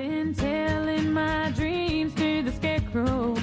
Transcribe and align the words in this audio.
been 0.00 0.34
telling 0.34 1.12
my 1.12 1.52
dreams 1.54 2.14
to 2.14 2.42
the 2.42 2.52
scarecrow 2.52 3.34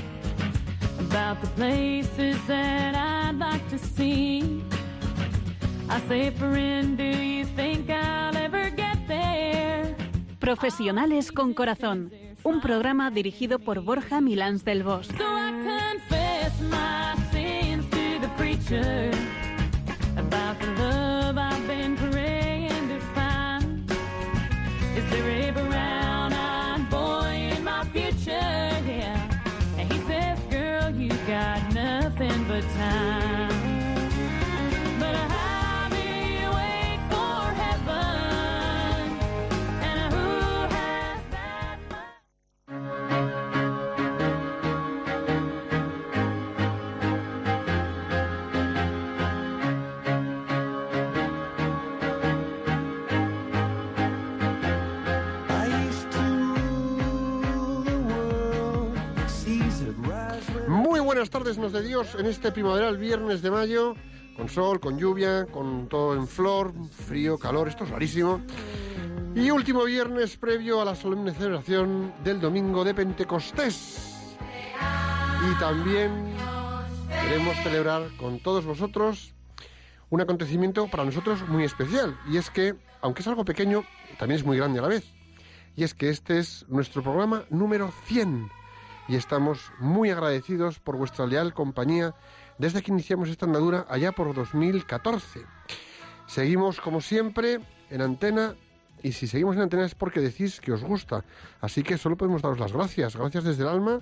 about 1.00 1.40
the 1.42 1.48
places 1.56 2.38
that 2.48 2.96
I'd 2.96 3.38
like 3.38 3.68
to 3.70 3.78
see. 3.78 4.64
I 5.88 6.00
say, 6.08 6.32
friend, 6.32 6.98
do 6.98 7.04
you 7.04 7.46
think 7.46 7.90
I'll 7.90 8.36
ever 8.36 8.72
get 8.72 8.98
there? 9.08 9.96
Profesionales 10.40 11.32
con 11.32 11.54
Corazón, 11.54 12.12
un 12.44 12.60
programa 12.60 13.12
dirigido 13.12 13.60
por 13.60 13.82
Borja 13.82 14.20
Milans 14.20 14.64
del 14.66 14.84
Bosch. 14.84 15.10
So 15.18 15.26
I 15.26 15.52
confess 15.64 16.60
my 16.62 17.16
sins 17.32 17.86
to 17.92 18.20
the 18.20 18.30
preacher 18.36 19.17
buenas 61.28 61.44
tardes, 61.44 61.58
nos 61.58 61.74
de 61.74 61.82
Dios, 61.86 62.16
en 62.18 62.26
este 62.26 62.54
primaveral 62.54 62.98
viernes 62.98 63.42
de 63.42 63.52
mayo, 63.52 63.96
con 64.38 64.48
sol, 64.48 64.80
con 64.80 64.98
lluvia, 64.98 65.46
con 65.46 65.90
todo 65.90 66.16
en 66.16 66.26
flor, 66.26 66.74
frío, 66.90 67.38
calor, 67.38 67.68
esto 67.68 67.84
es 67.84 67.90
rarísimo. 67.90 68.42
Y 69.36 69.52
último 69.52 69.84
viernes 69.84 70.38
previo 70.38 70.80
a 70.80 70.86
la 70.86 70.96
solemne 70.96 71.34
celebración 71.34 72.14
del 72.24 72.40
domingo 72.40 72.86
de 72.86 72.94
Pentecostés. 72.94 74.38
Y 75.52 75.60
también 75.60 76.34
queremos 77.10 77.58
celebrar 77.58 78.04
con 78.16 78.40
todos 78.40 78.64
vosotros 78.64 79.34
un 80.10 80.22
acontecimiento 80.22 80.88
para 80.88 81.04
nosotros 81.04 81.46
muy 81.50 81.66
especial. 81.66 82.18
Y 82.32 82.38
es 82.38 82.50
que, 82.50 82.74
aunque 83.02 83.22
es 83.22 83.28
algo 83.28 83.44
pequeño, 83.44 83.84
también 84.18 84.40
es 84.40 84.46
muy 84.46 84.56
grande 84.56 84.80
a 84.80 84.84
la 84.84 84.88
vez. 84.88 85.04
Y 85.76 85.84
es 85.84 85.94
que 85.94 86.10
este 86.10 86.40
es 86.40 86.66
nuestro 86.70 87.04
programa 87.04 87.44
número 87.50 87.92
100 88.06 88.50
y 89.08 89.16
estamos 89.16 89.72
muy 89.80 90.10
agradecidos 90.10 90.80
por 90.80 90.98
vuestra 90.98 91.26
leal 91.26 91.54
compañía 91.54 92.14
desde 92.58 92.82
que 92.82 92.92
iniciamos 92.92 93.30
esta 93.30 93.46
andadura 93.46 93.86
allá 93.90 94.12
por 94.12 94.34
2014. 94.34 95.42
Seguimos 96.26 96.82
como 96.82 97.02
siempre 97.02 97.60
en 97.90 98.02
antena 98.02 98.56
y 99.04 99.12
si 99.14 99.28
seguimos 99.28 99.56
en 99.56 99.64
antena 99.64 99.86
es 99.86 99.96
porque 99.96 100.20
decís 100.20 100.60
que 100.60 100.74
os 100.74 100.84
gusta, 100.84 101.24
así 101.62 101.84
que 101.84 101.98
solo 101.98 102.18
podemos 102.18 102.42
daros 102.42 102.60
las 102.60 102.74
gracias, 102.74 103.16
gracias 103.16 103.44
desde 103.44 103.64
el 103.64 103.70
alma 103.70 104.02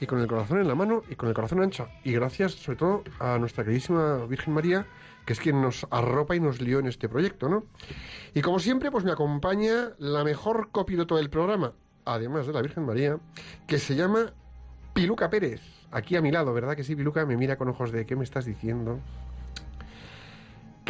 y 0.00 0.06
con 0.06 0.20
el 0.20 0.26
corazón 0.26 0.60
en 0.60 0.68
la 0.68 0.74
mano 0.74 1.02
y 1.10 1.16
con 1.16 1.28
el 1.28 1.34
corazón 1.34 1.62
ancho 1.62 1.88
y 2.04 2.12
gracias 2.12 2.52
sobre 2.52 2.78
todo 2.78 3.04
a 3.18 3.38
nuestra 3.38 3.64
queridísima 3.64 4.24
Virgen 4.26 4.54
María 4.54 4.86
que 5.26 5.34
es 5.34 5.40
quien 5.40 5.60
nos 5.60 5.86
arropa 5.90 6.34
y 6.34 6.40
nos 6.40 6.60
lió 6.60 6.78
en 6.78 6.86
este 6.86 7.08
proyecto, 7.08 7.48
¿no? 7.48 7.64
Y 8.34 8.40
como 8.40 8.58
siempre 8.58 8.90
pues 8.90 9.04
me 9.04 9.12
acompaña 9.12 9.90
la 9.98 10.24
mejor 10.24 10.70
copiloto 10.72 11.16
del 11.16 11.28
programa, 11.28 11.74
además 12.14 12.46
de 12.46 12.52
la 12.52 12.62
Virgen 12.62 12.84
María, 12.84 13.18
que 13.66 13.78
se 13.78 13.94
llama 13.94 14.32
Piluca 14.94 15.30
Pérez. 15.30 15.60
Aquí 15.90 16.16
a 16.16 16.22
mi 16.22 16.30
lado, 16.30 16.52
¿verdad 16.52 16.76
que 16.76 16.84
sí, 16.84 16.94
Piluca? 16.94 17.26
Me 17.26 17.36
mira 17.36 17.56
con 17.56 17.68
ojos 17.68 17.92
de 17.92 18.06
¿qué 18.06 18.16
me 18.16 18.24
estás 18.24 18.44
diciendo? 18.44 19.00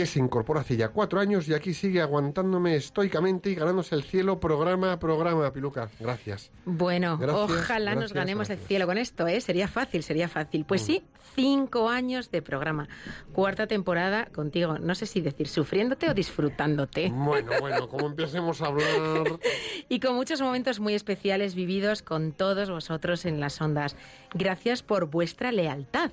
Que 0.01 0.07
se 0.07 0.19
incorpora 0.19 0.63
hace 0.63 0.79
ya 0.79 0.89
cuatro 0.89 1.21
años 1.21 1.47
y 1.47 1.53
aquí 1.53 1.75
sigue 1.75 2.01
aguantándome 2.01 2.75
estoicamente 2.75 3.51
y 3.51 3.55
ganándose 3.55 3.95
el 3.95 4.03
cielo 4.03 4.41
programa 4.41 4.95
a 4.95 4.99
programa, 4.99 5.53
Piluca. 5.53 5.91
Gracias. 6.01 6.51
Bueno, 6.65 7.19
Gracias, 7.19 7.51
ojalá 7.51 7.91
nos 7.91 8.05
gracias, 8.05 8.13
ganemos 8.15 8.49
el 8.49 8.57
cielo 8.61 8.87
con 8.87 8.97
esto, 8.97 9.27
¿eh? 9.27 9.43
Sería 9.43 9.69
fácil, 9.69 10.03
sería 10.03 10.27
fácil. 10.27 10.65
Pues 10.65 10.81
sí, 10.81 11.05
cinco 11.35 11.91
años 11.91 12.31
de 12.31 12.41
programa. 12.41 12.89
Cuarta 13.35 13.67
temporada 13.67 14.25
contigo. 14.25 14.79
No 14.79 14.95
sé 14.95 15.05
si 15.05 15.21
decir 15.21 15.49
sufriéndote 15.49 16.09
o 16.09 16.15
disfrutándote. 16.15 17.11
Bueno, 17.11 17.53
bueno, 17.61 17.87
como 17.87 18.07
empecemos 18.07 18.63
a 18.63 18.69
hablar... 18.69 18.89
Y 19.91 20.01
con 20.01 20.15
muchos 20.15 20.41
momentos 20.41 20.81
muy 20.81 20.95
especiales 20.95 21.55
vividos 21.55 22.01
con 22.01 22.33
todos 22.33 22.71
vosotros 22.71 23.27
en 23.27 23.39
las 23.39 23.61
ondas. 23.61 23.97
Gracias 24.33 24.83
por 24.83 25.11
vuestra 25.11 25.53
lealtad. 25.53 26.11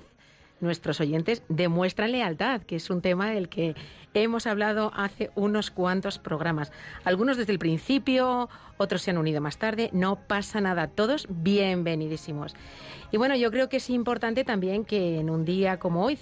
Nuestros 0.60 1.00
oyentes 1.00 1.42
demuestran 1.48 2.10
lealtad, 2.12 2.62
que 2.62 2.76
es 2.76 2.90
un 2.90 3.00
tema 3.00 3.30
del 3.30 3.48
que 3.48 3.74
hemos 4.14 4.46
hablado 4.48 4.90
hace 4.96 5.30
unos 5.36 5.70
cuantos 5.70 6.18
programas. 6.18 6.72
Algunos 7.04 7.36
desde 7.36 7.52
el 7.52 7.60
principio, 7.60 8.48
otros 8.76 9.02
se 9.02 9.12
han 9.12 9.18
unido 9.18 9.40
más 9.40 9.58
tarde. 9.58 9.90
No 9.92 10.16
pasa 10.16 10.60
nada, 10.60 10.88
todos 10.88 11.26
bienvenidísimos. 11.30 12.56
Y 13.12 13.16
bueno, 13.18 13.36
yo 13.36 13.50
creo 13.52 13.68
que 13.68 13.76
es 13.76 13.88
importante 13.90 14.42
también 14.44 14.84
que 14.84 15.20
en 15.20 15.30
un 15.30 15.44
día 15.44 15.78
como 15.78 16.04
hoy, 16.04 16.18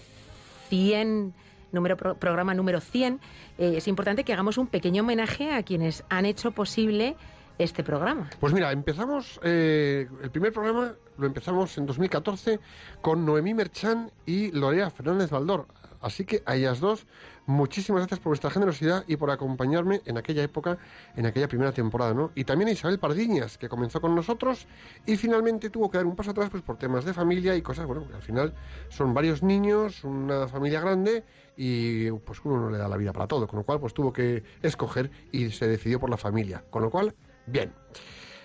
100 0.68 1.32
número 1.72 1.96
pro- 1.96 2.16
programa 2.16 2.52
número 2.54 2.80
100, 2.80 3.20
eh, 3.58 3.74
es 3.76 3.88
importante 3.88 4.24
que 4.24 4.32
hagamos 4.32 4.58
un 4.58 4.66
pequeño 4.66 5.02
homenaje 5.02 5.52
a 5.52 5.62
quienes 5.62 6.04
han 6.10 6.26
hecho 6.26 6.50
posible 6.50 7.16
este 7.58 7.82
programa. 7.82 8.30
Pues 8.38 8.52
mira, 8.52 8.72
empezamos, 8.72 9.40
eh, 9.42 10.08
el 10.22 10.30
primer 10.30 10.52
programa 10.52 10.94
lo 11.18 11.26
empezamos 11.26 11.76
en 11.78 11.86
2014 11.86 12.60
con 13.00 13.24
Noemí 13.24 13.54
Merchan 13.54 14.10
y 14.26 14.50
Lorea 14.52 14.90
Fernández 14.90 15.30
Baldor. 15.30 15.66
Así 16.00 16.24
que 16.24 16.42
a 16.46 16.56
ellas 16.56 16.80
dos, 16.80 17.06
muchísimas 17.46 18.00
gracias 18.00 18.20
por 18.20 18.30
vuestra 18.30 18.50
generosidad 18.50 19.04
y 19.08 19.16
por 19.16 19.30
acompañarme 19.30 20.02
en 20.04 20.18
aquella 20.18 20.42
época, 20.42 20.78
en 21.16 21.26
aquella 21.26 21.48
primera 21.48 21.72
temporada, 21.72 22.14
¿no? 22.14 22.30
Y 22.34 22.44
también 22.44 22.68
a 22.68 22.72
Isabel 22.72 22.98
Pardiñas, 22.98 23.58
que 23.58 23.68
comenzó 23.68 24.00
con 24.00 24.14
nosotros 24.14 24.66
y 25.06 25.16
finalmente 25.16 25.70
tuvo 25.70 25.90
que 25.90 25.98
dar 25.98 26.06
un 26.06 26.14
paso 26.14 26.30
atrás 26.30 26.50
pues 26.50 26.62
por 26.62 26.76
temas 26.76 27.04
de 27.04 27.14
familia 27.14 27.56
y 27.56 27.62
cosas, 27.62 27.86
bueno, 27.86 28.06
al 28.14 28.22
final 28.22 28.54
son 28.88 29.14
varios 29.14 29.42
niños, 29.42 30.04
una 30.04 30.46
familia 30.48 30.80
grande 30.80 31.24
y 31.56 32.10
pues 32.10 32.40
uno 32.44 32.60
no 32.60 32.70
le 32.70 32.78
da 32.78 32.88
la 32.88 32.96
vida 32.96 33.12
para 33.12 33.26
todo, 33.26 33.46
con 33.46 33.58
lo 33.58 33.64
cual 33.64 33.80
pues 33.80 33.94
tuvo 33.94 34.12
que 34.12 34.44
escoger 34.62 35.10
y 35.32 35.50
se 35.50 35.66
decidió 35.66 35.98
por 35.98 36.10
la 36.10 36.16
familia, 36.16 36.62
con 36.70 36.82
lo 36.82 36.90
cual, 36.90 37.14
bien. 37.46 37.72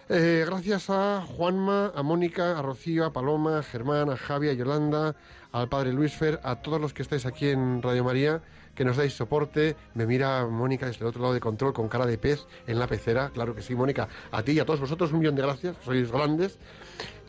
Eh, 0.10 0.44
gracias 0.46 0.90
a 0.90 1.22
Juanma, 1.22 1.94
a 1.96 2.04
Mónica, 2.04 2.60
a 2.60 2.62
Rocío, 2.62 3.06
a 3.06 3.14
Paloma, 3.14 3.60
a 3.60 3.64
Germán, 3.64 4.10
a 4.10 4.18
Javi, 4.18 4.50
a 4.50 4.54
Yolanda, 4.54 5.16
al 5.52 5.70
padre 5.70 5.94
Luis 5.94 6.14
Fer, 6.14 6.40
a 6.44 6.56
todos 6.58 6.82
los 6.82 6.94
que 6.94 7.02
estáis 7.02 7.26
aquí 7.26 7.50
en 7.50 7.82
Radio 7.82 8.04
María, 8.04 8.42
que 8.82 8.86
nos 8.86 8.98
dais 8.98 9.14
soporte. 9.14 9.76
Me 9.94 10.08
mira 10.08 10.48
Mónica 10.48 10.88
desde 10.88 11.02
el 11.02 11.10
otro 11.10 11.22
lado 11.22 11.36
de 11.36 11.40
control 11.40 11.72
con 11.72 11.88
cara 11.88 12.08
de 12.08 12.18
pez 12.18 12.48
en 12.66 12.80
la 12.80 12.88
pecera. 12.88 13.30
Claro 13.30 13.54
que 13.54 13.62
sí, 13.62 13.76
Mónica. 13.76 14.08
A 14.32 14.42
ti 14.42 14.54
y 14.54 14.60
a 14.60 14.66
todos 14.66 14.80
vosotros 14.80 15.12
un 15.12 15.20
millón 15.20 15.36
de 15.36 15.44
gracias, 15.44 15.76
sois 15.86 16.12
grandes. 16.12 16.58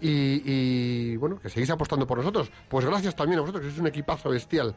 Y, 0.01 0.43
y, 0.45 1.17
bueno, 1.17 1.39
que 1.39 1.49
seguís 1.49 1.71
apostando 1.71 2.07
por 2.09 2.19
nosotros. 2.19 2.51
Pues 2.69 2.85
gracias 2.85 3.15
también 3.15 3.39
a 3.39 3.43
vosotros, 3.43 3.63
que 3.63 3.69
sois 3.71 3.81
un 3.81 3.87
equipazo 3.87 4.31
bestial. 4.31 4.75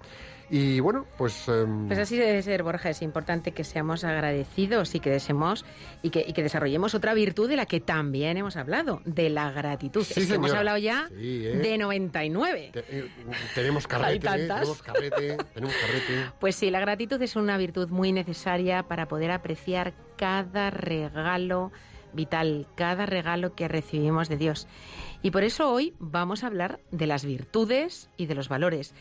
Y 0.52 0.80
bueno, 0.80 1.08
pues... 1.18 1.48
em, 1.48 1.88
Pues 1.88 1.98
así 1.98 2.16
debe 2.16 2.44
ser, 2.44 2.62
Borja. 2.62 2.92
Es 2.92 3.02
importante 3.02 3.52
que 3.52 3.64
seamos 3.64 4.04
agradecidos 4.04 4.94
y 4.94 5.00
que 5.00 5.10
deseemos 5.10 5.66
y 6.04 6.12
que, 6.12 6.24
y 6.28 6.34
que 6.34 6.44
desarrollemos 6.44 6.94
otra 6.94 7.16
virtud 7.16 7.50
de 7.50 7.56
la 7.56 7.66
que 7.66 7.80
también 7.80 8.38
hemos 8.38 8.56
hablado, 8.56 9.02
de 9.06 9.32
la 9.32 9.50
gratitud. 9.52 10.04
Sí, 10.04 10.20
Es 10.20 10.28
que 10.28 10.36
hemos 10.36 10.54
hablado 10.54 10.78
ya 10.78 11.08
Sí, 11.10 11.48
¿eh? 11.48 11.58
de 11.58 11.78
99. 11.80 12.70
te- 12.72 12.80
eh, 12.92 13.08
tenemos 13.56 13.88
carrete, 13.88 14.20
tenemos 14.28 14.84
carrete, 14.84 15.38
tenemos 15.56 15.76
carrete. 15.76 16.32
Pues 16.40 16.56
sí, 16.56 16.65
la 16.72 16.80
gratitud 16.80 17.22
es 17.22 17.36
una 17.36 17.58
virtud 17.58 17.90
muy 17.90 18.12
necesaria 18.12 18.84
para 18.84 19.08
poder 19.08 19.32
apreciar 19.32 19.94
cada 20.18 20.70
regalo 20.70 21.72
vital, 22.14 22.68
cada 22.76 23.06
regalo 23.06 23.56
que 23.56 23.68
recibimos 23.68 24.30
de 24.30 24.38
Dios. 24.38 24.68
Y 25.22 25.32
por 25.32 25.44
eso 25.44 25.72
hoy 25.72 25.94
vamos 26.00 26.44
a 26.44 26.48
hablar 26.48 26.80
de 26.92 27.08
las 27.08 27.26
virtudes 27.26 28.10
y 28.18 28.26
de 28.26 28.36
los 28.36 28.50
valores. 28.50 28.94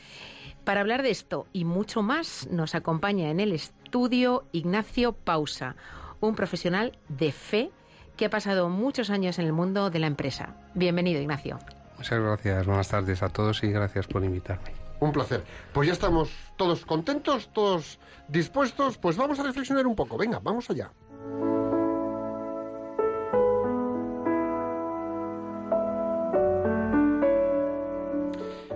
Para 0.65 0.81
hablar 0.81 1.03
de 1.03 1.11
esto 1.11 1.47
y 1.53 1.65
mucho 1.65 2.03
más 2.03 2.49
nos 2.51 2.75
acompaña 2.75 3.31
en 3.31 3.41
el 3.41 3.53
estudio 3.53 4.45
Ignacio 4.53 5.13
Pausa, 5.13 5.77
un 6.21 6.35
profesional 6.35 6.99
de 7.09 7.33
fe 7.33 7.71
que 8.17 8.27
ha 8.27 8.31
pasado 8.31 8.69
muchos 8.69 9.11
años 9.11 9.39
en 9.39 9.47
el 9.47 9.53
mundo 9.53 9.91
de 9.91 9.99
la 9.99 10.07
empresa. 10.07 10.57
Bienvenido, 10.75 11.21
Ignacio. 11.21 11.59
Muchas 11.99 12.21
gracias, 12.21 12.67
buenas 12.67 12.89
tardes 12.89 13.23
a 13.23 13.29
todos 13.29 13.63
y 13.63 13.71
gracias 13.71 14.07
por 14.07 14.25
invitarme. 14.25 14.84
Un 15.01 15.13
placer. 15.13 15.45
Pues 15.73 15.87
ya 15.89 15.93
estamos 15.93 16.31
todos 16.57 16.85
contentos, 16.85 17.51
todos 17.53 17.99
dispuestos. 18.29 18.99
Pues 18.99 19.17
vamos 19.17 19.39
a 19.39 19.43
reflexionar 19.43 19.87
un 19.87 19.95
poco. 19.95 20.17
Venga, 20.17 20.41
vamos 20.43 20.71
allá. 20.71 20.91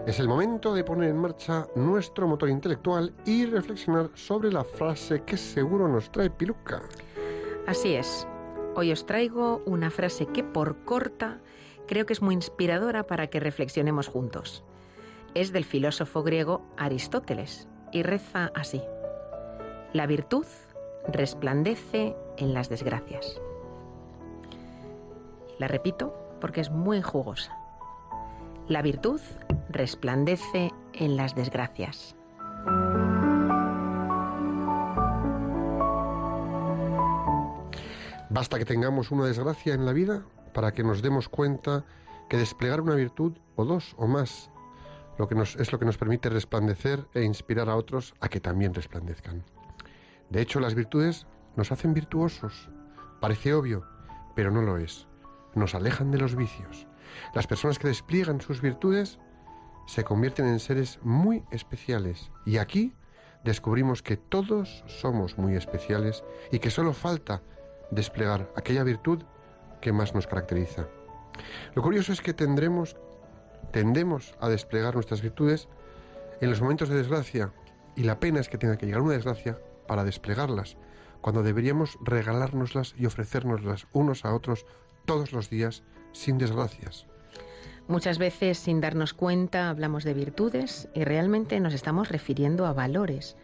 Es 0.08 0.18
el 0.18 0.26
momento 0.26 0.72
de 0.72 0.84
poner 0.84 1.10
en 1.10 1.18
marcha 1.18 1.66
nuestro 1.74 2.26
motor 2.26 2.48
intelectual 2.48 3.12
y 3.26 3.44
reflexionar 3.44 4.08
sobre 4.14 4.50
la 4.50 4.64
frase 4.64 5.22
que 5.24 5.36
seguro 5.36 5.86
nos 5.86 6.10
trae 6.10 6.30
Piluca. 6.30 6.80
Así 7.66 7.94
es. 7.94 8.26
Hoy 8.74 8.90
os 8.90 9.04
traigo 9.04 9.62
una 9.66 9.90
frase 9.90 10.24
que 10.24 10.42
por 10.42 10.82
corta 10.86 11.42
creo 11.86 12.06
que 12.06 12.14
es 12.14 12.22
muy 12.22 12.34
inspiradora 12.34 13.06
para 13.06 13.26
que 13.26 13.38
reflexionemos 13.38 14.08
juntos. 14.08 14.64
Es 15.38 15.52
del 15.52 15.64
filósofo 15.64 16.24
griego 16.24 16.66
Aristóteles 16.76 17.68
y 17.92 18.02
reza 18.02 18.50
así. 18.56 18.82
La 19.92 20.04
virtud 20.08 20.44
resplandece 21.06 22.16
en 22.38 22.54
las 22.54 22.68
desgracias. 22.68 23.40
La 25.60 25.68
repito 25.68 26.12
porque 26.40 26.60
es 26.60 26.72
muy 26.72 27.02
jugosa. 27.02 27.56
La 28.66 28.82
virtud 28.82 29.20
resplandece 29.68 30.72
en 30.92 31.16
las 31.16 31.36
desgracias. 31.36 32.16
Basta 38.28 38.58
que 38.58 38.64
tengamos 38.64 39.12
una 39.12 39.26
desgracia 39.26 39.74
en 39.74 39.86
la 39.86 39.92
vida 39.92 40.24
para 40.52 40.72
que 40.72 40.82
nos 40.82 41.00
demos 41.00 41.28
cuenta 41.28 41.84
que 42.28 42.38
desplegar 42.38 42.80
una 42.80 42.96
virtud 42.96 43.38
o 43.54 43.64
dos 43.64 43.94
o 43.98 44.08
más 44.08 44.50
lo 45.18 45.28
que 45.28 45.34
nos, 45.34 45.56
es 45.56 45.72
lo 45.72 45.78
que 45.78 45.84
nos 45.84 45.98
permite 45.98 46.28
resplandecer 46.30 47.06
e 47.14 47.22
inspirar 47.22 47.68
a 47.68 47.76
otros 47.76 48.14
a 48.20 48.28
que 48.28 48.40
también 48.40 48.74
resplandezcan. 48.74 49.44
De 50.30 50.40
hecho, 50.40 50.60
las 50.60 50.74
virtudes 50.74 51.26
nos 51.56 51.72
hacen 51.72 51.94
virtuosos. 51.94 52.70
Parece 53.20 53.52
obvio, 53.54 53.84
pero 54.34 54.50
no 54.50 54.62
lo 54.62 54.78
es. 54.78 55.06
Nos 55.54 55.74
alejan 55.74 56.10
de 56.10 56.18
los 56.18 56.36
vicios. 56.36 56.86
Las 57.34 57.46
personas 57.46 57.78
que 57.78 57.88
despliegan 57.88 58.40
sus 58.40 58.60
virtudes 58.60 59.18
se 59.86 60.04
convierten 60.04 60.46
en 60.46 60.60
seres 60.60 61.00
muy 61.02 61.44
especiales. 61.50 62.30
Y 62.44 62.58
aquí 62.58 62.94
descubrimos 63.42 64.02
que 64.02 64.16
todos 64.16 64.84
somos 64.86 65.38
muy 65.38 65.56
especiales 65.56 66.22
y 66.52 66.58
que 66.58 66.70
solo 66.70 66.92
falta 66.92 67.42
desplegar 67.90 68.52
aquella 68.54 68.84
virtud 68.84 69.22
que 69.80 69.92
más 69.92 70.14
nos 70.14 70.26
caracteriza. 70.26 70.86
Lo 71.74 71.82
curioso 71.82 72.12
es 72.12 72.20
que 72.20 72.34
tendremos, 72.34 72.96
tendemos 73.72 74.34
a 74.40 74.48
desplegar 74.48 74.94
nuestras 74.94 75.22
virtudes 75.22 75.68
en 76.40 76.50
los 76.50 76.60
momentos 76.60 76.88
de 76.88 76.96
desgracia 76.96 77.52
y 77.96 78.04
la 78.04 78.20
pena 78.20 78.40
es 78.40 78.48
que 78.48 78.58
tenga 78.58 78.78
que 78.78 78.86
llegar 78.86 79.02
una 79.02 79.14
desgracia 79.14 79.58
para 79.86 80.04
desplegarlas, 80.04 80.76
cuando 81.20 81.42
deberíamos 81.42 81.98
regalárnoslas 82.00 82.94
y 82.96 83.06
ofrecérnoslas 83.06 83.86
unos 83.92 84.24
a 84.24 84.34
otros 84.34 84.66
todos 85.04 85.32
los 85.32 85.50
días 85.50 85.82
sin 86.12 86.38
desgracias. 86.38 87.06
Muchas 87.88 88.18
veces 88.18 88.58
sin 88.58 88.80
darnos 88.80 89.14
cuenta 89.14 89.70
hablamos 89.70 90.04
de 90.04 90.14
virtudes 90.14 90.88
y 90.94 91.04
realmente 91.04 91.58
nos 91.58 91.74
estamos 91.74 92.10
refiriendo 92.10 92.66
a 92.66 92.72
valores. 92.72 93.36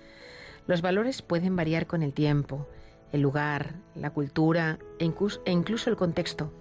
Los 0.67 0.83
valores 0.83 1.23
pueden 1.23 1.57
variar 1.57 1.87
con 1.87 2.03
el 2.03 2.13
tiempo 2.13 2.69
el 3.15 3.21
lugar, 3.21 3.77
la 3.95 4.11
cultura 4.11 4.79
e 4.99 5.05
e 5.05 5.53
incluso 5.53 5.89
el 5.89 5.97
contexto, 5.97 6.53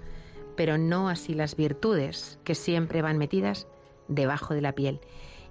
pero 0.55 0.77
no 0.77 1.09
así 1.09 1.33
las 1.33 1.55
virtudes, 1.55 2.39
que 2.43 2.55
siempre 2.55 3.01
van 3.01 3.17
metidas 3.17 3.67
debajo 4.07 4.53
de 4.53 4.61
la 4.61 4.73
piel 4.73 4.99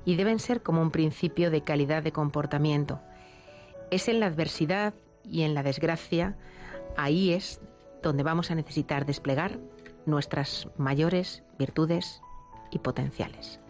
y 0.04 0.16
deben 0.16 0.38
ser 0.38 0.62
como 0.62 0.82
un 0.82 0.90
principio 0.90 1.50
de 1.50 1.62
calidad 1.62 2.02
de 2.02 2.12
comportamiento. 2.12 3.00
Es 3.90 4.08
en 4.08 4.20
la 4.20 4.26
adversidad 4.26 4.94
y 5.24 5.42
en 5.42 5.54
la 5.54 5.62
desgracia, 5.62 6.36
ahí 6.96 7.32
es 7.32 7.60
donde 8.02 8.22
vamos 8.22 8.50
a 8.50 8.54
necesitar 8.54 9.06
desplegar 9.06 9.58
nuestras 10.06 10.68
mayores 10.76 11.44
virtudes 11.58 12.20
y 12.70 12.78
potenciales. 12.78 13.61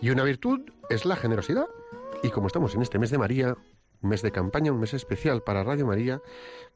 Y 0.00 0.10
una 0.10 0.24
virtud 0.24 0.60
es 0.88 1.04
la 1.04 1.16
generosidad. 1.16 1.66
Y 2.22 2.30
como 2.30 2.46
estamos 2.46 2.74
en 2.74 2.82
este 2.82 2.98
mes 2.98 3.10
de 3.10 3.18
María, 3.18 3.56
mes 4.00 4.22
de 4.22 4.32
campaña, 4.32 4.72
un 4.72 4.80
mes 4.80 4.94
especial 4.94 5.42
para 5.42 5.62
Radio 5.62 5.86
María, 5.86 6.20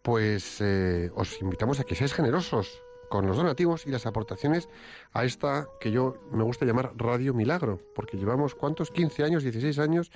pues 0.02 0.60
eh, 0.60 1.10
os 1.14 1.40
invitamos 1.40 1.80
a 1.80 1.84
que 1.84 1.94
seáis 1.94 2.12
generosos 2.12 2.82
con 3.08 3.26
los 3.26 3.36
donativos 3.36 3.86
y 3.86 3.90
las 3.90 4.06
aportaciones 4.06 4.68
a 5.12 5.24
esta 5.24 5.68
que 5.80 5.90
yo 5.90 6.16
me 6.32 6.42
gusta 6.42 6.66
llamar 6.66 6.92
Radio 6.96 7.32
Milagro, 7.32 7.80
porque 7.94 8.16
llevamos 8.16 8.54
cuántos, 8.54 8.90
15 8.90 9.24
años, 9.24 9.42
16 9.42 9.78
años, 9.78 10.10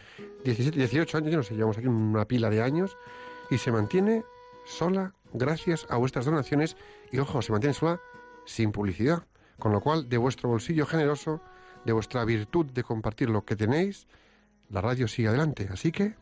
17, 0.45 0.77
18 0.77 1.19
años, 1.19 1.31
yo 1.31 1.37
no 1.39 1.43
sé, 1.43 1.55
llevamos 1.55 1.79
aquí 1.79 1.87
una 1.87 2.27
pila 2.27 2.51
de 2.51 2.63
años 2.63 2.97
y 3.51 3.59
se 3.59 3.73
mantiene 3.73 4.25
sola 4.65 5.15
gracias 5.33 5.87
a 5.91 5.97
vuestras 5.97 6.25
donaciones 6.25 6.77
y 7.13 7.19
ojo, 7.19 7.41
se 7.41 7.53
mantiene 7.53 7.75
sola 7.75 8.01
sin 8.45 8.73
publicidad, 8.73 9.25
con 9.59 9.73
lo 9.73 9.81
cual 9.81 10.09
de 10.09 10.19
vuestro 10.19 10.49
bolsillo 10.49 10.85
generoso 10.85 11.41
de 11.85 11.93
vuestra 11.93 12.25
virtud 12.25 12.67
de 12.67 12.83
compartir 12.83 13.31
lo 13.31 13.45
que 13.45 13.57
tenéis, 13.57 14.07
la 14.71 14.81
radio 14.81 15.09
sigue 15.09 15.29
adelante. 15.29 15.69
Así 15.71 15.93
que... 15.93 16.15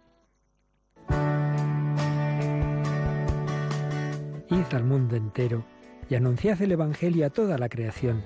Id 4.49 4.75
al 4.75 4.85
mundo 4.85 5.17
entero 5.17 5.65
y 6.09 6.15
anunciad 6.15 6.61
el 6.63 6.73
Evangelio 6.73 7.27
a 7.27 7.31
toda 7.31 7.59
la 7.59 7.69
creación, 7.69 8.23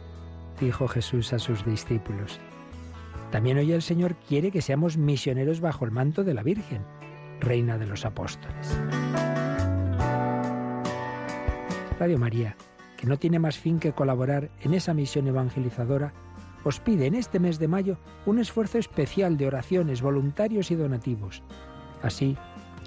dijo 0.61 0.87
Jesús 0.87 1.32
a 1.32 1.38
sus 1.38 1.65
discípulos. 1.65 2.38
También 3.31 3.59
hoy 3.59 3.73
el 3.73 3.82
Señor 3.82 4.17
quiere 4.17 4.50
que 4.50 4.61
seamos 4.61 4.97
misioneros 4.97 5.61
bajo 5.61 5.85
el 5.85 5.93
manto 5.93 6.25
de 6.25 6.35
la 6.35 6.43
Virgen, 6.43 6.82
Reina 7.41 7.79
de 7.79 7.87
los 7.87 8.05
Apóstoles. 8.05 8.79
Radio 11.99 12.19
María, 12.19 12.56
que 12.97 13.06
no 13.06 13.19
tiene 13.19 13.38
más 13.38 13.59
fin 13.59 13.79
que 13.79 13.93
colaborar 13.93 14.50
en 14.61 14.75
esa 14.75 14.94
misión 14.94 15.27
evangelizadora, 15.27 16.12
os 16.64 16.80
pide 16.80 17.06
en 17.06 17.14
este 17.14 17.38
mes 17.38 17.58
de 17.58 17.68
mayo 17.68 17.96
un 18.26 18.38
esfuerzo 18.38 18.78
especial 18.78 19.36
de 19.36 19.46
oraciones, 19.46 20.02
voluntarios 20.02 20.70
y 20.70 20.74
donativos. 20.74 21.42
Así, 22.02 22.36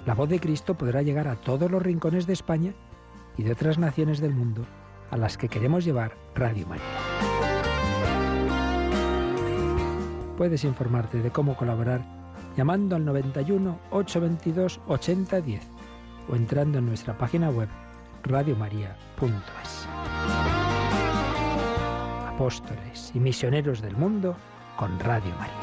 la 0.06 0.14
voz 0.14 0.28
de 0.28 0.40
Cristo 0.40 0.74
podrá 0.74 1.02
llegar 1.02 1.28
a 1.28 1.36
todos 1.36 1.70
los 1.70 1.82
rincones 1.82 2.26
de 2.26 2.32
España 2.32 2.74
y 3.36 3.42
de 3.42 3.52
otras 3.52 3.78
naciones 3.78 4.20
del 4.20 4.34
mundo 4.34 4.64
a 5.10 5.16
las 5.16 5.36
que 5.36 5.48
queremos 5.48 5.84
llevar 5.84 6.16
Radio 6.34 6.66
María. 6.66 6.84
Puedes 10.36 10.64
informarte 10.64 11.22
de 11.22 11.30
cómo 11.30 11.56
colaborar 11.56 12.02
llamando 12.56 12.96
al 12.96 13.04
91 13.04 13.78
822 13.90 14.80
8010 14.86 15.62
o 16.28 16.36
entrando 16.36 16.78
en 16.78 16.86
nuestra 16.86 17.16
página 17.16 17.50
web 17.50 17.68
radiomaria.es 18.24 19.83
apóstoles 22.34 23.12
y 23.14 23.20
misioneros 23.20 23.80
del 23.80 23.94
mundo 23.96 24.36
con 24.76 24.98
Radio 24.98 25.32
María. 25.36 25.54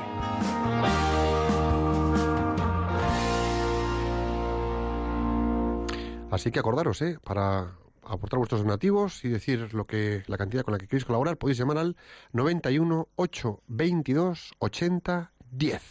Así 6.31 6.49
que 6.49 6.59
acordaros, 6.59 7.01
¿eh? 7.01 7.17
Para 7.21 7.75
aportar 8.03 8.37
vuestros 8.37 8.61
donativos 8.61 9.25
y 9.25 9.27
decir 9.27 9.73
lo 9.73 9.85
que 9.85 10.23
la 10.27 10.37
cantidad 10.37 10.63
con 10.63 10.71
la 10.71 10.77
que 10.77 10.87
queréis 10.87 11.03
colaborar, 11.03 11.35
podéis 11.35 11.57
llamar 11.57 11.77
al 11.77 11.97
91 12.31 13.09
822 13.17 14.53
80 14.59 15.33
10. 15.51 15.81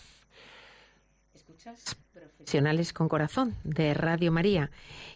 Escuchas 1.34 1.94
Profesionales 2.14 2.94
con 2.94 3.10
Corazón 3.10 3.54
de 3.64 3.92
Radio 3.92 4.32
María 4.32 4.70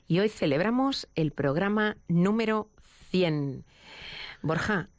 y 0.07 0.19
hoy 0.19 0.29
celebramos 0.29 1.09
el 1.15 1.33
programa 1.33 1.97
número 2.07 2.69
100. 3.11 3.65
Borja, 4.43 4.91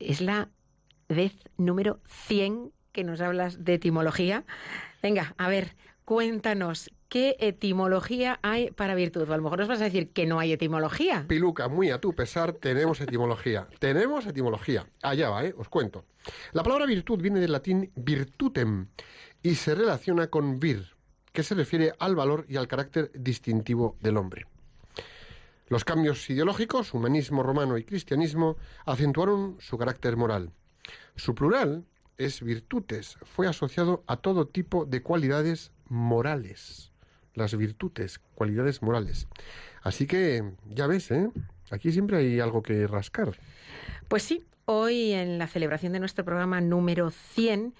es 0.00 0.20
la 0.20 0.48
vez 1.08 1.34
número 1.56 2.00
100 2.08 2.72
que 2.92 3.04
nos 3.04 3.20
hablas 3.20 3.64
de 3.64 3.74
etimología. 3.74 4.44
Venga, 5.02 5.34
a 5.38 5.48
ver, 5.48 5.76
cuéntanos, 6.04 6.90
¿qué 7.08 7.36
etimología 7.38 8.38
hay 8.42 8.70
para 8.70 8.94
virtud? 8.94 9.28
O 9.28 9.32
a 9.32 9.36
lo 9.36 9.42
mejor 9.42 9.60
nos 9.60 9.68
vas 9.68 9.80
a 9.80 9.84
decir 9.84 10.10
que 10.10 10.26
no 10.26 10.40
hay 10.40 10.52
etimología. 10.52 11.24
Piluca, 11.28 11.68
muy 11.68 11.90
a 11.90 12.00
tu 12.00 12.12
pesar, 12.14 12.52
tenemos 12.54 13.00
etimología. 13.00 13.68
tenemos 13.78 14.26
etimología. 14.26 14.86
Allá 15.02 15.30
va, 15.30 15.44
¿eh? 15.44 15.54
Os 15.56 15.68
cuento. 15.68 16.04
La 16.52 16.62
palabra 16.62 16.86
virtud 16.86 17.20
viene 17.20 17.40
del 17.40 17.52
latín 17.52 17.92
virtutem 17.94 18.88
y 19.42 19.54
se 19.54 19.74
relaciona 19.74 20.28
con 20.28 20.58
vir, 20.58 20.94
que 21.32 21.42
se 21.42 21.54
refiere 21.54 21.92
al 21.98 22.16
valor 22.16 22.44
y 22.48 22.56
al 22.56 22.68
carácter 22.68 23.10
distintivo 23.14 23.96
del 24.00 24.16
hombre. 24.16 24.46
Los 25.70 25.84
cambios 25.84 26.28
ideológicos, 26.28 26.94
humanismo 26.94 27.44
romano 27.44 27.78
y 27.78 27.84
cristianismo, 27.84 28.56
acentuaron 28.86 29.56
su 29.60 29.78
carácter 29.78 30.16
moral. 30.16 30.50
Su 31.14 31.36
plural 31.36 31.84
es 32.18 32.42
virtutes, 32.42 33.18
fue 33.22 33.46
asociado 33.46 34.02
a 34.08 34.16
todo 34.16 34.48
tipo 34.48 34.84
de 34.84 35.00
cualidades 35.00 35.70
morales. 35.88 36.90
Las 37.34 37.56
virtudes, 37.56 38.18
cualidades 38.34 38.82
morales. 38.82 39.28
Así 39.82 40.08
que, 40.08 40.42
ya 40.66 40.88
ves, 40.88 41.12
¿eh? 41.12 41.30
Aquí 41.70 41.92
siempre 41.92 42.16
hay 42.16 42.40
algo 42.40 42.64
que 42.64 42.88
rascar. 42.88 43.38
Pues 44.08 44.24
sí, 44.24 44.42
Hoy, 44.72 45.14
en 45.14 45.40
la 45.40 45.48
celebración 45.48 45.92
de 45.92 45.98
nuestro 45.98 46.24
programa 46.24 46.60
número 46.60 47.10
100, 47.10 47.74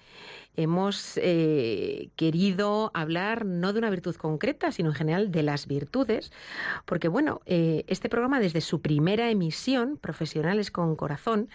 hemos 0.57 1.17
eh, 1.23 2.09
querido 2.17 2.91
hablar 2.93 3.45
no 3.45 3.71
de 3.71 3.79
una 3.79 3.89
virtud 3.89 4.13
concreta, 4.17 4.73
sino 4.73 4.89
en 4.89 4.95
general 4.95 5.31
de 5.31 5.41
las 5.41 5.67
virtudes, 5.67 6.33
porque 6.83 7.07
bueno, 7.07 7.39
eh, 7.45 7.85
este 7.87 8.09
programa 8.09 8.41
desde 8.41 8.59
su 8.59 8.81
primera 8.81 9.31
emisión, 9.31 9.95
Profesionales 9.95 10.69
con 10.69 10.97
Corazón, 10.97 11.47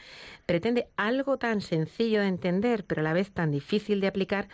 pretende 0.47 0.88
algo 0.97 1.37
tan 1.37 1.61
sencillo 1.61 2.23
de 2.23 2.28
entender, 2.28 2.87
pero 2.87 3.02
a 3.02 3.05
la 3.05 3.12
vez 3.12 3.31
tan 3.31 3.50
difícil 3.50 4.00
de 4.00 4.07
aplicar 4.07 4.49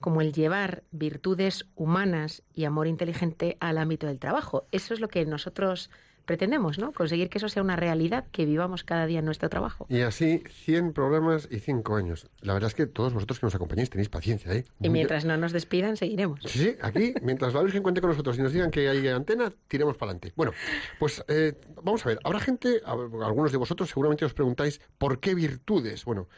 como 0.00 0.20
el 0.20 0.32
llevar 0.32 0.82
virtudes 0.90 1.66
humanas 1.76 2.42
y 2.52 2.64
amor 2.64 2.88
inteligente 2.88 3.56
al 3.60 3.78
ámbito 3.78 4.08
del 4.08 4.18
trabajo. 4.18 4.66
Eso 4.72 4.94
es 4.94 5.00
lo 5.00 5.06
que 5.06 5.24
nosotros 5.26 5.90
pretendemos, 6.24 6.78
¿no? 6.78 6.92
Conseguir 6.92 7.28
que 7.28 7.38
eso 7.38 7.48
sea 7.48 7.62
una 7.62 7.76
realidad, 7.76 8.24
que 8.32 8.46
vivamos 8.46 8.84
cada 8.84 9.06
día 9.06 9.18
en 9.18 9.24
nuestro 9.24 9.48
trabajo. 9.48 9.86
Y 9.88 10.00
así, 10.00 10.42
100 10.64 10.92
programas 10.92 11.48
y 11.50 11.58
5 11.58 11.96
años. 11.96 12.28
La 12.40 12.54
verdad 12.54 12.68
es 12.68 12.74
que 12.74 12.86
todos 12.86 13.12
vosotros 13.12 13.40
que 13.40 13.46
nos 13.46 13.54
acompañáis 13.54 13.90
tenéis 13.90 14.08
paciencia, 14.08 14.52
¿eh? 14.52 14.64
Y 14.80 14.88
mientras 14.88 15.24
no 15.24 15.36
nos 15.36 15.52
despidan, 15.52 15.96
seguiremos. 15.96 16.40
Sí, 16.44 16.58
sí, 16.58 16.76
aquí, 16.82 17.14
mientras 17.22 17.54
la 17.54 17.62
Virgen 17.62 17.82
cuente 17.82 18.00
con 18.00 18.10
nosotros 18.10 18.38
y 18.38 18.42
nos 18.42 18.52
digan 18.52 18.70
que 18.70 18.88
hay 18.88 19.06
antena, 19.08 19.52
tiremos 19.68 19.96
para 19.96 20.10
adelante. 20.10 20.32
Bueno, 20.36 20.52
pues 20.98 21.24
eh, 21.28 21.54
vamos 21.82 22.04
a 22.04 22.10
ver, 22.10 22.18
habrá 22.24 22.40
gente, 22.40 22.80
algunos 22.84 23.52
de 23.52 23.58
vosotros 23.58 23.88
seguramente 23.88 24.24
os 24.24 24.34
preguntáis, 24.34 24.80
¿por 24.98 25.20
qué 25.20 25.34
virtudes? 25.34 26.04
Bueno, 26.04 26.28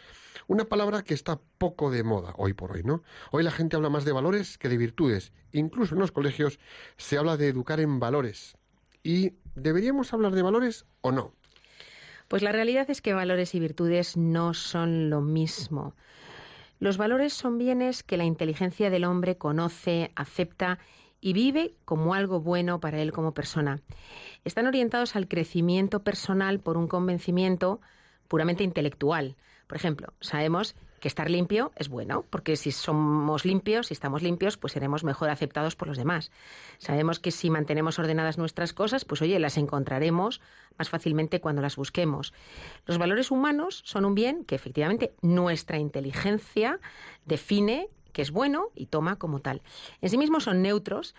una 0.48 0.64
palabra 0.64 1.02
que 1.02 1.14
está 1.14 1.40
poco 1.58 1.90
de 1.90 2.04
moda 2.04 2.34
hoy 2.36 2.52
por 2.52 2.72
hoy, 2.72 2.82
¿no? 2.84 3.02
Hoy 3.32 3.42
la 3.42 3.50
gente 3.50 3.76
habla 3.76 3.90
más 3.90 4.04
de 4.04 4.12
valores 4.12 4.58
que 4.58 4.68
de 4.68 4.76
virtudes. 4.76 5.32
Incluso 5.52 5.94
en 5.94 6.00
los 6.00 6.12
colegios 6.12 6.60
se 6.96 7.18
habla 7.18 7.36
de 7.36 7.48
educar 7.48 7.80
en 7.80 7.98
valores. 7.98 8.56
¿Y 9.02 9.34
deberíamos 9.56 10.12
hablar 10.12 10.32
de 10.32 10.42
valores 10.42 10.86
o 11.00 11.10
no? 11.10 11.32
Pues 12.28 12.42
la 12.42 12.52
realidad 12.52 12.88
es 12.90 13.02
que 13.02 13.14
valores 13.14 13.54
y 13.54 13.60
virtudes 13.60 14.16
no 14.16 14.54
son 14.54 15.10
lo 15.10 15.20
mismo. 15.20 15.94
Los 16.78 16.98
valores 16.98 17.32
son 17.32 17.58
bienes 17.58 18.02
que 18.02 18.16
la 18.16 18.24
inteligencia 18.24 18.90
del 18.90 19.04
hombre 19.04 19.36
conoce, 19.36 20.12
acepta 20.14 20.78
y 21.20 21.32
vive 21.32 21.74
como 21.84 22.14
algo 22.14 22.40
bueno 22.40 22.80
para 22.80 23.00
él 23.00 23.12
como 23.12 23.32
persona. 23.32 23.80
Están 24.44 24.66
orientados 24.66 25.16
al 25.16 25.28
crecimiento 25.28 26.02
personal 26.02 26.60
por 26.60 26.76
un 26.76 26.86
convencimiento 26.86 27.80
puramente 28.28 28.64
intelectual. 28.64 29.36
Por 29.66 29.76
ejemplo, 29.76 30.12
sabemos 30.20 30.76
estar 31.06 31.30
limpio 31.30 31.72
es 31.76 31.88
bueno, 31.88 32.24
porque 32.30 32.56
si 32.56 32.72
somos 32.72 33.44
limpios, 33.44 33.88
si 33.88 33.94
estamos 33.94 34.22
limpios, 34.22 34.56
pues 34.56 34.72
seremos 34.72 35.04
mejor 35.04 35.30
aceptados 35.30 35.76
por 35.76 35.88
los 35.88 35.96
demás. 35.96 36.30
Sabemos 36.78 37.18
que 37.18 37.30
si 37.30 37.50
mantenemos 37.50 37.98
ordenadas 37.98 38.38
nuestras 38.38 38.72
cosas, 38.72 39.04
pues 39.04 39.22
oye, 39.22 39.38
las 39.38 39.56
encontraremos 39.56 40.40
más 40.78 40.88
fácilmente 40.88 41.40
cuando 41.40 41.62
las 41.62 41.76
busquemos. 41.76 42.32
Los 42.86 42.98
valores 42.98 43.30
humanos 43.30 43.82
son 43.84 44.04
un 44.04 44.14
bien 44.14 44.44
que 44.44 44.54
efectivamente 44.54 45.14
nuestra 45.22 45.78
inteligencia 45.78 46.80
define 47.24 47.88
que 48.12 48.22
es 48.22 48.30
bueno 48.30 48.70
y 48.74 48.86
toma 48.86 49.16
como 49.16 49.40
tal. 49.40 49.62
En 50.00 50.08
sí 50.08 50.16
mismos 50.16 50.44
son 50.44 50.62
neutros 50.62 51.14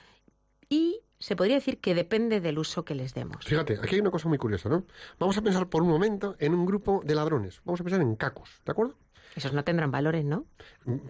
y 0.68 1.02
se 1.20 1.36
podría 1.36 1.56
decir 1.56 1.80
que 1.80 1.96
depende 1.96 2.42
del 2.42 2.60
uso 2.60 2.86
que 2.86 2.96
les 2.96 3.14
demos. 3.14 3.46
Fíjate, 3.46 3.78
aquí 3.82 3.96
hay 3.96 4.02
una 4.02 4.12
cosa 4.12 4.28
muy 4.30 4.38
curiosa, 4.38 4.70
¿no? 4.70 4.86
Vamos 5.20 5.38
a 5.38 5.42
pensar 5.42 5.68
por 5.70 5.82
un 5.82 5.90
momento 5.90 6.36
en 6.40 6.54
un 6.54 6.66
grupo 6.66 7.02
de 7.04 7.16
ladrones. 7.16 7.62
Vamos 7.66 7.82
a 7.82 7.84
pensar 7.84 8.02
en 8.02 8.16
cacos, 8.16 8.62
¿de 8.66 8.72
acuerdo? 8.72 8.96
Esos 9.36 9.54
no 9.54 9.64
tendrán 9.64 9.92
valores, 9.92 10.26
¿no? 10.26 10.46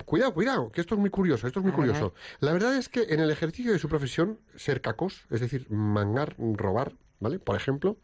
Cuidado, 0.05 0.33
cuidado, 0.33 0.71
que 0.71 0.81
esto 0.81 0.95
es 0.95 0.99
muy 0.99 1.09
curioso, 1.09 1.47
esto 1.47 1.59
es 1.59 1.65
muy 1.65 1.73
curioso. 1.73 2.13
La 2.39 2.51
verdad 2.51 2.75
es 2.75 2.89
que 2.89 3.03
en 3.09 3.19
el 3.19 3.31
ejercicio 3.31 3.71
de 3.71 3.79
su 3.79 3.87
profesión, 3.87 4.39
ser 4.55 4.81
cacos, 4.81 5.25
es 5.29 5.39
decir, 5.39 5.69
mangar, 5.69 6.35
robar, 6.37 6.93
¿vale? 7.19 7.39
Por 7.39 7.55
ejemplo, 7.55 7.97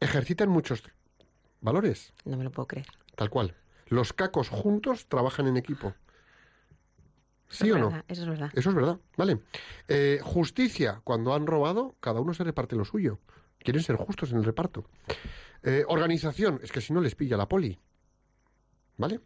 ejercitan 0.00 0.48
muchos 0.48 0.84
valores. 1.60 2.12
No 2.24 2.36
me 2.36 2.44
lo 2.44 2.52
puedo 2.52 2.68
creer. 2.68 2.86
Tal 3.16 3.30
cual. 3.30 3.54
Los 3.86 4.12
cacos 4.12 4.48
juntos 4.48 5.06
trabajan 5.08 5.46
en 5.48 5.56
equipo. 5.56 5.94
¿Sí 7.48 7.70
o 7.70 7.78
no? 7.78 8.02
Eso 8.08 8.22
es 8.22 8.28
verdad. 8.28 8.50
Eso 8.54 8.68
es 8.68 8.76
verdad, 8.76 8.98
vale. 9.16 9.40
Eh, 9.88 10.20
justicia, 10.22 11.00
cuando 11.02 11.34
han 11.34 11.46
robado, 11.46 11.96
cada 12.00 12.20
uno 12.20 12.34
se 12.34 12.44
reparte 12.44 12.76
lo 12.76 12.84
suyo. 12.84 13.18
Quieren 13.58 13.82
ser 13.82 13.96
justos 13.96 14.30
en 14.32 14.38
el 14.38 14.44
reparto. 14.44 14.84
Eh, 15.62 15.84
organización, 15.88 16.60
es 16.62 16.70
que 16.70 16.80
si 16.80 16.92
no 16.92 17.00
les 17.00 17.14
pilla 17.14 17.36
la 17.36 17.48
poli. 17.48 17.78
¿Vale? 18.98 19.20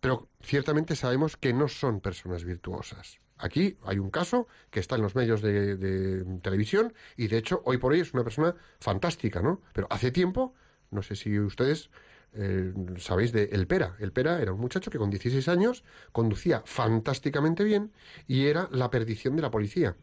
Pero 0.00 0.28
ciertamente 0.40 0.96
sabemos 0.96 1.36
que 1.36 1.52
no 1.52 1.68
son 1.68 2.00
personas 2.00 2.44
virtuosas. 2.44 3.20
Aquí 3.38 3.78
hay 3.84 3.98
un 3.98 4.10
caso 4.10 4.48
que 4.70 4.80
está 4.80 4.96
en 4.96 5.02
los 5.02 5.14
medios 5.14 5.40
de, 5.40 6.24
televisión 6.42 6.92
y 7.16 7.28
de 7.28 7.38
hecho 7.38 7.62
hoy 7.64 7.78
por 7.78 7.92
hoy 7.92 8.00
es 8.00 8.12
una 8.12 8.24
persona 8.24 8.54
fantástica, 8.80 9.40
¿no? 9.40 9.62
Pero 9.72 9.86
hace 9.90 10.10
tiempo, 10.10 10.54
no 10.90 11.02
sé 11.02 11.14
si 11.14 11.38
ustedes 11.38 11.90
eh, 12.34 12.74
sabéis 12.98 13.32
de 13.32 13.44
El 13.52 13.66
Pera. 13.66 13.96
El 14.00 14.12
Pera 14.12 14.42
era 14.42 14.52
un 14.52 14.60
muchacho 14.60 14.90
que 14.90 14.98
con 14.98 15.10
16 15.10 15.46
años 15.48 15.84
conducía 16.10 16.62
fantásticamente 16.66 17.62
bien 17.62 17.92
y 18.26 18.46
era 18.46 18.68
la 18.72 18.90
perdición 18.90 19.36
de 19.36 19.42
la 19.42 19.50
policía. 19.52 19.96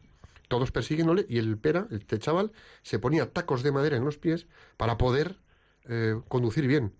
Todos 0.48 0.70
persiguiéndole 0.72 1.26
y 1.28 1.38
el 1.38 1.58
Pera, 1.58 1.88
este 1.90 2.18
chaval, 2.18 2.52
se 2.82 2.98
ponía 2.98 3.32
tacos 3.32 3.62
de 3.62 3.72
madera 3.72 3.96
en 3.96 4.04
los 4.04 4.16
pies 4.16 4.46
para 4.76 4.96
poder 4.96 5.38
eh, 5.88 6.18
conducir 6.28 6.66
bien. 6.66 6.94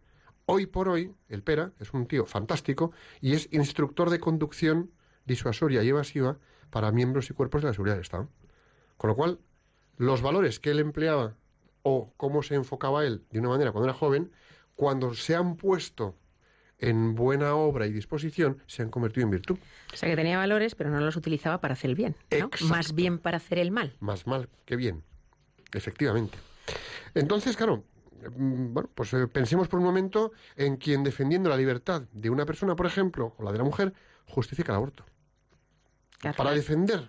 Hoy 0.49 0.67
por 0.67 0.89
hoy, 0.89 1.13
el 1.29 1.43
Pera 1.43 1.73
es 1.81 1.93
un 1.93 2.07
tío 2.07 2.25
fantástico 2.25 2.93
y 3.21 3.33
es 3.33 3.49
instructor 3.51 4.11
de 4.11 4.21
conducción 4.21 4.93
disuasoria 5.25 5.83
y 5.83 5.89
evasiva 5.89 6.39
para 6.71 6.93
miembros 6.93 7.29
y 7.31 7.35
cuerpos 7.35 7.63
de 7.63 7.67
la 7.67 7.73
seguridad 7.75 7.97
del 7.97 8.03
Estado. 8.03 8.29
Con 8.97 9.09
lo 9.09 9.17
cual, 9.17 9.41
los 9.97 10.23
valores 10.23 10.61
que 10.61 10.71
él 10.71 10.79
empleaba 10.79 11.35
o 11.83 12.13
cómo 12.17 12.45
se 12.45 12.55
enfocaba 12.55 13.05
él 13.05 13.25
de 13.33 13.41
una 13.41 13.49
manera 13.49 13.73
cuando 13.73 13.89
era 13.89 13.99
joven, 13.99 14.31
cuando 14.77 15.15
se 15.15 15.35
han 15.35 15.57
puesto 15.57 16.17
en 16.79 17.17
buena 17.17 17.57
obra 17.57 17.89
y 17.89 17.93
disposición, 17.93 18.63
se 18.69 18.83
han 18.83 18.91
convertido 18.91 19.25
en 19.25 19.31
virtud. 19.31 19.59
O 19.93 19.97
sea 19.97 20.09
que 20.09 20.15
tenía 20.15 20.39
valores, 20.39 20.77
pero 20.77 20.91
no 20.91 21.01
los 21.01 21.17
utilizaba 21.17 21.61
para 21.61 21.73
hacer 21.73 21.91
el 21.91 21.97
bien, 21.97 22.15
¿no? 22.39 22.51
Más 22.69 22.95
bien 22.95 23.19
para 23.19 23.39
hacer 23.39 23.59
el 23.59 23.73
mal. 23.73 23.97
Más 23.99 24.29
mal 24.29 24.49
que 24.65 24.77
bien, 24.77 25.03
efectivamente. 25.73 26.39
Entonces, 27.15 27.57
claro, 27.57 27.83
bueno, 28.37 28.89
pues 28.95 29.13
eh, 29.15 29.27
pensemos 29.27 29.69
por 29.69 29.81
un 29.81 29.87
momento 29.87 30.33
en 30.57 30.77
quien 30.77 31.05
defendiendo 31.05 31.49
la 31.49 31.57
libertad 31.57 32.03
de 32.13 32.31
una 32.31 32.47
persona, 32.47 32.77
por 32.77 32.87
ejemplo, 32.87 33.35
o 33.39 33.43
la 33.43 33.53
de 33.53 33.59
la 33.59 33.65
mujer, 33.65 33.95
justifica 34.27 34.73
el 34.73 34.77
aborto. 34.77 35.05
Para 36.37 36.53
defender 36.53 37.09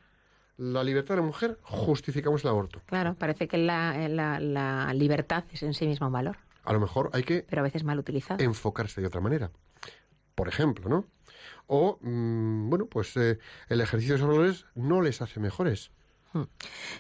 la 0.57 0.83
libertad 0.83 1.15
de 1.15 1.21
la 1.21 1.27
mujer, 1.27 1.59
justificamos 1.61 2.43
el 2.43 2.49
aborto. 2.49 2.81
Claro, 2.85 3.15
parece 3.15 3.47
que 3.47 3.57
la, 3.57 4.07
la, 4.09 4.93
libertad 4.93 5.45
es 5.51 5.63
en 5.63 5.73
sí 5.73 5.87
misma 5.87 6.07
un 6.07 6.13
valor. 6.13 6.37
A 6.63 6.73
lo 6.73 6.79
mejor 6.79 7.09
hay 7.13 7.23
que... 7.23 7.45
Pero 7.47 7.61
a 7.61 7.63
veces 7.63 7.83
mal 7.83 7.99
utilizado. 7.99 8.43
Enfocarse 8.43 8.99
de 8.99 9.07
otra 9.07 9.21
manera. 9.21 9.51
Por 10.35 10.47
ejemplo, 10.47 10.89
¿no? 10.89 11.05
O, 11.67 11.97
mm, 12.01 12.69
bueno, 12.69 12.85
pues 12.87 13.15
eh, 13.17 13.39
el 13.69 13.81
ejercicio 13.81 14.15
de 14.15 14.17
esos 14.17 14.29
valores 14.29 14.65
no 14.75 15.01
les 15.01 15.21
hace 15.21 15.39
mejores. 15.39 15.91
Hmm. 16.33 16.43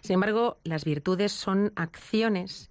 Sin 0.01 0.15
embargo, 0.15 0.57
las 0.63 0.85
virtudes 0.85 1.31
son 1.31 1.73
acciones 1.75 2.69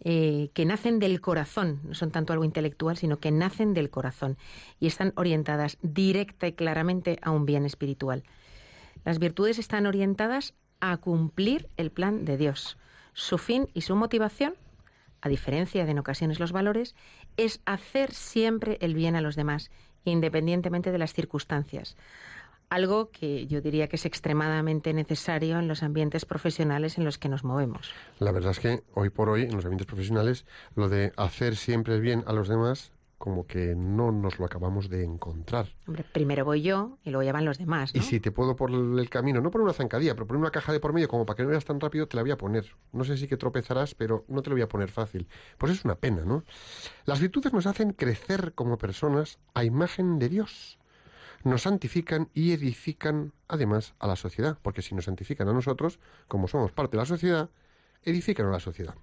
eh, 0.00 0.50
que 0.54 0.64
nacen 0.64 0.98
del 0.98 1.20
corazón, 1.20 1.80
no 1.84 1.94
son 1.94 2.10
tanto 2.10 2.32
algo 2.32 2.44
intelectual, 2.44 2.96
sino 2.96 3.18
que 3.18 3.30
nacen 3.30 3.74
del 3.74 3.90
corazón 3.90 4.36
y 4.80 4.86
están 4.86 5.12
orientadas 5.16 5.78
directa 5.82 6.46
y 6.46 6.52
claramente 6.52 7.18
a 7.22 7.30
un 7.30 7.46
bien 7.46 7.64
espiritual. 7.64 8.24
Las 9.04 9.18
virtudes 9.18 9.58
están 9.58 9.86
orientadas 9.86 10.54
a 10.80 10.96
cumplir 10.96 11.68
el 11.76 11.90
plan 11.90 12.24
de 12.24 12.36
Dios. 12.36 12.76
Su 13.12 13.38
fin 13.38 13.68
y 13.72 13.82
su 13.82 13.94
motivación, 13.96 14.54
a 15.20 15.28
diferencia 15.28 15.84
de 15.84 15.92
en 15.92 15.98
ocasiones 15.98 16.40
los 16.40 16.52
valores, 16.52 16.94
es 17.36 17.60
hacer 17.64 18.12
siempre 18.12 18.78
el 18.80 18.94
bien 18.94 19.16
a 19.16 19.20
los 19.20 19.36
demás, 19.36 19.70
independientemente 20.04 20.92
de 20.92 20.98
las 20.98 21.14
circunstancias 21.14 21.96
algo 22.74 23.10
que 23.10 23.46
yo 23.46 23.60
diría 23.60 23.88
que 23.88 23.96
es 23.96 24.04
extremadamente 24.04 24.92
necesario 24.92 25.58
en 25.58 25.68
los 25.68 25.82
ambientes 25.82 26.24
profesionales 26.24 26.98
en 26.98 27.04
los 27.04 27.18
que 27.18 27.28
nos 27.28 27.44
movemos. 27.44 27.92
La 28.18 28.32
verdad 28.32 28.50
es 28.50 28.58
que 28.58 28.82
hoy 28.94 29.10
por 29.10 29.28
hoy, 29.28 29.42
en 29.42 29.54
los 29.54 29.64
ambientes 29.64 29.86
profesionales, 29.86 30.44
lo 30.74 30.88
de 30.88 31.12
hacer 31.16 31.56
siempre 31.56 32.00
bien 32.00 32.24
a 32.26 32.32
los 32.32 32.48
demás 32.48 32.92
como 33.16 33.46
que 33.46 33.74
no 33.74 34.12
nos 34.12 34.38
lo 34.38 34.44
acabamos 34.44 34.90
de 34.90 35.02
encontrar. 35.04 35.68
Hombre, 35.86 36.04
primero 36.12 36.44
voy 36.44 36.60
yo 36.60 36.98
y 37.04 37.10
luego 37.10 37.22
ya 37.22 37.32
van 37.32 37.46
los 37.46 37.56
demás. 37.56 37.94
Y 37.94 38.00
si 38.00 38.20
te 38.20 38.32
puedo 38.32 38.54
por 38.54 38.70
el 38.70 39.08
camino, 39.08 39.40
no 39.40 39.50
por 39.50 39.62
una 39.62 39.72
zancadilla, 39.72 40.14
pero 40.14 40.26
por 40.26 40.36
una 40.36 40.50
caja 40.50 40.72
de 40.72 40.80
por 40.80 40.92
medio, 40.92 41.08
como 41.08 41.24
para 41.24 41.36
que 41.36 41.42
no 41.44 41.48
veas 41.48 41.64
tan 41.64 41.80
rápido, 41.80 42.06
te 42.06 42.16
la 42.16 42.22
voy 42.22 42.32
a 42.32 42.36
poner. 42.36 42.66
No 42.92 43.02
sé 43.04 43.16
si 43.16 43.26
que 43.26 43.38
tropezarás, 43.38 43.94
pero 43.94 44.26
no 44.28 44.42
te 44.42 44.50
lo 44.50 44.56
voy 44.56 44.62
a 44.62 44.68
poner 44.68 44.90
fácil. 44.90 45.26
Pues 45.56 45.72
es 45.72 45.84
una 45.86 45.94
pena, 45.94 46.24
¿no? 46.26 46.44
Las 47.06 47.20
virtudes 47.20 47.52
nos 47.52 47.66
hacen 47.66 47.92
crecer 47.92 48.52
como 48.54 48.76
personas 48.76 49.38
a 49.54 49.64
imagen 49.64 50.18
de 50.18 50.28
Dios 50.28 50.78
nos 51.44 51.62
santifican 51.62 52.28
y 52.34 52.52
edifican 52.52 53.32
además 53.48 53.94
a 53.98 54.06
la 54.06 54.16
sociedad, 54.16 54.58
porque 54.62 54.82
si 54.82 54.94
nos 54.94 55.04
santifican 55.04 55.48
a 55.48 55.52
nosotros, 55.52 56.00
como 56.28 56.48
somos 56.48 56.72
parte 56.72 56.96
de 56.96 57.02
la 57.02 57.06
sociedad, 57.06 57.50
edifican 58.02 58.46
a 58.46 58.50
la 58.50 58.60
sociedad. 58.60 58.94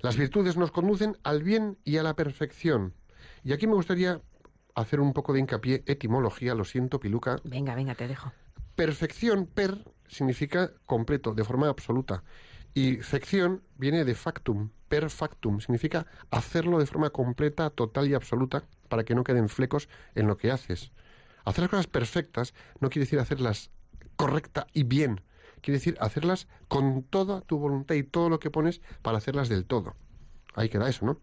Las 0.00 0.16
virtudes 0.16 0.56
nos 0.56 0.70
conducen 0.70 1.16
al 1.22 1.42
bien 1.42 1.78
y 1.84 1.98
a 1.98 2.02
la 2.02 2.14
perfección. 2.14 2.94
Y 3.44 3.52
aquí 3.52 3.66
me 3.66 3.74
gustaría 3.74 4.20
hacer 4.74 5.00
un 5.00 5.12
poco 5.12 5.32
de 5.32 5.40
hincapié, 5.40 5.82
etimología, 5.86 6.54
lo 6.54 6.64
siento, 6.64 7.00
Piluca. 7.00 7.36
Venga, 7.44 7.74
venga, 7.74 7.94
te 7.94 8.08
dejo. 8.08 8.32
Perfección, 8.76 9.46
per, 9.46 9.84
significa 10.08 10.72
completo, 10.86 11.34
de 11.34 11.44
forma 11.44 11.68
absoluta. 11.68 12.22
Y 12.72 12.96
fección 12.96 13.62
viene 13.76 14.04
de 14.04 14.14
factum, 14.14 14.70
per 14.88 15.10
factum, 15.10 15.60
significa 15.60 16.06
hacerlo 16.30 16.78
de 16.78 16.86
forma 16.86 17.10
completa, 17.10 17.70
total 17.70 18.08
y 18.08 18.14
absoluta, 18.14 18.64
para 18.88 19.04
que 19.04 19.14
no 19.14 19.24
queden 19.24 19.48
flecos 19.48 19.88
en 20.14 20.28
lo 20.28 20.36
que 20.36 20.50
haces. 20.50 20.92
Hacer 21.44 21.62
las 21.62 21.70
cosas 21.70 21.86
perfectas 21.86 22.54
no 22.80 22.90
quiere 22.90 23.04
decir 23.04 23.18
hacerlas 23.18 23.70
correcta 24.16 24.66
y 24.72 24.82
bien, 24.82 25.22
quiere 25.62 25.78
decir 25.78 25.96
hacerlas 26.00 26.48
con 26.68 27.02
toda 27.02 27.40
tu 27.42 27.58
voluntad 27.58 27.94
y 27.94 28.02
todo 28.02 28.28
lo 28.28 28.38
que 28.38 28.50
pones 28.50 28.80
para 29.02 29.18
hacerlas 29.18 29.48
del 29.48 29.64
todo. 29.64 29.94
Ahí 30.54 30.68
queda 30.68 30.88
eso, 30.88 31.06
¿no? 31.06 31.20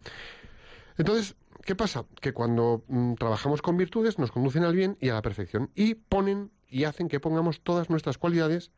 Entonces, 0.97 1.35
¿qué 1.63 1.75
pasa? 1.75 2.05
Que 2.21 2.33
cuando 2.33 2.83
mm, 2.87 3.15
trabajamos 3.15 3.61
con 3.61 3.77
virtudes 3.77 4.17
nos 4.17 4.31
conducen 4.31 4.63
al 4.63 4.75
bien 4.75 4.97
y 4.99 5.09
a 5.09 5.13
la 5.13 5.21
perfección 5.21 5.69
y 5.75 5.95
ponen 5.95 6.51
y 6.69 6.85
hacen 6.85 7.07
que 7.07 7.19
pongamos 7.19 7.61
todas 7.61 7.89
nuestras 7.89 8.17
cualidades 8.17 8.71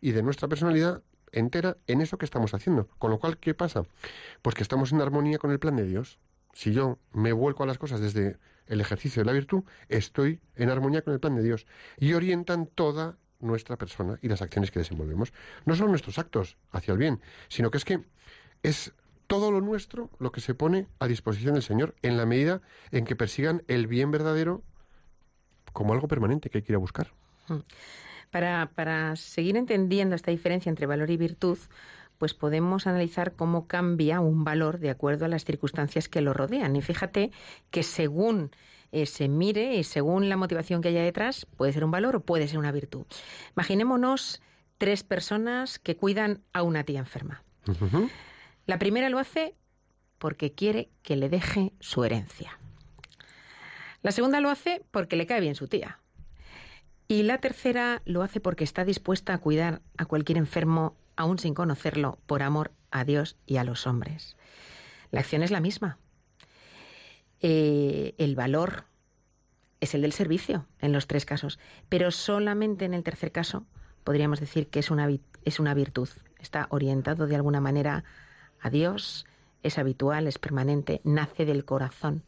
y 0.00 0.12
de 0.12 0.22
nuestra 0.22 0.48
personalidad 0.48 1.02
entera 1.32 1.76
en 1.86 2.00
eso 2.00 2.18
que 2.18 2.24
estamos 2.24 2.54
haciendo. 2.54 2.88
Con 2.98 3.10
lo 3.10 3.18
cual, 3.18 3.38
¿qué 3.38 3.54
pasa? 3.54 3.84
Pues 4.42 4.54
que 4.54 4.62
estamos 4.62 4.92
en 4.92 5.00
armonía 5.00 5.38
con 5.38 5.50
el 5.50 5.58
plan 5.58 5.76
de 5.76 5.86
Dios. 5.86 6.18
Si 6.52 6.72
yo 6.72 6.98
me 7.12 7.32
vuelco 7.32 7.62
a 7.62 7.66
las 7.66 7.78
cosas 7.78 8.00
desde 8.00 8.38
el 8.70 8.80
ejercicio 8.80 9.20
de 9.20 9.26
la 9.26 9.32
virtud, 9.32 9.64
estoy 9.88 10.40
en 10.56 10.70
armonía 10.70 11.02
con 11.02 11.12
el 11.12 11.20
plan 11.20 11.34
de 11.34 11.42
Dios 11.42 11.66
y 11.98 12.14
orientan 12.14 12.66
toda 12.66 13.16
nuestra 13.40 13.76
persona 13.76 14.18
y 14.22 14.28
las 14.28 14.42
acciones 14.42 14.70
que 14.70 14.78
desenvolvemos. 14.78 15.32
No 15.66 15.74
son 15.74 15.90
nuestros 15.90 16.18
actos 16.18 16.56
hacia 16.70 16.92
el 16.92 16.98
bien, 16.98 17.20
sino 17.48 17.70
que 17.70 17.78
es 17.78 17.84
que 17.84 18.00
es 18.62 18.92
todo 19.26 19.50
lo 19.50 19.60
nuestro 19.60 20.10
lo 20.18 20.32
que 20.32 20.40
se 20.40 20.54
pone 20.54 20.86
a 20.98 21.08
disposición 21.08 21.54
del 21.54 21.62
Señor 21.62 21.94
en 22.02 22.16
la 22.16 22.26
medida 22.26 22.60
en 22.90 23.04
que 23.04 23.16
persigan 23.16 23.62
el 23.68 23.86
bien 23.86 24.10
verdadero 24.10 24.62
como 25.72 25.92
algo 25.92 26.08
permanente 26.08 26.48
que 26.48 26.58
hay 26.58 26.62
que 26.62 26.72
ir 26.72 26.76
a 26.76 26.80
buscar. 26.80 27.12
Para, 28.30 28.70
para 28.74 29.16
seguir 29.16 29.56
entendiendo 29.56 30.14
esta 30.14 30.30
diferencia 30.30 30.70
entre 30.70 30.86
valor 30.86 31.10
y 31.10 31.16
virtud, 31.16 31.58
pues 32.20 32.34
podemos 32.34 32.86
analizar 32.86 33.32
cómo 33.32 33.66
cambia 33.66 34.20
un 34.20 34.44
valor 34.44 34.78
de 34.78 34.90
acuerdo 34.90 35.24
a 35.24 35.28
las 35.28 35.46
circunstancias 35.46 36.06
que 36.06 36.20
lo 36.20 36.34
rodean. 36.34 36.76
Y 36.76 36.82
fíjate 36.82 37.30
que 37.70 37.82
según 37.82 38.50
eh, 38.92 39.06
se 39.06 39.26
mire 39.26 39.76
y 39.76 39.84
según 39.84 40.28
la 40.28 40.36
motivación 40.36 40.82
que 40.82 40.88
haya 40.88 41.02
detrás, 41.02 41.46
puede 41.56 41.72
ser 41.72 41.82
un 41.82 41.90
valor 41.90 42.16
o 42.16 42.20
puede 42.20 42.46
ser 42.46 42.58
una 42.58 42.72
virtud. 42.72 43.06
Imaginémonos 43.56 44.42
tres 44.76 45.02
personas 45.02 45.78
que 45.78 45.96
cuidan 45.96 46.42
a 46.52 46.62
una 46.62 46.84
tía 46.84 46.98
enferma. 46.98 47.42
La 48.66 48.78
primera 48.78 49.08
lo 49.08 49.18
hace 49.18 49.54
porque 50.18 50.52
quiere 50.52 50.90
que 51.02 51.16
le 51.16 51.30
deje 51.30 51.72
su 51.80 52.04
herencia. 52.04 52.58
La 54.02 54.12
segunda 54.12 54.42
lo 54.42 54.50
hace 54.50 54.82
porque 54.90 55.16
le 55.16 55.26
cae 55.26 55.40
bien 55.40 55.54
su 55.54 55.68
tía. 55.68 56.00
Y 57.08 57.22
la 57.22 57.38
tercera 57.38 58.02
lo 58.04 58.22
hace 58.22 58.40
porque 58.40 58.64
está 58.64 58.84
dispuesta 58.84 59.32
a 59.32 59.38
cuidar 59.38 59.80
a 59.96 60.04
cualquier 60.04 60.36
enfermo, 60.36 60.98
aún 61.16 61.38
sin 61.38 61.54
conocerlo, 61.54 62.18
por 62.26 62.42
amor 62.42 62.72
a 62.90 63.04
Dios 63.04 63.36
y 63.46 63.56
a 63.56 63.64
los 63.64 63.86
hombres. 63.86 64.36
La 65.10 65.20
acción 65.20 65.42
es 65.42 65.50
la 65.50 65.60
misma. 65.60 65.98
Eh, 67.40 68.14
el 68.18 68.34
valor 68.34 68.84
es 69.80 69.94
el 69.94 70.02
del 70.02 70.12
servicio 70.12 70.66
en 70.80 70.92
los 70.92 71.06
tres 71.06 71.24
casos, 71.24 71.58
pero 71.88 72.10
solamente 72.10 72.84
en 72.84 72.94
el 72.94 73.02
tercer 73.02 73.32
caso 73.32 73.64
podríamos 74.04 74.40
decir 74.40 74.68
que 74.68 74.78
es 74.78 74.90
una, 74.90 75.08
es 75.44 75.60
una 75.60 75.74
virtud. 75.74 76.08
Está 76.38 76.66
orientado 76.70 77.26
de 77.26 77.36
alguna 77.36 77.60
manera 77.60 78.04
a 78.60 78.70
Dios, 78.70 79.26
es 79.62 79.78
habitual, 79.78 80.26
es 80.26 80.38
permanente, 80.38 81.00
nace 81.04 81.44
del 81.44 81.64
corazón 81.64 82.22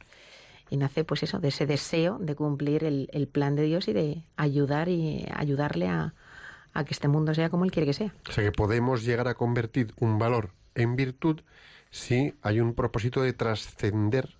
y 0.70 0.78
nace 0.78 1.04
pues 1.04 1.22
eso, 1.22 1.38
de 1.38 1.48
ese 1.48 1.66
deseo 1.66 2.18
de 2.18 2.34
cumplir 2.34 2.84
el, 2.84 3.08
el 3.12 3.28
plan 3.28 3.54
de 3.54 3.64
Dios 3.64 3.88
y 3.88 3.92
de 3.92 4.24
ayudar 4.36 4.88
y 4.88 5.26
ayudarle 5.34 5.88
a, 5.88 6.14
a 6.72 6.84
que 6.84 6.94
este 6.94 7.08
mundo 7.08 7.34
sea 7.34 7.50
como 7.50 7.64
Él 7.64 7.70
quiere 7.70 7.86
que 7.86 7.92
sea. 7.92 8.14
O 8.28 8.32
sea 8.32 8.44
que 8.44 8.52
podemos 8.52 9.04
llegar 9.04 9.28
a 9.28 9.34
convertir 9.34 9.92
un 9.98 10.18
valor 10.18 10.50
en 10.74 10.96
virtud 10.96 11.40
si 11.90 12.34
hay 12.42 12.60
un 12.60 12.74
propósito 12.74 13.22
de 13.22 13.32
trascender 13.32 14.36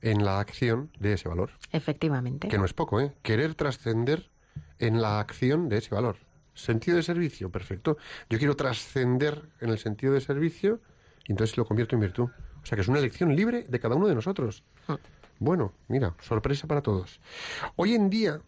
en 0.00 0.24
la 0.24 0.40
acción 0.40 0.90
de 0.98 1.14
ese 1.14 1.28
valor. 1.28 1.50
Efectivamente. 1.72 2.48
Que 2.48 2.58
no 2.58 2.64
es 2.64 2.72
poco, 2.72 3.00
¿eh? 3.00 3.12
Querer 3.22 3.54
trascender 3.54 4.30
en 4.78 5.02
la 5.02 5.20
acción 5.20 5.68
de 5.68 5.78
ese 5.78 5.94
valor. 5.94 6.16
Sentido 6.54 6.96
de 6.96 7.02
servicio, 7.02 7.50
perfecto. 7.50 7.98
Yo 8.30 8.38
quiero 8.38 8.56
trascender 8.56 9.42
en 9.60 9.70
el 9.70 9.78
sentido 9.78 10.14
de 10.14 10.20
servicio 10.20 10.80
y 11.26 11.32
entonces 11.32 11.56
lo 11.56 11.64
convierto 11.64 11.94
en 11.94 12.00
virtud. 12.00 12.30
O 12.62 12.66
sea 12.66 12.76
que 12.76 12.82
es 12.82 12.88
una 12.88 12.98
elección 12.98 13.34
libre 13.36 13.64
de 13.68 13.80
cada 13.80 13.94
uno 13.94 14.08
de 14.08 14.14
nosotros. 14.14 14.64
Bueno, 15.38 15.72
mira, 15.86 16.14
sorpresa 16.20 16.66
para 16.66 16.82
todos. 16.82 17.20
Hoy 17.76 17.94
en 17.94 18.10
día 18.10 18.40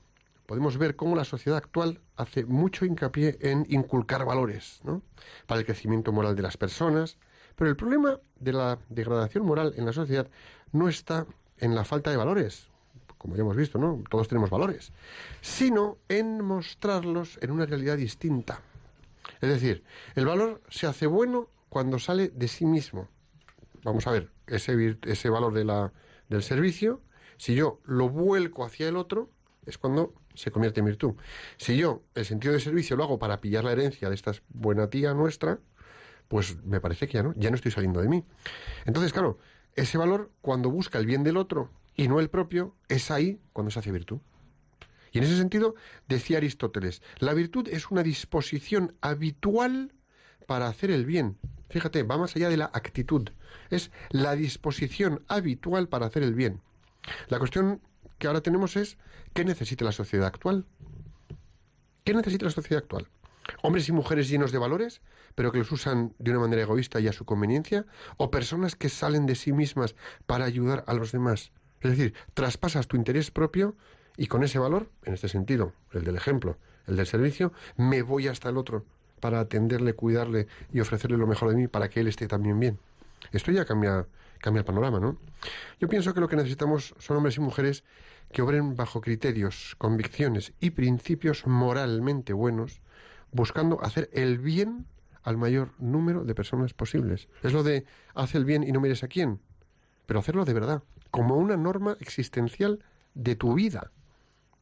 podemos 0.51 0.79
ver 0.79 0.97
cómo 0.97 1.15
la 1.15 1.23
sociedad 1.23 1.57
actual 1.57 2.01
hace 2.17 2.45
mucho 2.45 2.85
hincapié 2.85 3.39
en 3.41 3.65
inculcar 3.69 4.25
valores, 4.25 4.81
¿no? 4.83 5.01
Para 5.47 5.61
el 5.61 5.65
crecimiento 5.65 6.11
moral 6.11 6.35
de 6.35 6.43
las 6.43 6.57
personas. 6.57 7.19
Pero 7.55 7.71
el 7.71 7.77
problema 7.77 8.19
de 8.41 8.53
la 8.53 8.77
degradación 8.89 9.47
moral 9.47 9.75
en 9.77 9.87
la 9.87 9.93
sociedad 9.93 10.27
no 10.73 10.89
está 10.89 11.25
en 11.59 11.77
la 11.77 11.85
falta 11.85 12.11
de 12.11 12.17
valores, 12.17 12.67
como 13.17 13.37
ya 13.37 13.43
hemos 13.43 13.55
visto, 13.55 13.79
¿no? 13.79 14.03
Todos 14.11 14.27
tenemos 14.27 14.51
valores, 14.51 14.91
sino 15.41 15.99
en 16.09 16.45
mostrarlos 16.45 17.39
en 17.43 17.53
una 17.53 17.65
realidad 17.65 17.97
distinta. 17.97 18.61
Es 19.41 19.51
decir, 19.51 19.85
el 20.17 20.27
valor 20.27 20.63
se 20.69 20.89
hace 20.89 21.07
bueno 21.07 21.47
cuando 21.69 22.01
sale 22.01 22.27
de 22.31 22.49
sí 22.49 22.67
mismo. 22.67 23.07
Vamos 23.85 24.05
a 24.09 24.11
ver, 24.11 24.33
ese, 24.49 24.99
ese 25.03 25.31
valor 25.31 25.55
de 25.55 25.65
la, 25.65 25.93
del 26.29 26.43
servicio, 26.43 27.01
si 27.37 27.55
yo 27.55 27.79
lo 27.85 28.09
vuelco 28.09 28.65
hacia 28.65 28.89
el 28.89 28.97
otro, 28.97 29.31
es 29.71 29.79
cuando 29.79 30.15
se 30.35 30.51
convierte 30.51 30.81
en 30.81 30.87
virtud. 30.87 31.15
Si 31.57 31.77
yo 31.77 32.03
el 32.15 32.25
sentido 32.25 32.53
de 32.53 32.61
servicio 32.61 32.97
lo 32.97 33.05
hago 33.05 33.19
para 33.19 33.41
pillar 33.41 33.65
la 33.65 33.73
herencia 33.73 34.09
de 34.09 34.15
esta 34.15 34.33
buena 34.51 34.91
tía 34.91 35.15
nuestra, 35.15 35.59
pues 36.29 36.63
me 36.65 36.81
parece 36.81 37.09
que 37.09 37.15
ya 37.15 37.23
no, 37.23 37.35
ya 37.37 37.51
no 37.51 37.57
estoy 37.57 37.73
saliendo 37.73 38.01
de 38.01 38.09
mí. 38.09 38.25
Entonces, 38.85 39.13
claro, 39.13 39.39
ese 39.75 39.99
valor, 39.99 40.31
cuando 40.43 40.71
busca 40.71 40.99
el 40.99 41.07
bien 41.07 41.25
del 41.25 41.37
otro 41.37 41.71
y 41.97 42.09
no 42.09 42.21
el 42.21 42.31
propio, 42.31 42.77
es 42.89 43.11
ahí 43.11 43.41
cuando 43.53 43.71
se 43.71 43.79
hace 43.79 43.91
virtud. 43.91 44.19
Y 45.13 45.19
en 45.19 45.25
ese 45.25 45.37
sentido, 45.37 45.75
decía 46.09 46.39
Aristóteles, 46.39 47.03
la 47.19 47.35
virtud 47.35 47.69
es 47.69 47.91
una 47.91 48.03
disposición 48.03 48.95
habitual 49.01 49.93
para 50.47 50.69
hacer 50.69 50.91
el 50.91 51.05
bien. 51.05 51.37
Fíjate, 51.69 52.03
va 52.03 52.19
más 52.19 52.35
allá 52.37 52.49
de 52.49 52.57
la 52.57 52.71
actitud. 52.73 53.29
Es 53.71 53.91
la 54.11 54.35
disposición 54.35 55.23
habitual 55.29 55.89
para 55.89 56.07
hacer 56.07 56.23
el 56.23 56.35
bien. 56.35 56.61
La 57.29 57.39
cuestión 57.39 57.81
que 58.21 58.29
ahora 58.29 58.43
tenemos 58.43 58.77
es, 58.77 58.99
¿qué 59.33 59.45
necesita 59.45 59.85
la 59.85 59.93
sociedad 59.93 60.27
actual? 60.27 60.67
¿Qué 62.05 62.15
necesita 62.15 62.45
la 62.45 62.51
sociedad 62.51 62.83
actual? 62.83 63.09
¿Hombres 63.63 63.89
y 63.89 63.93
mujeres 63.93 64.29
llenos 64.29 64.53
de 64.53 64.59
valores, 64.59 65.01
pero 65.35 65.51
que 65.51 65.59
los 65.59 65.73
usan 65.73 66.15
de 66.19 66.31
una 66.31 66.41
manera 66.41 66.63
egoísta 66.63 67.01
y 67.01 67.09
a 67.09 67.13
su 67.13 67.25
conveniencia? 67.25 67.87
¿O 68.19 68.31
personas 68.31 68.77
que 68.77 68.91
salen 68.91 69.25
de 69.25 69.35
sí 69.35 69.53
mismas 69.53 69.97
para 70.27 70.45
ayudar 70.45 70.85
a 70.87 70.95
los 70.95 71.13
demás? 71.13 71.51
Es 71.81 71.91
decir, 71.93 72.15
traspasas 72.35 72.87
tu 72.89 72.97
interés 72.97 73.31
propio 73.31 73.75
y 74.19 74.27
con 74.27 74.45
ese 74.45 74.59
valor, 74.59 74.91
en 75.05 75.15
este 75.15 75.29
sentido, 75.29 75.73
el 75.93 76.05
del 76.05 76.17
ejemplo, 76.17 76.59
el 76.87 76.97
del 76.97 77.07
servicio, 77.07 77.55
me 77.77 78.03
voy 78.03 78.29
hasta 78.29 78.51
el 78.51 78.59
otro 78.59 78.85
para 79.19 79.41
atenderle, 79.41 79.95
cuidarle 79.95 80.47
y 80.73 80.81
ofrecerle 80.81 81.17
lo 81.17 81.27
mejor 81.27 81.49
de 81.49 81.57
mí 81.57 81.69
para 81.69 81.89
que 81.89 82.01
él 82.01 82.09
esté 82.09 82.29
también 82.29 82.61
bien. 82.61 82.79
Esto 83.33 83.51
ya 83.51 83.65
cambia, 83.65 84.07
cambia 84.41 84.61
el 84.61 84.67
panorama, 84.67 85.01
¿no? 85.01 85.17
Yo 85.81 85.89
pienso 85.89 86.13
que 86.13 86.21
lo 86.21 86.29
que 86.29 86.37
necesitamos 86.37 86.95
son 86.99 87.17
hombres 87.17 87.39
y 87.39 87.41
mujeres 87.41 87.83
que 88.33 88.43
obren 88.43 88.77
bajo 88.77 89.01
criterios, 89.01 89.75
convicciones 89.79 90.53
y 90.61 90.71
principios 90.71 91.47
moralmente 91.47 92.33
buenos, 92.33 92.81
buscando 93.33 93.83
hacer 93.83 94.11
el 94.13 94.39
bien 94.39 94.87
al 95.23 95.37
mayor 95.37 95.73
número 95.79 96.25
de 96.25 96.35
personas 96.35 96.73
posibles. 96.73 97.29
Es 97.43 97.53
lo 97.53 97.63
de 97.63 97.85
haz 98.15 98.35
el 98.35 98.45
bien 98.45 98.63
y 98.63 98.73
no 98.73 98.81
mires 98.81 99.03
a 99.05 99.09
quién, 99.09 99.41
pero 100.07 100.21
hacerlo 100.21 100.45
de 100.45 100.55
verdad, 100.55 100.83
como 101.11 101.37
una 101.37 101.57
norma 101.57 101.97
existencial 102.01 102.85
de 103.15 103.37
tu 103.37 103.55
vida. 103.55 103.91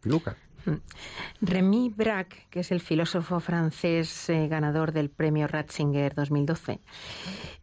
Luca. 0.03 0.37
Remy 1.41 1.91
Braque, 1.91 2.47
que 2.51 2.61
es 2.61 2.73
el 2.73 2.81
filósofo 2.81 3.41
francés 3.41 4.29
eh, 4.29 4.49
ganador 4.49 4.93
del 4.93 5.11
premio 5.11 5.47
Ratzinger 5.47 6.15
2012, 6.15 6.81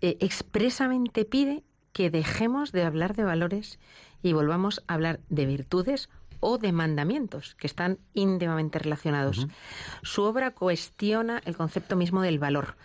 eh, 0.01 0.17
expresamente 0.19 1.25
pide 1.25 1.63
que 1.95 2.09
dejemos 2.09 2.73
de 2.73 2.83
hablar 2.83 3.15
de 3.15 3.23
valores 3.23 3.79
y 4.21 4.33
volvamos 4.33 4.83
a 4.85 4.95
hablar 4.95 5.21
de 5.29 5.45
virtudes 5.45 6.09
o 6.41 6.57
de 6.57 6.73
mandamientos, 6.73 7.55
que 7.55 7.67
están 7.67 7.99
íntimamente 8.13 8.79
relacionados. 8.79 9.47
Su 10.03 10.23
obra 10.23 10.51
cuestiona 10.51 11.41
el 11.45 11.55
concepto 11.55 11.95
mismo 11.95 12.21
del 12.21 12.37
valor, 12.37 12.75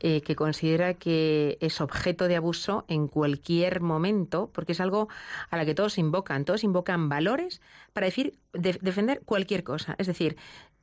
eh, 0.00 0.20
que 0.20 0.34
considera 0.34 0.94
que 0.94 1.58
es 1.60 1.80
objeto 1.80 2.26
de 2.26 2.34
abuso 2.34 2.84
en 2.88 3.06
cualquier 3.06 3.80
momento, 3.82 4.50
porque 4.52 4.72
es 4.72 4.80
algo 4.80 5.08
a 5.48 5.56
la 5.56 5.64
que 5.64 5.76
todos 5.76 5.96
invocan. 5.96 6.44
Todos 6.44 6.64
invocan 6.64 7.08
valores 7.08 7.62
para 7.92 8.06
decir, 8.06 8.36
de- 8.52 8.78
defender 8.82 9.22
cualquier 9.24 9.62
cosa. 9.62 9.94
Es 9.98 10.08
decir, 10.08 10.36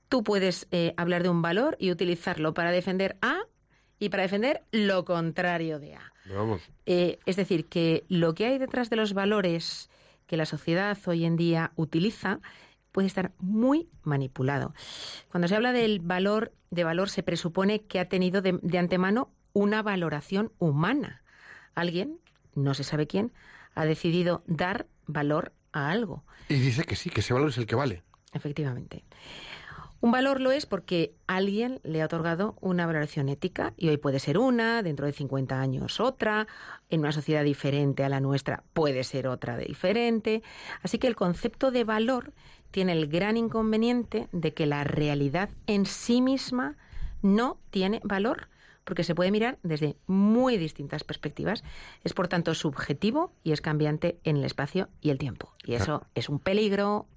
tú 0.08 0.24
puedes 0.24 0.68
eh, 0.72 0.94
hablar 0.96 1.22
de 1.22 1.30
un 1.30 1.42
valor 1.42 1.76
y 1.80 1.92
utilizarlo 1.92 2.54
para 2.54 2.72
defender 2.72 3.18
A 3.22 3.42
y 4.00 4.10
para 4.10 4.24
defender 4.24 4.64
lo 4.72 5.06
contrario 5.06 5.80
de 5.80 5.96
A. 5.96 6.14
Vamos. 6.26 6.62
Eh, 6.86 7.20
es 7.26 7.36
decir, 7.36 7.66
que 7.66 8.06
lo 8.10 8.34
que 8.34 8.46
hay 8.46 8.58
detrás 8.58 8.90
de 8.90 8.96
los 8.96 9.14
valores 9.14 9.90
que 10.28 10.38
la 10.38 10.46
sociedad 10.46 10.98
hoy 11.06 11.26
en 11.26 11.36
día 11.36 11.72
utiliza 11.76 12.40
puede 12.92 13.08
estar 13.08 13.32
muy 13.40 13.90
manipulado. 14.04 14.74
Cuando 15.30 15.48
se 15.48 15.56
habla 15.56 15.74
del 15.74 16.00
valor, 16.00 16.54
de 16.70 16.84
valor 16.84 17.10
se 17.10 17.24
presupone 17.24 17.82
que 17.82 18.00
ha 18.00 18.08
tenido 18.08 18.42
de, 18.42 18.60
de 18.62 18.78
antemano 18.78 19.32
una 19.54 19.82
valoración 19.82 20.52
humana 20.60 21.24
Alguien, 21.76 22.20
no 22.56 22.74
se 22.74 22.84
sabe 22.84 23.08
quién, 23.08 23.32
ha 23.76 23.86
decidido 23.86 24.44
dar 24.46 24.88
valor 25.08 25.54
a 25.72 25.90
algo. 25.90 26.24
Y 26.50 26.56
dice 26.56 26.84
que 26.84 26.96
sí, 26.96 27.10
que 27.10 27.22
ese 27.22 27.34
valor 27.34 27.50
es 27.50 27.58
el 27.58 27.66
que 27.66 27.76
vale. 27.76 28.04
Efectivamente. 28.32 29.04
Un 30.04 30.12
valor 30.12 30.42
lo 30.42 30.52
es 30.52 30.66
porque 30.66 31.16
alguien 31.28 31.80
le 31.84 32.02
ha 32.02 32.06
otorgado 32.08 32.58
una 32.60 32.86
valoración 32.86 33.30
ética 33.30 33.74
y 33.78 33.88
hoy 33.88 33.96
puede 33.96 34.20
ser 34.20 34.38
una, 34.38 34.84
dentro 34.84 35.06
de 35.06 35.14
50 35.14 35.62
años 35.62 36.02
otra, 36.02 36.46
en 36.90 37.00
una 37.00 37.14
sociedad 37.14 37.42
diferente 37.46 38.04
a 38.04 38.10
la 38.10 38.20
nuestra 38.20 38.66
puede 38.74 39.06
ser 39.06 39.30
otra 39.30 39.56
de 39.56 39.64
diferente. 39.64 40.44
Así 40.82 40.98
que 40.98 41.08
el 41.08 41.16
concepto 41.16 41.72
de 41.72 41.86
valor 41.86 42.34
tiene 42.72 42.92
el 42.92 43.08
gran 43.08 43.38
inconveniente 43.38 44.28
de 44.34 44.54
que 44.54 44.66
la 44.66 44.84
realidad 44.84 45.50
en 45.68 45.86
sí 45.86 46.20
misma 46.20 46.76
no 47.22 47.58
tiene 47.70 48.02
valor 48.04 48.50
porque 48.84 49.06
se 49.06 49.16
puede 49.16 49.32
mirar 49.32 49.58
desde 49.64 49.96
muy 50.06 50.58
distintas 50.58 51.06
perspectivas. 51.06 51.64
Es 52.04 52.14
por 52.14 52.28
tanto 52.28 52.56
subjetivo 52.56 53.32
y 53.42 53.54
es 53.54 53.62
cambiante 53.62 54.20
en 54.26 54.36
el 54.36 54.44
espacio 54.44 54.90
y 55.00 55.12
el 55.12 55.18
tiempo. 55.18 55.54
Y 55.64 55.76
eso 55.76 56.06
es 56.14 56.28
un 56.28 56.40
peligro 56.40 57.08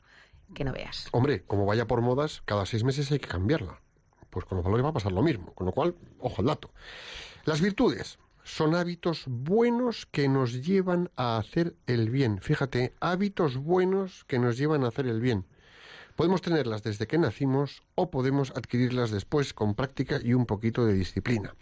que 0.54 0.64
no 0.64 0.72
veas. 0.72 1.08
Hombre, 1.12 1.42
como 1.46 1.66
vaya 1.66 1.86
por 1.86 2.00
modas, 2.00 2.42
cada 2.44 2.66
seis 2.66 2.84
meses 2.84 3.10
hay 3.12 3.18
que 3.18 3.28
cambiarla. 3.28 3.80
Pues 4.30 4.44
con 4.44 4.56
los 4.56 4.64
valores 4.64 4.84
va 4.84 4.90
a 4.90 4.94
pasar 4.94 5.12
lo 5.12 5.22
mismo. 5.22 5.52
Con 5.54 5.66
lo 5.66 5.72
cual, 5.72 5.94
ojo 6.20 6.42
al 6.42 6.46
dato. 6.46 6.70
Las 7.44 7.60
virtudes 7.60 8.18
son 8.42 8.74
hábitos 8.74 9.24
buenos 9.26 10.06
que 10.06 10.28
nos 10.28 10.64
llevan 10.64 11.10
a 11.16 11.36
hacer 11.36 11.74
el 11.86 12.10
bien. 12.10 12.40
Fíjate, 12.40 12.94
hábitos 13.00 13.56
buenos 13.56 14.24
que 14.24 14.38
nos 14.38 14.56
llevan 14.56 14.84
a 14.84 14.88
hacer 14.88 15.06
el 15.06 15.20
bien. 15.20 15.46
Podemos 16.14 16.40
tenerlas 16.42 16.82
desde 16.82 17.06
que 17.06 17.18
nacimos 17.18 17.82
o 17.94 18.10
podemos 18.10 18.50
adquirirlas 18.56 19.10
después 19.10 19.52
con 19.52 19.74
práctica 19.74 20.18
y 20.22 20.32
un 20.32 20.46
poquito 20.46 20.86
de 20.86 20.94
disciplina. 20.94 21.54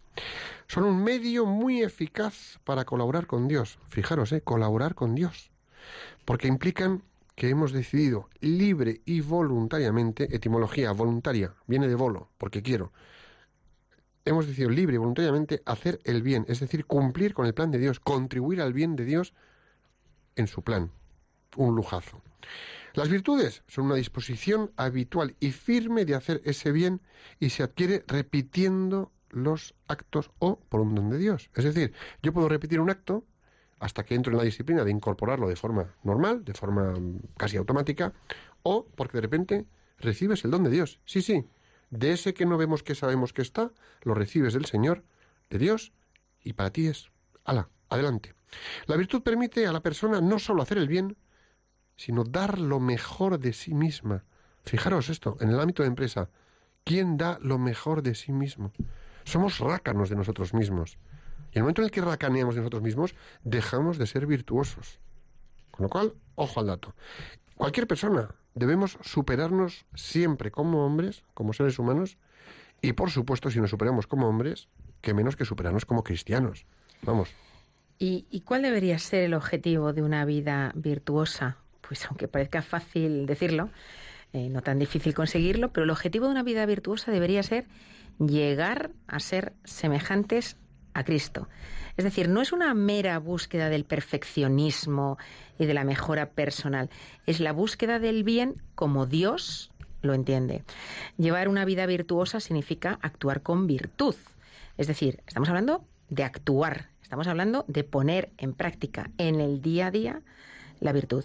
Son 0.68 0.84
un 0.84 1.02
medio 1.02 1.44
muy 1.46 1.82
eficaz 1.82 2.60
para 2.64 2.84
colaborar 2.84 3.26
con 3.26 3.48
Dios. 3.48 3.78
Fijaros, 3.88 4.30
¿eh? 4.32 4.42
colaborar 4.42 4.94
con 4.94 5.14
Dios. 5.14 5.50
Porque 6.24 6.48
implican 6.48 7.02
que 7.34 7.48
hemos 7.48 7.72
decidido 7.72 8.28
libre 8.40 9.00
y 9.04 9.20
voluntariamente, 9.20 10.34
etimología 10.34 10.92
voluntaria, 10.92 11.54
viene 11.66 11.88
de 11.88 11.94
volo, 11.94 12.30
porque 12.38 12.62
quiero. 12.62 12.92
Hemos 14.24 14.46
decidido 14.46 14.70
libre 14.70 14.94
y 14.94 14.98
voluntariamente 14.98 15.62
hacer 15.66 16.00
el 16.04 16.22
bien, 16.22 16.46
es 16.48 16.60
decir, 16.60 16.86
cumplir 16.86 17.34
con 17.34 17.46
el 17.46 17.54
plan 17.54 17.70
de 17.70 17.78
Dios, 17.78 18.00
contribuir 18.00 18.60
al 18.60 18.72
bien 18.72 18.96
de 18.96 19.04
Dios 19.04 19.34
en 20.36 20.46
su 20.46 20.62
plan. 20.62 20.90
Un 21.56 21.74
lujazo. 21.76 22.22
Las 22.94 23.08
virtudes 23.08 23.62
son 23.66 23.86
una 23.86 23.96
disposición 23.96 24.70
habitual 24.76 25.34
y 25.40 25.50
firme 25.50 26.04
de 26.04 26.14
hacer 26.14 26.40
ese 26.44 26.70
bien 26.70 27.00
y 27.40 27.50
se 27.50 27.64
adquiere 27.64 28.04
repitiendo 28.06 29.10
los 29.30 29.74
actos 29.88 30.30
o 30.38 30.60
por 30.68 30.80
un 30.80 30.94
don 30.94 31.10
de 31.10 31.18
Dios. 31.18 31.50
Es 31.54 31.64
decir, 31.64 31.92
yo 32.22 32.32
puedo 32.32 32.48
repetir 32.48 32.80
un 32.80 32.90
acto 32.90 33.24
hasta 33.78 34.04
que 34.04 34.14
entro 34.14 34.32
en 34.32 34.38
la 34.38 34.44
disciplina 34.44 34.84
de 34.84 34.90
incorporarlo 34.90 35.48
de 35.48 35.56
forma 35.56 35.94
normal, 36.02 36.44
de 36.44 36.54
forma 36.54 36.92
mm, 36.92 37.20
casi 37.36 37.56
automática, 37.56 38.12
o 38.62 38.86
porque 38.94 39.18
de 39.18 39.22
repente 39.22 39.66
recibes 39.98 40.44
el 40.44 40.50
don 40.50 40.64
de 40.64 40.70
Dios. 40.70 41.00
Sí, 41.04 41.22
sí, 41.22 41.46
de 41.90 42.12
ese 42.12 42.34
que 42.34 42.46
no 42.46 42.56
vemos 42.56 42.82
que 42.82 42.94
sabemos 42.94 43.32
que 43.32 43.42
está, 43.42 43.72
lo 44.02 44.14
recibes 44.14 44.54
del 44.54 44.64
Señor, 44.64 45.04
de 45.50 45.58
Dios, 45.58 45.92
y 46.42 46.54
para 46.54 46.70
ti 46.70 46.86
es, 46.86 47.10
ala, 47.44 47.68
adelante. 47.88 48.34
La 48.86 48.96
virtud 48.96 49.22
permite 49.22 49.66
a 49.66 49.72
la 49.72 49.80
persona 49.80 50.20
no 50.20 50.38
solo 50.38 50.62
hacer 50.62 50.78
el 50.78 50.88
bien, 50.88 51.16
sino 51.96 52.24
dar 52.24 52.58
lo 52.58 52.80
mejor 52.80 53.38
de 53.38 53.52
sí 53.52 53.74
misma. 53.74 54.24
Fijaros 54.64 55.08
esto, 55.08 55.36
en 55.40 55.50
el 55.50 55.60
ámbito 55.60 55.82
de 55.82 55.88
empresa, 55.88 56.30
¿quién 56.84 57.16
da 57.16 57.38
lo 57.40 57.58
mejor 57.58 58.02
de 58.02 58.14
sí 58.14 58.32
mismo? 58.32 58.72
Somos 59.24 59.58
rácanos 59.58 60.08
de 60.10 60.16
nosotros 60.16 60.54
mismos. 60.54 60.98
Y 61.52 61.58
el 61.58 61.62
momento 61.62 61.82
en 61.82 61.86
el 61.86 61.90
que 61.90 62.00
racaneamos 62.00 62.56
nosotros 62.56 62.82
mismos, 62.82 63.14
dejamos 63.44 63.98
de 63.98 64.06
ser 64.06 64.26
virtuosos. 64.26 64.98
Con 65.70 65.84
lo 65.84 65.88
cual, 65.88 66.14
ojo 66.34 66.60
al 66.60 66.66
dato. 66.66 66.94
Cualquier 67.56 67.86
persona 67.86 68.34
debemos 68.54 68.98
superarnos 69.02 69.86
siempre 69.94 70.50
como 70.50 70.84
hombres, 70.84 71.22
como 71.34 71.52
seres 71.52 71.78
humanos, 71.78 72.16
y 72.82 72.92
por 72.92 73.10
supuesto, 73.10 73.50
si 73.50 73.60
nos 73.60 73.70
superamos 73.70 74.06
como 74.06 74.28
hombres, 74.28 74.68
que 75.00 75.14
menos 75.14 75.36
que 75.36 75.44
superarnos 75.44 75.86
como 75.86 76.04
cristianos. 76.04 76.66
Vamos. 77.02 77.30
¿Y, 77.98 78.26
y 78.30 78.40
cuál 78.40 78.62
debería 78.62 78.98
ser 78.98 79.24
el 79.24 79.34
objetivo 79.34 79.92
de 79.92 80.02
una 80.02 80.24
vida 80.24 80.72
virtuosa? 80.74 81.56
Pues 81.80 82.04
aunque 82.06 82.28
parezca 82.28 82.62
fácil 82.62 83.26
decirlo, 83.26 83.70
eh, 84.34 84.48
no 84.48 84.62
tan 84.62 84.80
difícil 84.80 85.14
conseguirlo, 85.14 85.72
pero 85.72 85.84
el 85.84 85.90
objetivo 85.90 86.26
de 86.26 86.32
una 86.32 86.42
vida 86.42 86.66
virtuosa 86.66 87.12
debería 87.12 87.42
ser 87.44 87.66
llegar 88.18 88.90
a 89.06 89.20
ser 89.20 89.52
semejantes 89.62 90.56
a 90.94 91.04
Cristo. 91.04 91.48
Es 91.96 92.04
decir, 92.04 92.28
no 92.28 92.40
es 92.40 92.52
una 92.52 92.72
mera 92.74 93.18
búsqueda 93.18 93.68
del 93.68 93.84
perfeccionismo 93.84 95.18
y 95.58 95.66
de 95.66 95.74
la 95.74 95.84
mejora 95.84 96.30
personal, 96.30 96.90
es 97.26 97.40
la 97.40 97.52
búsqueda 97.52 97.98
del 97.98 98.24
bien 98.24 98.62
como 98.74 99.06
Dios 99.06 99.70
lo 100.02 100.14
entiende. 100.14 100.64
Llevar 101.18 101.48
una 101.48 101.64
vida 101.64 101.86
virtuosa 101.86 102.40
significa 102.40 102.98
actuar 103.02 103.42
con 103.42 103.66
virtud. 103.66 104.14
Es 104.76 104.86
decir, 104.86 105.20
estamos 105.26 105.48
hablando 105.48 105.84
de 106.08 106.24
actuar, 106.24 106.88
estamos 107.02 107.26
hablando 107.26 107.64
de 107.68 107.84
poner 107.84 108.30
en 108.38 108.54
práctica 108.54 109.10
en 109.18 109.40
el 109.40 109.62
día 109.62 109.86
a 109.86 109.90
día 109.90 110.22
la 110.80 110.92
virtud. 110.92 111.24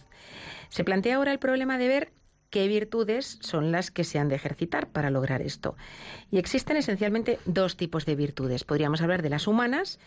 Se 0.69 0.83
plantea 0.83 1.15
ahora 1.15 1.31
el 1.31 1.39
problema 1.39 1.77
de 1.77 1.87
ver 1.87 2.11
qué 2.49 2.67
virtudes 2.67 3.37
son 3.41 3.71
las 3.71 3.91
que 3.91 4.03
se 4.03 4.19
han 4.19 4.29
de 4.29 4.35
ejercitar 4.35 4.89
para 4.89 5.09
lograr 5.09 5.41
esto. 5.41 5.75
Y 6.31 6.37
existen 6.37 6.77
esencialmente 6.77 7.39
dos 7.45 7.77
tipos 7.77 8.05
de 8.05 8.15
virtudes. 8.15 8.63
Podríamos 8.63 9.01
hablar 9.01 9.21
de 9.21 9.29
las 9.29 9.47
humanas 9.47 9.99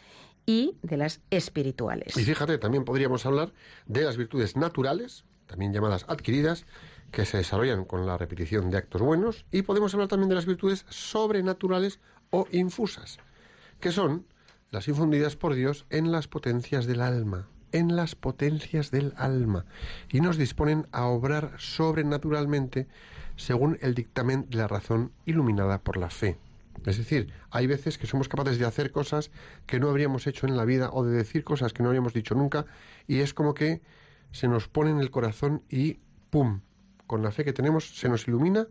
y 0.46 0.76
de 0.82 0.96
las 0.96 1.20
espirituales. 1.30 2.16
Y 2.16 2.24
fíjate, 2.24 2.58
también 2.58 2.84
podríamos 2.84 3.26
hablar 3.26 3.52
de 3.86 4.02
las 4.02 4.16
virtudes 4.16 4.56
naturales, 4.56 5.24
también 5.46 5.72
llamadas 5.72 6.04
adquiridas, 6.08 6.66
que 7.12 7.26
se 7.26 7.36
desarrollan 7.36 7.84
con 7.84 8.06
la 8.06 8.16
repetición 8.16 8.70
de 8.70 8.78
actos 8.78 9.02
buenos, 9.02 9.44
y 9.52 9.62
podemos 9.62 9.94
hablar 9.94 10.08
también 10.08 10.30
de 10.30 10.34
las 10.34 10.46
virtudes 10.46 10.86
sobrenaturales 10.88 12.00
o 12.30 12.48
infusas, 12.50 13.18
que 13.80 13.92
son 13.92 14.26
las 14.70 14.88
infundidas 14.88 15.36
por 15.36 15.54
Dios 15.54 15.84
en 15.90 16.10
las 16.10 16.26
potencias 16.26 16.86
del 16.86 17.02
alma 17.02 17.48
en 17.72 17.96
las 17.96 18.14
potencias 18.14 18.90
del 18.90 19.14
alma 19.16 19.64
y 20.10 20.20
nos 20.20 20.36
disponen 20.36 20.86
a 20.92 21.06
obrar 21.06 21.52
sobrenaturalmente 21.58 22.86
según 23.36 23.78
el 23.80 23.94
dictamen 23.94 24.48
de 24.48 24.58
la 24.58 24.68
razón 24.68 25.12
iluminada 25.26 25.78
por 25.78 25.96
la 25.96 26.10
fe. 26.10 26.38
Es 26.86 26.98
decir, 26.98 27.32
hay 27.50 27.66
veces 27.66 27.98
que 27.98 28.06
somos 28.06 28.28
capaces 28.28 28.58
de 28.58 28.64
hacer 28.64 28.90
cosas 28.90 29.30
que 29.66 29.78
no 29.78 29.88
habríamos 29.88 30.26
hecho 30.26 30.46
en 30.46 30.56
la 30.56 30.64
vida 30.64 30.90
o 30.92 31.04
de 31.04 31.16
decir 31.16 31.44
cosas 31.44 31.72
que 31.72 31.82
no 31.82 31.88
habríamos 31.88 32.12
dicho 32.12 32.34
nunca 32.34 32.66
y 33.06 33.20
es 33.20 33.34
como 33.34 33.54
que 33.54 33.82
se 34.32 34.48
nos 34.48 34.68
pone 34.68 34.90
en 34.90 34.98
el 34.98 35.10
corazón 35.10 35.62
y 35.68 35.98
¡pum! 36.30 36.60
Con 37.06 37.22
la 37.22 37.30
fe 37.30 37.44
que 37.44 37.52
tenemos 37.52 37.96
se 37.98 38.08
nos 38.08 38.26
ilumina 38.26 38.66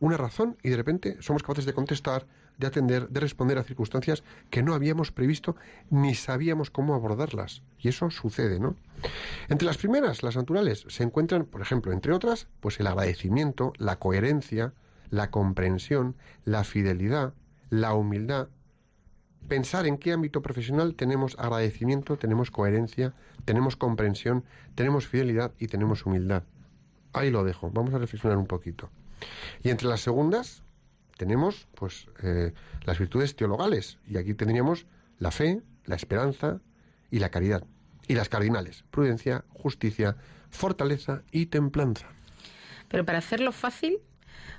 una 0.00 0.16
razón 0.16 0.56
y 0.62 0.68
de 0.68 0.76
repente 0.76 1.16
somos 1.20 1.42
capaces 1.42 1.64
de 1.64 1.72
contestar, 1.72 2.26
de 2.58 2.66
atender, 2.66 3.08
de 3.08 3.20
responder 3.20 3.56
a 3.56 3.62
circunstancias 3.62 4.24
que 4.50 4.62
no 4.62 4.74
habíamos 4.74 5.12
previsto 5.12 5.56
ni 5.90 6.14
sabíamos 6.14 6.70
cómo 6.70 6.94
abordarlas. 6.94 7.62
Y 7.78 7.88
eso 7.88 8.10
sucede, 8.10 8.58
¿no? 8.58 8.76
Entre 9.48 9.66
las 9.66 9.78
primeras, 9.78 10.22
las 10.22 10.36
naturales, 10.36 10.84
se 10.88 11.04
encuentran, 11.04 11.44
por 11.44 11.62
ejemplo, 11.62 11.92
entre 11.92 12.12
otras, 12.12 12.48
pues 12.60 12.78
el 12.80 12.88
agradecimiento, 12.88 13.72
la 13.78 13.96
coherencia, 13.96 14.74
la 15.10 15.30
comprensión, 15.30 16.16
la 16.44 16.64
fidelidad, 16.64 17.32
la 17.70 17.94
humildad. 17.94 18.48
Pensar 19.46 19.86
en 19.86 19.96
qué 19.96 20.12
ámbito 20.12 20.42
profesional 20.42 20.94
tenemos 20.94 21.36
agradecimiento, 21.38 22.18
tenemos 22.18 22.50
coherencia, 22.50 23.14
tenemos 23.44 23.76
comprensión, 23.76 24.44
tenemos 24.74 25.06
fidelidad 25.06 25.52
y 25.58 25.68
tenemos 25.68 26.04
humildad. 26.04 26.42
Ahí 27.12 27.30
lo 27.30 27.44
dejo, 27.44 27.70
vamos 27.70 27.94
a 27.94 27.98
reflexionar 27.98 28.36
un 28.36 28.46
poquito. 28.46 28.90
Y 29.62 29.70
entre 29.70 29.88
las 29.88 30.00
segundas 30.00 30.62
tenemos 31.18 31.66
pues 31.74 32.06
eh, 32.22 32.54
las 32.86 32.98
virtudes 32.98 33.36
teologales 33.36 33.98
y 34.06 34.16
aquí 34.16 34.32
tendríamos 34.32 34.86
la 35.18 35.30
fe, 35.30 35.60
la 35.84 35.96
esperanza 35.96 36.60
y 37.10 37.18
la 37.18 37.28
caridad. 37.28 37.64
Y 38.06 38.14
las 38.14 38.30
cardinales, 38.30 38.84
prudencia, 38.90 39.44
justicia, 39.50 40.16
fortaleza 40.48 41.22
y 41.30 41.46
templanza. 41.46 42.06
Pero 42.88 43.04
para 43.04 43.18
hacerlo 43.18 43.52
fácil, 43.52 43.98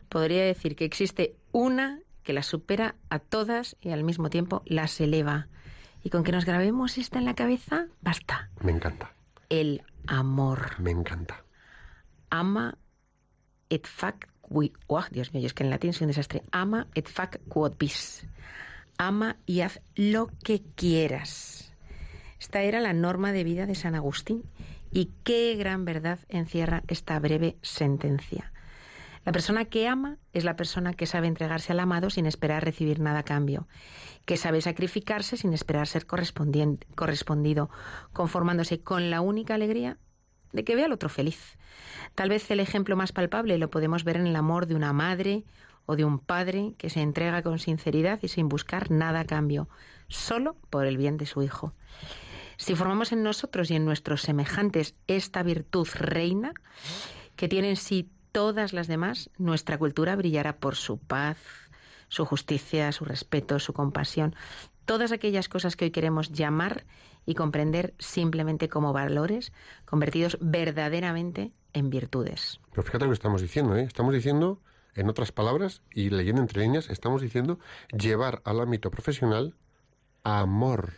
podría 0.07 0.43
decir 0.43 0.75
que 0.75 0.85
existe 0.85 1.35
una 1.51 2.01
que 2.21 2.33
las 2.33 2.45
supera 2.45 2.95
a 3.09 3.17
todas 3.17 3.75
y 3.81 3.89
al 3.89 4.03
mismo 4.03 4.29
tiempo 4.29 4.61
las 4.65 5.01
eleva. 5.01 5.47
Y 6.03 6.11
con 6.11 6.23
que 6.23 6.31
nos 6.31 6.45
grabemos 6.45 6.97
esta 6.99 7.17
en 7.17 7.25
la 7.25 7.33
cabeza, 7.33 7.87
basta. 8.01 8.51
Me 8.61 8.71
encanta. 8.71 9.13
El 9.49 9.81
amor. 10.05 10.79
Me 10.79 10.91
encanta. 10.91 11.43
Ama 12.29 12.77
et 13.69 13.87
fac 13.87 14.27
Uy, 14.49 14.73
oh, 14.87 15.03
Dios 15.11 15.33
mío, 15.33 15.45
es 15.45 15.53
que 15.53 15.63
en 15.63 15.69
latín 15.69 15.93
soy 15.93 16.05
un 16.05 16.09
desastre. 16.09 16.43
Ama 16.51 16.87
et 16.95 17.07
fac 17.07 17.39
quod 17.47 17.77
vis. 17.79 18.25
Ama 18.97 19.37
y 19.45 19.61
haz 19.61 19.79
lo 19.95 20.29
que 20.43 20.61
quieras. 20.75 21.73
Esta 22.39 22.61
era 22.63 22.79
la 22.79 22.93
norma 22.93 23.31
de 23.31 23.43
vida 23.43 23.65
de 23.65 23.75
San 23.75 23.95
Agustín. 23.95 24.43
Y 24.91 25.11
qué 25.23 25.55
gran 25.55 25.85
verdad 25.85 26.19
encierra 26.29 26.83
esta 26.87 27.19
breve 27.19 27.57
sentencia. 27.61 28.51
La 29.25 29.31
persona 29.31 29.65
que 29.65 29.87
ama 29.87 30.17
es 30.33 30.43
la 30.43 30.55
persona 30.55 30.93
que 30.93 31.05
sabe 31.05 31.27
entregarse 31.27 31.71
al 31.71 31.79
amado 31.79 32.09
sin 32.09 32.25
esperar 32.25 32.63
recibir 32.63 32.99
nada 32.99 33.19
a 33.19 33.23
cambio, 33.23 33.67
que 34.25 34.37
sabe 34.37 34.61
sacrificarse 34.61 35.37
sin 35.37 35.53
esperar 35.53 35.87
ser 35.87 36.07
correspondido, 36.07 37.69
conformándose 38.13 38.81
con 38.81 39.11
la 39.11 39.21
única 39.21 39.53
alegría 39.53 39.97
de 40.51 40.63
que 40.63 40.75
vea 40.75 40.85
al 40.85 40.91
otro 40.91 41.09
feliz. 41.09 41.57
Tal 42.15 42.29
vez 42.29 42.49
el 42.51 42.59
ejemplo 42.59 42.95
más 42.95 43.11
palpable 43.11 43.57
lo 43.57 43.69
podemos 43.69 44.03
ver 44.03 44.17
en 44.17 44.27
el 44.27 44.35
amor 44.35 44.65
de 44.65 44.75
una 44.75 44.93
madre 44.93 45.43
o 45.85 45.95
de 45.95 46.05
un 46.05 46.19
padre 46.19 46.73
que 46.77 46.89
se 46.89 47.01
entrega 47.01 47.41
con 47.41 47.59
sinceridad 47.59 48.19
y 48.21 48.27
sin 48.27 48.49
buscar 48.49 48.91
nada 48.91 49.21
a 49.21 49.25
cambio, 49.25 49.69
solo 50.07 50.55
por 50.69 50.85
el 50.85 50.97
bien 50.97 51.17
de 51.17 51.25
su 51.25 51.41
hijo. 51.41 51.73
Si 52.57 52.75
formamos 52.75 53.11
en 53.11 53.23
nosotros 53.23 53.71
y 53.71 53.75
en 53.75 53.85
nuestros 53.85 54.21
semejantes 54.21 54.93
esta 55.07 55.43
virtud 55.43 55.87
reina, 55.93 56.53
que 57.35 57.47
tiene 57.47 57.69
en 57.69 57.77
sí 57.77 58.09
todas 58.31 58.73
las 58.73 58.87
demás, 58.87 59.29
nuestra 59.37 59.77
cultura 59.77 60.15
brillará 60.15 60.57
por 60.57 60.75
su 60.75 60.97
paz, 60.97 61.37
su 62.09 62.25
justicia, 62.25 62.91
su 62.91 63.05
respeto, 63.05 63.59
su 63.59 63.73
compasión, 63.73 64.35
todas 64.85 65.11
aquellas 65.11 65.47
cosas 65.47 65.75
que 65.75 65.85
hoy 65.85 65.91
queremos 65.91 66.31
llamar 66.31 66.83
y 67.29 67.35
comprender 67.35 67.93
simplemente 67.99 68.69
como 68.69 68.91
valores 68.91 69.53
convertidos 69.85 70.39
verdaderamente 70.41 71.51
en 71.73 71.91
virtudes. 71.91 72.59
Pero 72.71 72.81
fíjate 72.81 73.05
lo 73.05 73.11
que 73.11 73.13
estamos 73.21 73.43
diciendo, 73.43 73.75
¿eh? 73.75 73.83
Estamos 73.83 74.15
diciendo, 74.15 74.59
en 74.95 75.09
otras 75.09 75.31
palabras, 75.31 75.83
y 75.93 76.09
leyendo 76.09 76.41
entre 76.41 76.63
líneas, 76.63 76.89
estamos 76.89 77.21
diciendo 77.21 77.59
llevar 77.95 78.41
al 78.45 78.59
ámbito 78.59 78.89
profesional 78.89 79.53
amor. 80.23 80.93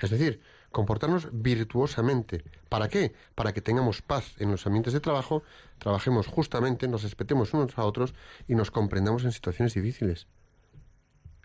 Es 0.00 0.10
decir, 0.10 0.40
comportarnos 0.70 1.28
virtuosamente. 1.32 2.44
¿Para 2.68 2.88
qué? 2.88 3.14
Para 3.34 3.52
que 3.52 3.60
tengamos 3.60 4.00
paz 4.00 4.36
en 4.38 4.52
los 4.52 4.64
ambientes 4.64 4.92
de 4.92 5.00
trabajo, 5.00 5.42
trabajemos 5.78 6.28
justamente, 6.28 6.86
nos 6.86 7.02
respetemos 7.02 7.52
unos 7.52 7.76
a 7.76 7.84
otros 7.84 8.14
y 8.46 8.54
nos 8.54 8.70
comprendamos 8.70 9.24
en 9.24 9.32
situaciones 9.32 9.74
difíciles. 9.74 10.28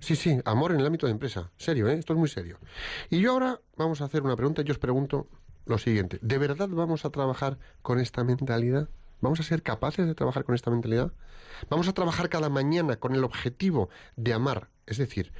Sí, 0.03 0.17
sí, 0.17 0.37
amor 0.43 0.73
en 0.73 0.81
el 0.81 0.85
ámbito 0.85 1.05
de 1.05 1.13
empresa. 1.13 1.49
Serio, 1.55 1.87
¿eh? 1.87 1.93
Esto 1.93 2.11
es 2.11 2.19
muy 2.19 2.27
serio. 2.27 2.59
Y 3.09 3.21
yo 3.21 3.31
ahora 3.31 3.61
vamos 3.77 4.01
a 4.01 4.03
hacer 4.03 4.21
una 4.21 4.35
pregunta. 4.35 4.61
Yo 4.61 4.73
os 4.73 4.77
pregunto 4.77 5.29
lo 5.65 5.77
siguiente. 5.77 6.19
¿De 6.21 6.37
verdad 6.37 6.67
vamos 6.67 7.05
a 7.05 7.09
trabajar 7.09 7.57
con 7.81 8.01
esta 8.01 8.25
mentalidad? 8.25 8.89
¿Vamos 9.21 9.39
a 9.39 9.43
ser 9.43 9.63
capaces 9.63 10.05
de 10.05 10.13
trabajar 10.13 10.43
con 10.43 10.55
esta 10.55 10.69
mentalidad? 10.71 11.13
¿Vamos 11.69 11.87
a 11.87 11.93
trabajar 11.93 12.27
cada 12.27 12.49
mañana 12.49 12.97
con 12.97 13.15
el 13.15 13.23
objetivo 13.23 13.87
de 14.17 14.33
amar? 14.33 14.67
Es 14.87 14.97
decir, 14.97 15.31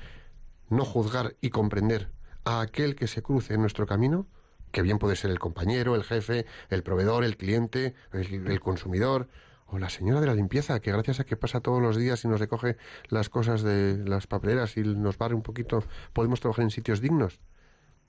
no 0.69 0.85
juzgar 0.85 1.35
y 1.41 1.49
comprender 1.49 2.09
a 2.45 2.61
aquel 2.61 2.95
que 2.95 3.07
se 3.07 3.21
cruce 3.21 3.55
en 3.55 3.59
nuestro 3.59 3.85
camino, 3.85 4.27
que 4.71 4.81
bien 4.81 4.97
puede 4.97 5.17
ser 5.17 5.31
el 5.31 5.39
compañero, 5.39 5.93
el 5.93 6.05
jefe, 6.05 6.45
el 6.69 6.83
proveedor, 6.83 7.25
el 7.25 7.35
cliente, 7.35 7.95
el, 8.13 8.47
el 8.47 8.61
consumidor, 8.61 9.27
o 9.67 9.79
la 9.79 9.89
señora 9.89 10.21
de 10.21 10.27
la 10.27 10.35
limpieza, 10.35 10.79
que 10.79 10.91
gracias 10.91 11.19
a 11.19 11.23
que 11.23 11.37
pasa 11.37 11.61
todos 11.61 11.81
los 11.81 11.97
días 11.97 12.23
y 12.23 12.27
nos 12.27 12.39
recoge 12.39 12.77
las 13.09 13.29
cosas 13.29 13.63
de 13.63 13.97
las 14.05 14.27
papeleras 14.27 14.77
y 14.77 14.81
nos 14.81 15.17
barre 15.17 15.35
un 15.35 15.41
poquito, 15.41 15.83
podemos 16.13 16.39
trabajar 16.39 16.63
en 16.63 16.71
sitios 16.71 17.01
dignos. 17.01 17.39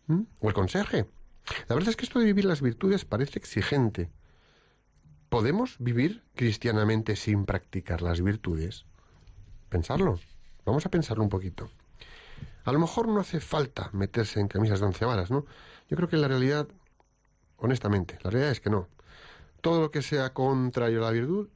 ¿Mm? 0.07 0.23
O 0.41 0.49
el 0.49 0.55
conserje. 0.55 1.07
La 1.69 1.75
verdad 1.75 1.91
es 1.91 1.97
que 1.97 2.05
esto 2.05 2.19
de 2.19 2.27
vivir 2.27 2.45
las 2.45 2.61
virtudes 2.61 3.05
parece 3.05 3.39
exigente. 3.39 4.11
¿Podemos 5.29 5.77
vivir 5.79 6.23
cristianamente 6.35 7.17
sin 7.17 7.45
practicar 7.45 8.03
las 8.03 8.23
virtudes? 8.23 8.87
Pensarlo. 9.69 10.21
Vamos 10.65 10.87
a 10.87 10.91
pensarlo 10.91 11.23
un 11.23 11.29
poquito. 11.29 11.71
A 12.65 12.73
lo 12.73 12.79
mejor 12.79 13.09
no 13.09 13.21
hace 13.21 13.41
falta 13.41 13.91
meterse 13.93 14.41
en 14.41 14.49
camisas 14.49 14.81
de 14.81 14.87
once 14.87 15.05
varas, 15.05 15.31
¿no? 15.31 15.45
Yo 15.89 15.97
creo 15.97 16.09
que 16.09 16.17
la 16.17 16.29
realidad, 16.29 16.67
honestamente, 17.57 18.19
la 18.23 18.31
realidad 18.31 18.53
es 18.53 18.61
que 18.61 18.71
no. 18.71 18.89
Todo 19.65 19.81
lo 19.81 19.91
que 19.91 20.03
sea 20.03 20.35
contrario 20.35 20.99
a 20.99 21.07
la 21.07 21.11
virtud 21.11 21.49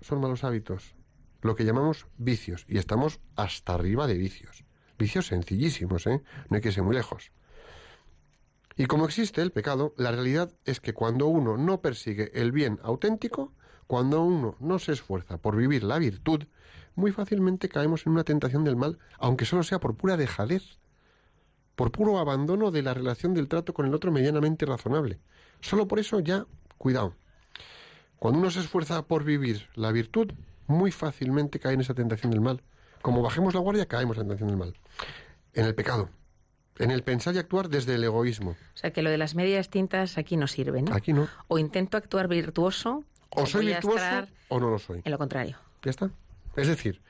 son 0.00 0.18
malos 0.18 0.44
hábitos, 0.44 0.94
lo 1.42 1.54
que 1.54 1.66
llamamos 1.66 2.06
vicios, 2.16 2.64
y 2.66 2.78
estamos 2.78 3.20
hasta 3.36 3.74
arriba 3.74 4.06
de 4.06 4.14
vicios. 4.14 4.64
Vicios 4.98 5.26
sencillísimos, 5.26 6.06
¿eh? 6.06 6.22
No 6.48 6.56
hay 6.56 6.62
que 6.62 6.72
ser 6.72 6.84
muy 6.84 6.94
lejos. 6.94 7.32
Y 8.76 8.86
como 8.86 9.04
existe 9.04 9.42
el 9.42 9.52
pecado, 9.52 9.92
la 9.98 10.10
realidad 10.10 10.54
es 10.64 10.80
que 10.80 10.94
cuando 10.94 11.26
uno 11.26 11.58
no 11.58 11.82
persigue 11.82 12.30
el 12.32 12.50
bien 12.50 12.80
auténtico, 12.82 13.52
cuando 13.86 14.22
uno 14.22 14.56
no 14.58 14.78
se 14.78 14.92
esfuerza 14.92 15.36
por 15.36 15.54
vivir 15.54 15.84
la 15.84 15.98
virtud, 15.98 16.44
muy 16.94 17.12
fácilmente 17.12 17.68
caemos 17.68 18.06
en 18.06 18.12
una 18.12 18.24
tentación 18.24 18.64
del 18.64 18.76
mal, 18.76 18.98
aunque 19.18 19.44
solo 19.44 19.64
sea 19.64 19.80
por 19.80 19.96
pura 19.96 20.16
dejadez, 20.16 20.78
por 21.76 21.92
puro 21.92 22.16
abandono 22.18 22.70
de 22.70 22.80
la 22.80 22.94
relación 22.94 23.34
del 23.34 23.48
trato 23.48 23.74
con 23.74 23.84
el 23.84 23.92
otro 23.92 24.10
medianamente 24.12 24.64
razonable. 24.64 25.20
Solo 25.60 25.86
por 25.86 25.98
eso 25.98 26.20
ya, 26.20 26.46
cuidado. 26.78 27.14
Cuando 28.24 28.40
uno 28.40 28.50
se 28.50 28.60
esfuerza 28.60 29.02
por 29.02 29.22
vivir 29.22 29.68
la 29.74 29.92
virtud, 29.92 30.32
muy 30.66 30.90
fácilmente 30.90 31.60
cae 31.60 31.74
en 31.74 31.82
esa 31.82 31.92
tentación 31.92 32.30
del 32.32 32.40
mal. 32.40 32.62
Como 33.02 33.20
bajemos 33.20 33.52
la 33.52 33.60
guardia, 33.60 33.84
caemos 33.84 34.16
en 34.16 34.22
la 34.22 34.28
tentación 34.28 34.48
del 34.48 34.56
mal. 34.56 34.74
En 35.52 35.66
el 35.66 35.74
pecado. 35.74 36.08
En 36.78 36.90
el 36.90 37.02
pensar 37.02 37.34
y 37.34 37.38
actuar 37.38 37.68
desde 37.68 37.96
el 37.96 38.02
egoísmo. 38.02 38.52
O 38.52 38.76
sea 38.78 38.94
que 38.94 39.02
lo 39.02 39.10
de 39.10 39.18
las 39.18 39.34
medias 39.34 39.68
tintas 39.68 40.16
aquí 40.16 40.38
no 40.38 40.46
sirve, 40.46 40.80
¿no? 40.80 40.94
Aquí 40.94 41.12
no. 41.12 41.28
O 41.48 41.58
intento 41.58 41.98
actuar 41.98 42.26
virtuoso 42.28 43.04
O 43.28 43.44
soy 43.44 43.66
virtuoso 43.66 44.26
o 44.48 44.58
no 44.58 44.70
lo 44.70 44.78
soy. 44.78 45.02
en 45.04 45.12
lo 45.12 45.18
contrario. 45.18 45.58
Ya 45.82 45.90
está. 45.90 46.10
Es 46.56 46.66
decir, 46.66 47.02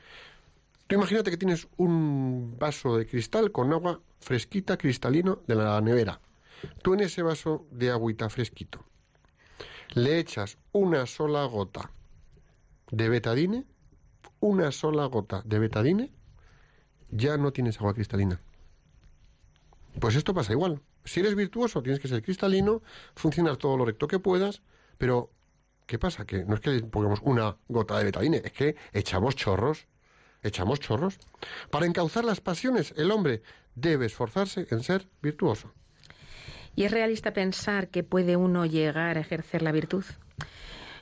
tú 0.88 0.96
imagínate 0.96 1.31
que 1.31 1.37
tienes 1.37 1.68
un 1.77 2.57
vaso 2.59 2.96
de 2.96 3.07
cristal 3.07 3.53
con 3.53 3.72
agua 3.72 4.00
fresquita, 4.18 4.77
cristalino, 4.77 5.42
de 5.46 5.55
la 5.55 5.81
nevera. 5.81 6.18
Tú 6.83 6.94
en 6.94 7.03
ese 7.03 7.22
vaso 7.22 7.68
de 7.70 7.92
agüita 7.92 8.29
fresquito 8.31 8.85
le 9.90 10.18
echas 10.18 10.59
una 10.73 11.07
sola 11.07 11.44
gota 11.44 11.90
de 12.90 13.09
betadine, 13.09 13.64
una 14.40 14.73
sola 14.73 15.07
gota 15.07 15.42
de 15.44 15.59
betadine, 15.59 16.12
ya 17.11 17.37
no 17.37 17.53
tienes 17.53 17.79
agua 17.79 17.94
cristalina. 17.94 18.40
Pues 20.01 20.16
esto 20.16 20.35
pasa 20.35 20.53
igual. 20.53 20.81
Si 21.05 21.20
eres 21.20 21.35
virtuoso, 21.35 21.83
tienes 21.83 22.01
que 22.01 22.09
ser 22.09 22.23
cristalino, 22.23 22.83
funcionar 23.14 23.57
todo 23.57 23.77
lo 23.77 23.85
recto 23.85 24.09
que 24.09 24.18
puedas, 24.18 24.62
pero 24.99 25.31
¿qué 25.87 25.99
pasa? 25.99 26.25
Que 26.25 26.44
no 26.44 26.55
es 26.55 26.61
que 26.61 26.81
pongamos 26.83 27.20
una 27.23 27.57
gota 27.68 27.99
de 27.99 28.05
betadine, 28.05 28.42
es 28.44 28.53
que 28.53 28.77
echamos 28.92 29.37
chorros, 29.37 29.87
echamos 30.42 30.81
chorros. 30.81 31.18
Para 31.70 31.87
encauzar 31.87 32.25
las 32.25 32.40
pasiones, 32.40 32.94
el 32.97 33.11
hombre 33.11 33.42
debe 33.75 34.07
esforzarse 34.07 34.66
en 34.70 34.83
ser 34.83 35.09
virtuoso. 35.23 35.73
¿Y 36.77 36.85
es 36.85 36.91
realista 36.91 37.33
pensar 37.33 37.89
que 37.89 38.03
puede 38.03 38.37
uno 38.37 38.67
llegar 38.67 39.17
a 39.17 39.21
ejercer 39.21 39.63
la 39.63 39.73
virtud? 39.73 40.05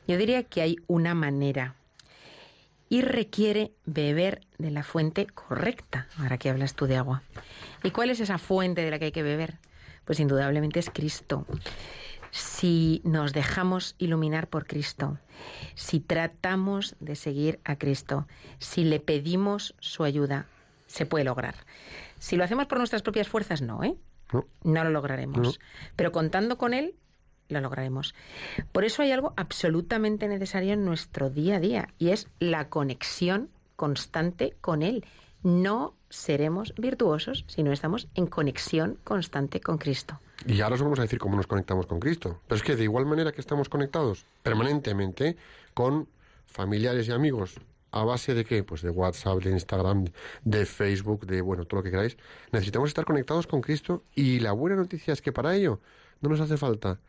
Yo 0.06 0.16
diría 0.16 0.42
que 0.42 0.62
hay 0.62 0.76
una 0.86 1.14
manera. 1.14 1.76
Y 2.88 3.00
requiere 3.00 3.72
beber 3.86 4.42
de 4.58 4.70
la 4.70 4.82
fuente 4.82 5.26
correcta, 5.26 6.08
ahora 6.18 6.36
que 6.36 6.50
hablas 6.50 6.74
tú 6.74 6.86
de 6.86 6.96
agua. 6.96 7.22
¿Y 7.82 7.90
cuál 7.90 8.10
es 8.10 8.20
esa 8.20 8.36
fuente 8.36 8.82
de 8.82 8.90
la 8.90 8.98
que 8.98 9.06
hay 9.06 9.12
que 9.12 9.22
beber? 9.22 9.58
Pues 10.04 10.20
indudablemente 10.20 10.78
es 10.78 10.90
Cristo. 10.90 11.46
Si 12.30 13.00
nos 13.04 13.32
dejamos 13.32 13.94
iluminar 13.98 14.48
por 14.48 14.66
Cristo, 14.66 15.18
si 15.74 16.00
tratamos 16.00 16.96
de 17.00 17.14
seguir 17.14 17.60
a 17.64 17.76
Cristo, 17.76 18.26
si 18.58 18.84
le 18.84 19.00
pedimos 19.00 19.74
su 19.78 20.04
ayuda, 20.04 20.46
se 20.86 21.06
puede 21.06 21.24
lograr. 21.24 21.54
Si 22.18 22.36
lo 22.36 22.44
hacemos 22.44 22.66
por 22.66 22.78
nuestras 22.78 23.02
propias 23.02 23.28
fuerzas, 23.28 23.62
no, 23.62 23.82
¿eh? 23.84 23.96
¿No? 24.32 24.46
No 24.64 24.84
lo 24.84 24.90
lograremos. 24.90 25.60
Pero 25.96 26.12
contando 26.12 26.58
con 26.58 26.74
Él, 26.74 26.94
lo 27.48 27.60
lograremos. 27.60 28.14
Por 28.72 28.84
eso 28.84 29.02
hay 29.02 29.12
algo 29.12 29.34
absolutamente 29.36 30.28
necesario 30.28 30.72
en 30.72 30.84
nuestro 30.84 31.30
día 31.30 31.56
a 31.56 31.60
día 31.60 31.88
y 31.98 32.10
es 32.10 32.28
la 32.38 32.68
conexión 32.68 33.50
constante 33.76 34.56
con 34.60 34.82
Él. 34.82 35.04
No 35.42 35.94
seremos 36.08 36.74
virtuosos 36.76 37.44
si 37.48 37.62
no 37.62 37.72
estamos 37.72 38.08
en 38.14 38.26
conexión 38.26 38.98
constante 39.04 39.60
con 39.60 39.78
Cristo. 39.78 40.20
Y 40.46 40.60
ahora 40.60 40.74
os 40.74 40.82
vamos 40.82 40.98
a 40.98 41.02
decir 41.02 41.18
cómo 41.18 41.36
nos 41.36 41.46
conectamos 41.46 41.86
con 41.86 42.00
Cristo. 42.00 42.40
Pero 42.46 42.56
es 42.56 42.62
que 42.62 42.76
de 42.76 42.84
igual 42.84 43.06
manera 43.06 43.32
que 43.32 43.40
estamos 43.40 43.68
conectados 43.68 44.24
permanentemente 44.42 45.36
con 45.74 46.08
familiares 46.46 47.08
y 47.08 47.12
amigos, 47.12 47.60
¿a 47.92 48.04
base 48.04 48.34
de 48.34 48.44
qué? 48.44 48.64
Pues 48.64 48.82
de 48.82 48.90
WhatsApp, 48.90 49.38
de 49.42 49.50
Instagram, 49.50 50.06
de 50.44 50.66
Facebook, 50.66 51.26
de, 51.26 51.40
bueno, 51.40 51.64
todo 51.64 51.80
lo 51.80 51.84
que 51.84 51.90
queráis. 51.90 52.16
Necesitamos 52.50 52.88
estar 52.88 53.04
conectados 53.04 53.46
con 53.46 53.60
Cristo 53.60 54.02
y 54.14 54.40
la 54.40 54.52
buena 54.52 54.76
noticia 54.76 55.12
es 55.12 55.22
que 55.22 55.32
para 55.32 55.54
ello 55.54 55.80
no 56.20 56.30
nos 56.30 56.40
hace 56.40 56.56
falta 56.56 57.00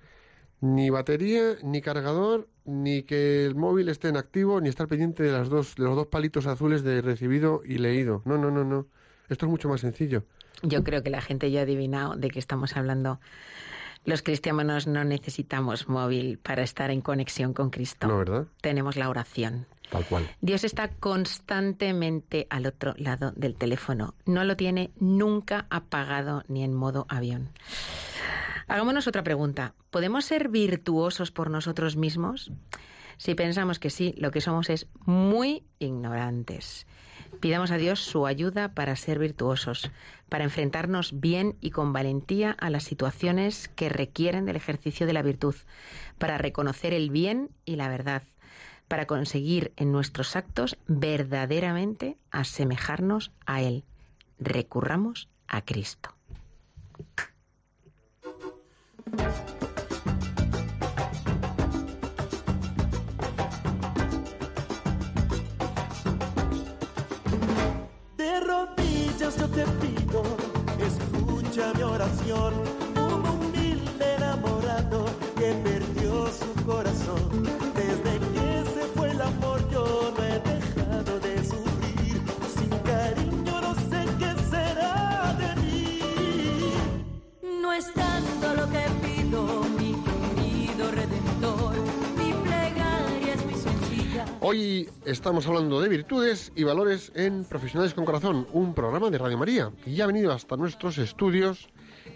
ni 0.63 0.89
batería, 0.89 1.57
ni 1.61 1.81
cargador, 1.81 2.47
ni 2.63 3.03
que 3.03 3.45
el 3.45 3.53
móvil 3.53 3.89
esté 3.89 4.07
en 4.07 4.15
activo, 4.15 4.61
ni 4.61 4.69
estar 4.69 4.87
pendiente 4.87 5.21
de, 5.21 5.31
las 5.33 5.49
dos, 5.49 5.75
de 5.75 5.83
los 5.83 5.93
dos 5.93 6.07
palitos 6.07 6.47
azules 6.47 6.83
de 6.83 7.01
recibido 7.01 7.61
y 7.65 7.79
leído. 7.79 8.21
No, 8.23 8.37
no, 8.37 8.49
no, 8.49 8.63
no. 8.63 8.87
Esto 9.27 9.45
es 9.45 9.49
mucho 9.49 9.67
más 9.67 9.81
sencillo. 9.81 10.23
Yo 10.61 10.85
creo 10.85 11.03
que 11.03 11.09
la 11.09 11.19
gente 11.19 11.51
ya 11.51 11.59
ha 11.59 11.63
adivinado 11.63 12.15
de 12.15 12.29
qué 12.29 12.39
estamos 12.39 12.77
hablando. 12.77 13.19
Los 14.05 14.21
cristianos 14.21 14.87
no 14.87 15.03
necesitamos 15.03 15.87
móvil 15.87 16.37
para 16.37 16.63
estar 16.63 16.91
en 16.91 17.01
conexión 17.01 17.53
con 17.53 17.69
Cristo. 17.69 18.07
¿No, 18.07 18.17
verdad? 18.17 18.47
Tenemos 18.61 18.97
la 18.97 19.09
oración. 19.09 19.65
Tal 19.89 20.05
cual. 20.05 20.29
Dios 20.41 20.63
está 20.63 20.89
constantemente 20.89 22.47
al 22.49 22.65
otro 22.65 22.95
lado 22.97 23.31
del 23.35 23.55
teléfono. 23.55 24.15
No 24.25 24.43
lo 24.43 24.57
tiene 24.57 24.91
nunca 24.99 25.67
apagado 25.69 26.43
ni 26.47 26.63
en 26.63 26.73
modo 26.73 27.05
avión. 27.09 27.49
Hagámonos 28.67 29.07
otra 29.07 29.23
pregunta. 29.23 29.73
¿Podemos 29.91 30.25
ser 30.25 30.49
virtuosos 30.49 31.31
por 31.31 31.49
nosotros 31.49 31.95
mismos? 31.95 32.51
Si 33.17 33.35
pensamos 33.35 33.79
que 33.79 33.89
sí, 33.89 34.15
lo 34.17 34.31
que 34.31 34.41
somos 34.41 34.69
es 34.69 34.87
muy 35.05 35.63
ignorantes. 35.79 36.87
Pidamos 37.43 37.71
a 37.71 37.77
Dios 37.77 37.99
su 37.99 38.25
ayuda 38.25 38.69
para 38.69 38.95
ser 38.95 39.19
virtuosos, 39.19 39.91
para 40.29 40.45
enfrentarnos 40.45 41.19
bien 41.19 41.57
y 41.59 41.71
con 41.71 41.91
valentía 41.91 42.51
a 42.51 42.69
las 42.69 42.85
situaciones 42.85 43.67
que 43.67 43.89
requieren 43.89 44.45
del 44.45 44.55
ejercicio 44.55 45.05
de 45.05 45.11
la 45.11 45.23
virtud, 45.23 45.53
para 46.17 46.37
reconocer 46.37 46.93
el 46.93 47.09
bien 47.09 47.49
y 47.65 47.75
la 47.75 47.89
verdad, 47.89 48.23
para 48.87 49.07
conseguir 49.07 49.73
en 49.75 49.91
nuestros 49.91 50.37
actos 50.37 50.77
verdaderamente 50.87 52.15
asemejarnos 52.31 53.33
a 53.45 53.61
Él. 53.61 53.83
Recurramos 54.39 55.27
a 55.49 55.65
Cristo. 55.65 56.15
Escucha 71.53 71.73
mi 71.75 71.83
oración, 71.83 72.53
Hoy 94.45 94.89
estamos 95.05 95.47
hablando 95.47 95.79
de 95.79 95.87
virtudes 95.87 96.51
y 96.53 96.65
valores 96.65 97.13
en 97.15 97.45
Profesionales 97.45 97.93
con 97.93 98.03
Corazón, 98.03 98.45
un 98.51 98.73
programa 98.73 99.09
de 99.09 99.17
Radio 99.17 99.37
María. 99.37 99.71
Y 99.85 99.95
ya 99.95 100.03
ha 100.03 100.07
venido 100.07 100.33
hasta 100.33 100.57
nuestros 100.57 100.97
estudios 100.97 101.69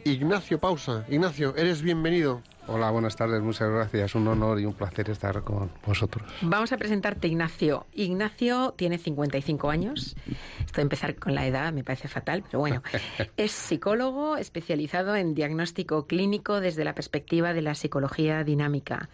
Ignacio 0.04 0.60
Pausa. 0.60 1.06
Ignacio, 1.08 1.56
eres 1.56 1.82
bienvenido. 1.82 2.42
Hola, 2.68 2.92
buenas 2.92 3.16
tardes, 3.16 3.42
muchas 3.42 3.70
gracias. 3.70 4.14
Un 4.14 4.28
honor 4.28 4.60
y 4.60 4.66
un 4.66 4.74
placer 4.74 5.10
estar 5.10 5.42
con 5.44 5.72
vosotros. 5.86 6.30
Vamos 6.42 6.74
a 6.74 6.78
presentarte 6.78 7.30
Ignacio. 7.30 7.86
Ignacio 7.94 8.74
tiene 8.76 8.98
55 8.98 9.70
años. 9.70 10.18
Esto 10.60 10.76
de 10.76 10.82
empezar 10.82 11.16
con 11.16 11.34
la 11.34 11.48
edad 11.48 11.72
me 11.72 11.86
parece 11.86 12.10
fatal, 12.10 12.44
pero 12.44 12.60
bueno. 12.60 12.84
Es 13.38 13.54
psicólogo 13.54 14.36
especializado 14.36 15.16
en 15.16 15.34
diagnóstico 15.34 16.08
clínico 16.08 16.60
desde 16.60 16.84
la 16.84 16.94
perspectiva 16.94 17.54
de 17.54 17.62
la 17.62 17.74
psicología 17.74 18.44
dinámica. 18.44 19.08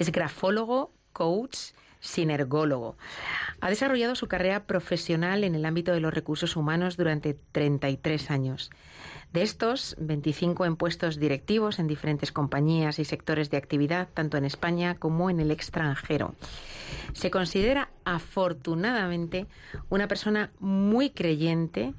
Es 0.00 0.10
grafólogo, 0.10 0.90
coach, 1.12 1.56
sinergólogo. 2.00 2.96
Ha 3.60 3.68
desarrollado 3.68 4.14
su 4.14 4.28
carrera 4.28 4.64
profesional 4.64 5.44
en 5.44 5.54
el 5.54 5.64
ámbito 5.64 5.92
de 5.92 6.00
los 6.00 6.14
recursos 6.14 6.56
humanos 6.56 6.96
durante 6.96 7.36
33 7.52 8.30
años. 8.30 8.70
De 9.32 9.42
estos, 9.42 9.94
25 9.98 10.64
en 10.64 10.76
puestos 10.76 11.18
directivos 11.18 11.78
en 11.78 11.86
diferentes 11.86 12.32
compañías 12.32 12.98
y 12.98 13.04
sectores 13.04 13.50
de 13.50 13.58
actividad, 13.58 14.08
tanto 14.14 14.38
en 14.38 14.46
España 14.46 14.94
como 14.94 15.28
en 15.28 15.40
el 15.40 15.50
extranjero. 15.50 16.34
Se 17.12 17.30
considera 17.30 17.90
afortunadamente 18.04 19.46
una 19.90 20.08
persona 20.08 20.50
muy 20.60 21.10
creyente 21.10 21.92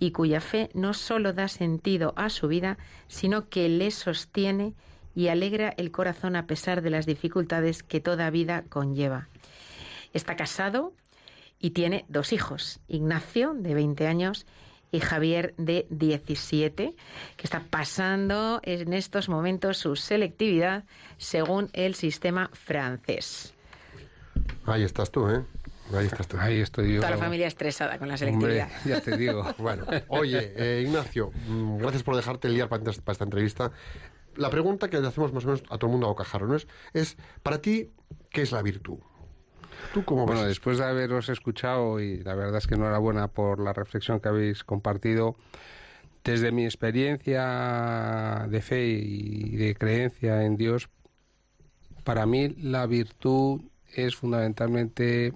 y 0.00 0.10
cuya 0.10 0.40
fe 0.40 0.70
no 0.74 0.92
solo 0.94 1.32
da 1.32 1.46
sentido 1.46 2.14
a 2.16 2.28
su 2.30 2.48
vida, 2.48 2.78
sino 3.06 3.48
que 3.48 3.68
le 3.68 3.92
sostiene 3.92 4.74
y 5.14 5.28
alegra 5.28 5.74
el 5.76 5.90
corazón 5.90 6.36
a 6.36 6.46
pesar 6.46 6.82
de 6.82 6.90
las 6.90 7.06
dificultades 7.06 7.82
que 7.82 8.00
toda 8.00 8.30
vida 8.30 8.64
conlleva. 8.68 9.28
Está 10.12 10.36
casado 10.36 10.92
y 11.58 11.70
tiene 11.70 12.04
dos 12.08 12.32
hijos, 12.32 12.80
Ignacio, 12.88 13.54
de 13.54 13.74
20 13.74 14.06
años, 14.06 14.46
y 14.90 15.00
Javier 15.00 15.54
de 15.56 15.86
17, 15.88 16.94
que 17.36 17.42
está 17.44 17.62
pasando 17.70 18.60
en 18.62 18.92
estos 18.92 19.28
momentos 19.30 19.78
su 19.78 19.96
selectividad 19.96 20.84
según 21.16 21.70
el 21.72 21.94
sistema 21.94 22.50
francés. 22.52 23.54
Ahí 24.66 24.82
estás 24.82 25.10
tú, 25.10 25.28
¿eh? 25.30 25.42
Ahí 25.94 26.06
estás 26.06 26.26
tú. 26.28 26.36
Ahí 26.38 26.60
estoy 26.60 26.94
yo. 26.94 27.00
Toda 27.00 27.10
la 27.12 27.16
familia 27.18 27.46
estresada 27.46 27.98
con 27.98 28.08
la 28.08 28.14
Hombre, 28.14 28.28
selectividad. 28.28 28.68
ya 28.84 29.00
te 29.00 29.16
digo. 29.16 29.44
Bueno, 29.58 29.86
oye, 30.08 30.52
eh, 30.56 30.82
Ignacio, 30.86 31.32
mm, 31.46 31.78
gracias 31.78 32.02
por 32.02 32.14
dejarte 32.16 32.48
liar 32.48 32.68
para, 32.68 32.82
esta- 32.90 33.02
para 33.02 33.12
esta 33.12 33.24
entrevista. 33.24 33.72
La 34.36 34.50
pregunta 34.50 34.88
que 34.88 35.00
le 35.00 35.06
hacemos 35.06 35.32
más 35.32 35.44
o 35.44 35.48
menos 35.48 35.62
a 35.68 35.78
todo 35.78 35.86
el 35.86 35.92
mundo 35.92 36.06
a 36.06 36.10
bocajarro, 36.10 36.46
¿no 36.46 36.56
es? 36.56 36.66
Es, 36.92 37.16
para 37.42 37.60
ti, 37.60 37.90
¿qué 38.30 38.42
es 38.42 38.52
la 38.52 38.62
virtud? 38.62 38.98
¿Tú 39.92 40.04
cómo 40.04 40.26
Bueno, 40.26 40.44
después 40.44 40.78
de 40.78 40.84
haberos 40.84 41.28
escuchado, 41.28 42.00
y 42.00 42.22
la 42.22 42.34
verdad 42.34 42.56
es 42.56 42.66
que 42.66 42.74
enhorabuena 42.74 43.28
por 43.28 43.60
la 43.60 43.72
reflexión 43.72 44.20
que 44.20 44.28
habéis 44.28 44.64
compartido, 44.64 45.36
desde 46.24 46.52
mi 46.52 46.64
experiencia 46.64 48.46
de 48.48 48.62
fe 48.62 48.86
y 48.86 49.56
de 49.56 49.74
creencia 49.74 50.44
en 50.44 50.56
Dios, 50.56 50.88
para 52.04 52.26
mí 52.26 52.48
la 52.60 52.86
virtud 52.86 53.62
es 53.94 54.16
fundamentalmente, 54.16 55.32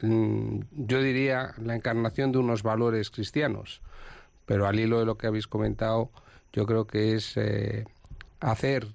mm, 0.00 0.60
yo 0.72 1.02
diría, 1.02 1.54
la 1.58 1.76
encarnación 1.76 2.32
de 2.32 2.38
unos 2.38 2.62
valores 2.62 3.10
cristianos. 3.10 3.82
Pero 4.46 4.66
al 4.66 4.80
hilo 4.80 4.98
de 4.98 5.06
lo 5.06 5.16
que 5.16 5.26
habéis 5.26 5.46
comentado, 5.46 6.10
yo 6.52 6.66
creo 6.66 6.86
que 6.86 7.14
es 7.14 7.36
eh, 7.36 7.84
hacer 8.42 8.88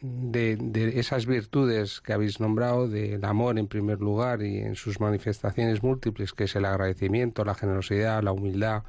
de, 0.00 0.56
de 0.56 0.98
esas 1.00 1.26
virtudes 1.26 2.00
que 2.00 2.12
habéis 2.12 2.40
nombrado, 2.40 2.88
del 2.88 3.24
amor 3.24 3.58
en 3.58 3.68
primer 3.68 4.00
lugar 4.00 4.42
y 4.42 4.58
en 4.58 4.76
sus 4.76 5.00
manifestaciones 5.00 5.82
múltiples, 5.82 6.32
que 6.32 6.44
es 6.44 6.56
el 6.56 6.64
agradecimiento, 6.64 7.44
la 7.44 7.54
generosidad, 7.54 8.22
la 8.22 8.32
humildad, 8.32 8.84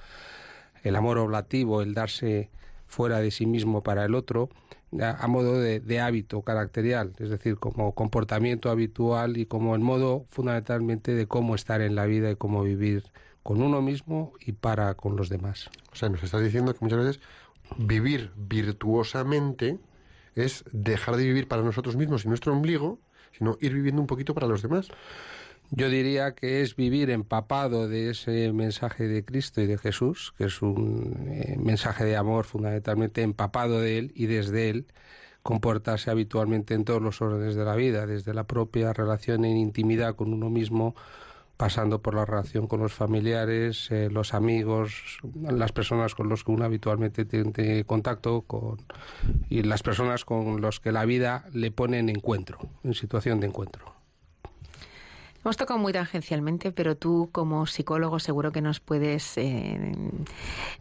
el 0.84 0.96
amor 0.96 1.18
oblativo, 1.18 1.82
el 1.82 1.94
darse 1.94 2.50
fuera 2.86 3.20
de 3.20 3.32
sí 3.32 3.46
mismo 3.46 3.82
para 3.82 4.06
el 4.06 4.13
otro, 4.13 4.50
a, 5.02 5.24
a 5.24 5.28
modo 5.28 5.60
de, 5.60 5.80
de 5.80 6.00
hábito 6.00 6.41
caracterial, 6.41 7.13
es 7.18 7.30
decir, 7.30 7.58
como 7.58 7.94
comportamiento 7.94 8.70
habitual 8.70 9.38
y 9.38 9.46
como 9.46 9.76
el 9.76 9.82
modo 9.82 10.26
fundamentalmente 10.30 11.15
de 11.15 11.28
cómo 11.28 11.56
estar 11.56 11.82
en 11.82 11.96
la 11.96 12.06
vida 12.06 12.30
y 12.32 12.36
cómo 12.36 12.62
vivir 12.63 13.04
con 13.41 13.62
uno 13.62 13.82
mismo 13.82 14.34
y 14.39 14.52
para 14.52 14.96
con 14.96 15.15
los 15.15 15.30
demás. 15.30 15.70
O 15.91 15.96
sea, 15.96 16.10
nos 16.10 16.24
estás 16.24 16.41
diciendo 16.41 16.74
que 16.74 16.80
muchas 16.82 17.00
veces 17.00 17.22
vivir 17.78 18.32
virtuosamente 18.36 19.80
es 20.36 20.63
dejar 20.71 21.15
de 21.15 21.24
vivir 21.24 21.48
para 21.48 21.63
nosotros 21.63 21.95
mismos 21.95 22.26
y 22.26 22.28
nuestro 22.28 22.54
ombligo, 22.54 23.00
sino 23.32 23.58
ir 23.60 23.74
viviendo 23.74 24.02
un 24.02 24.08
poquito 24.08 24.34
para 24.34 24.48
los 24.48 24.62
demás. 24.62 24.89
Yo 25.71 25.89
diría 25.89 26.36
que 26.36 26.62
es 26.62 26.76
vivir 26.76 27.10
empapado 27.10 27.88
de 27.88 28.12
ese 28.12 28.52
mensaje 28.54 29.08
de 29.08 29.26
Cristo 29.26 29.62
y 29.62 29.65
de 29.65 29.78
Jesús, 29.78 30.34
que 30.38 30.45
es 30.45 30.62
un 30.62 31.28
eh, 31.32 31.58
mensaje 31.58 32.06
de 32.06 32.15
amor 32.15 32.45
fundamentalmente 32.45 33.24
empapado 33.24 33.80
de 33.80 33.98
Él 33.98 34.12
y 34.15 34.28
desde 34.28 34.69
Él 34.69 34.86
comportarse 35.41 36.12
habitualmente 36.12 36.74
en 36.74 36.86
todos 36.86 37.02
los 37.02 37.21
órdenes 37.21 37.56
de 37.56 37.65
la 37.65 37.76
vida, 37.76 38.06
desde 38.06 38.34
la 38.34 38.45
propia 38.45 38.93
relación 38.93 39.45
en 39.45 39.58
intimidad 39.58 40.15
con 40.15 40.34
uno 40.34 40.50
mismo, 40.50 40.95
pasando 41.58 42.02
por 42.02 42.15
la 42.15 42.26
relación 42.26 42.68
con 42.68 42.82
los 42.82 42.94
familiares, 42.94 43.89
eh, 43.91 44.10
los 44.12 44.34
amigos, 44.34 45.20
las 45.34 45.72
personas 45.72 46.15
con 46.15 46.30
los 46.30 46.44
que 46.44 46.52
uno 46.52 46.65
habitualmente 46.65 47.26
tiene 47.26 47.84
contacto 47.86 48.41
con, 48.41 48.78
y 49.50 49.63
las 49.63 49.82
personas 49.82 50.26
con 50.26 50.62
los 50.62 50.80
que 50.80 50.91
la 50.91 51.06
vida 51.06 51.46
le 51.54 51.72
pone 51.72 52.00
en 52.00 52.10
encuentro, 52.10 52.60
en 52.84 52.94
situación 52.94 53.39
de 53.39 53.48
encuentro. 53.48 53.94
Hemos 55.45 55.58
tocado 55.58 55.79
muy 55.79 55.93
tangencialmente, 55.93 56.71
pero 56.71 56.97
tú 56.97 57.29
como 57.31 57.67
psicólogo 57.67 58.17
seguro 58.17 58.51
que 58.51 58.62
nos 58.62 58.79
puedes 58.79 59.38
eh, 59.38 59.93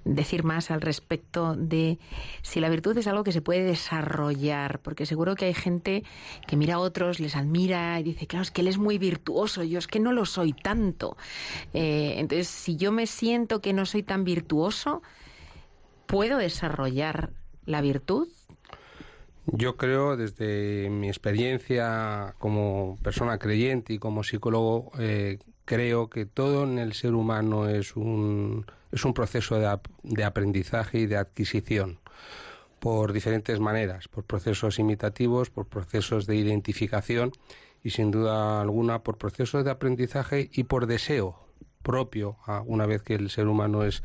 decir 0.06 0.42
más 0.42 0.70
al 0.70 0.80
respecto 0.80 1.54
de 1.54 1.98
si 2.40 2.60
la 2.60 2.70
virtud 2.70 2.96
es 2.96 3.06
algo 3.06 3.24
que 3.24 3.32
se 3.32 3.42
puede 3.42 3.62
desarrollar, 3.62 4.78
porque 4.78 5.04
seguro 5.04 5.34
que 5.34 5.44
hay 5.44 5.52
gente 5.52 6.02
que 6.46 6.56
mira 6.56 6.76
a 6.76 6.78
otros, 6.78 7.20
les 7.20 7.36
admira 7.36 8.00
y 8.00 8.04
dice, 8.04 8.26
claro, 8.26 8.42
es 8.42 8.50
que 8.50 8.62
él 8.62 8.68
es 8.68 8.78
muy 8.78 8.96
virtuoso, 8.96 9.62
yo 9.64 9.78
es 9.78 9.86
que 9.86 10.00
no 10.00 10.12
lo 10.12 10.24
soy 10.24 10.54
tanto. 10.54 11.18
Eh, 11.74 12.14
entonces, 12.16 12.48
si 12.48 12.76
yo 12.76 12.90
me 12.90 13.06
siento 13.06 13.60
que 13.60 13.74
no 13.74 13.84
soy 13.84 14.02
tan 14.02 14.24
virtuoso, 14.24 15.02
¿puedo 16.06 16.38
desarrollar 16.38 17.34
la 17.66 17.82
virtud? 17.82 18.28
Yo 19.46 19.76
creo, 19.76 20.16
desde 20.16 20.88
mi 20.90 21.08
experiencia 21.08 22.34
como 22.38 22.98
persona 23.02 23.38
creyente 23.38 23.92
y 23.92 23.98
como 23.98 24.24
psicólogo, 24.24 24.90
eh, 24.98 25.38
creo 25.64 26.08
que 26.08 26.24
todo 26.26 26.64
en 26.64 26.78
el 26.78 26.94
ser 26.94 27.14
humano 27.14 27.68
es 27.68 27.94
un, 27.94 28.64
es 28.90 29.04
un 29.04 29.12
proceso 29.12 29.58
de, 29.58 29.78
de 30.02 30.24
aprendizaje 30.24 31.00
y 31.00 31.06
de 31.06 31.16
adquisición 31.18 31.98
por 32.80 33.12
diferentes 33.12 33.60
maneras, 33.60 34.08
por 34.08 34.24
procesos 34.24 34.78
imitativos, 34.78 35.50
por 35.50 35.66
procesos 35.66 36.26
de 36.26 36.36
identificación 36.36 37.32
y 37.82 37.90
sin 37.90 38.10
duda 38.10 38.60
alguna 38.62 39.02
por 39.02 39.18
procesos 39.18 39.64
de 39.64 39.70
aprendizaje 39.70 40.50
y 40.52 40.64
por 40.64 40.86
deseo 40.86 41.38
propio, 41.82 42.36
a- 42.46 42.62
una 42.62 42.86
vez 42.86 43.02
que 43.02 43.14
el 43.14 43.28
ser 43.30 43.46
humano 43.48 43.84
es 43.84 44.02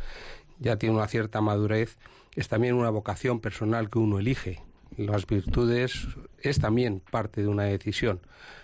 ya 0.59 0.75
tiene 0.77 0.95
una 0.95 1.07
cierta 1.07 1.39
madurez, 1.39 1.97
es 2.35 2.49
también 2.49 2.75
una 2.75 2.89
vocación 2.89 3.39
personal 3.39 3.89
que 3.89 3.99
uno 3.99 4.19
elige 4.19 4.61
Las 4.97 5.25
virtudes 5.25 6.07
es 6.41 6.59
también 6.59 7.01
parte 7.11 7.41
de 7.41 7.47
una 7.47 7.63
decisión. 7.63 8.19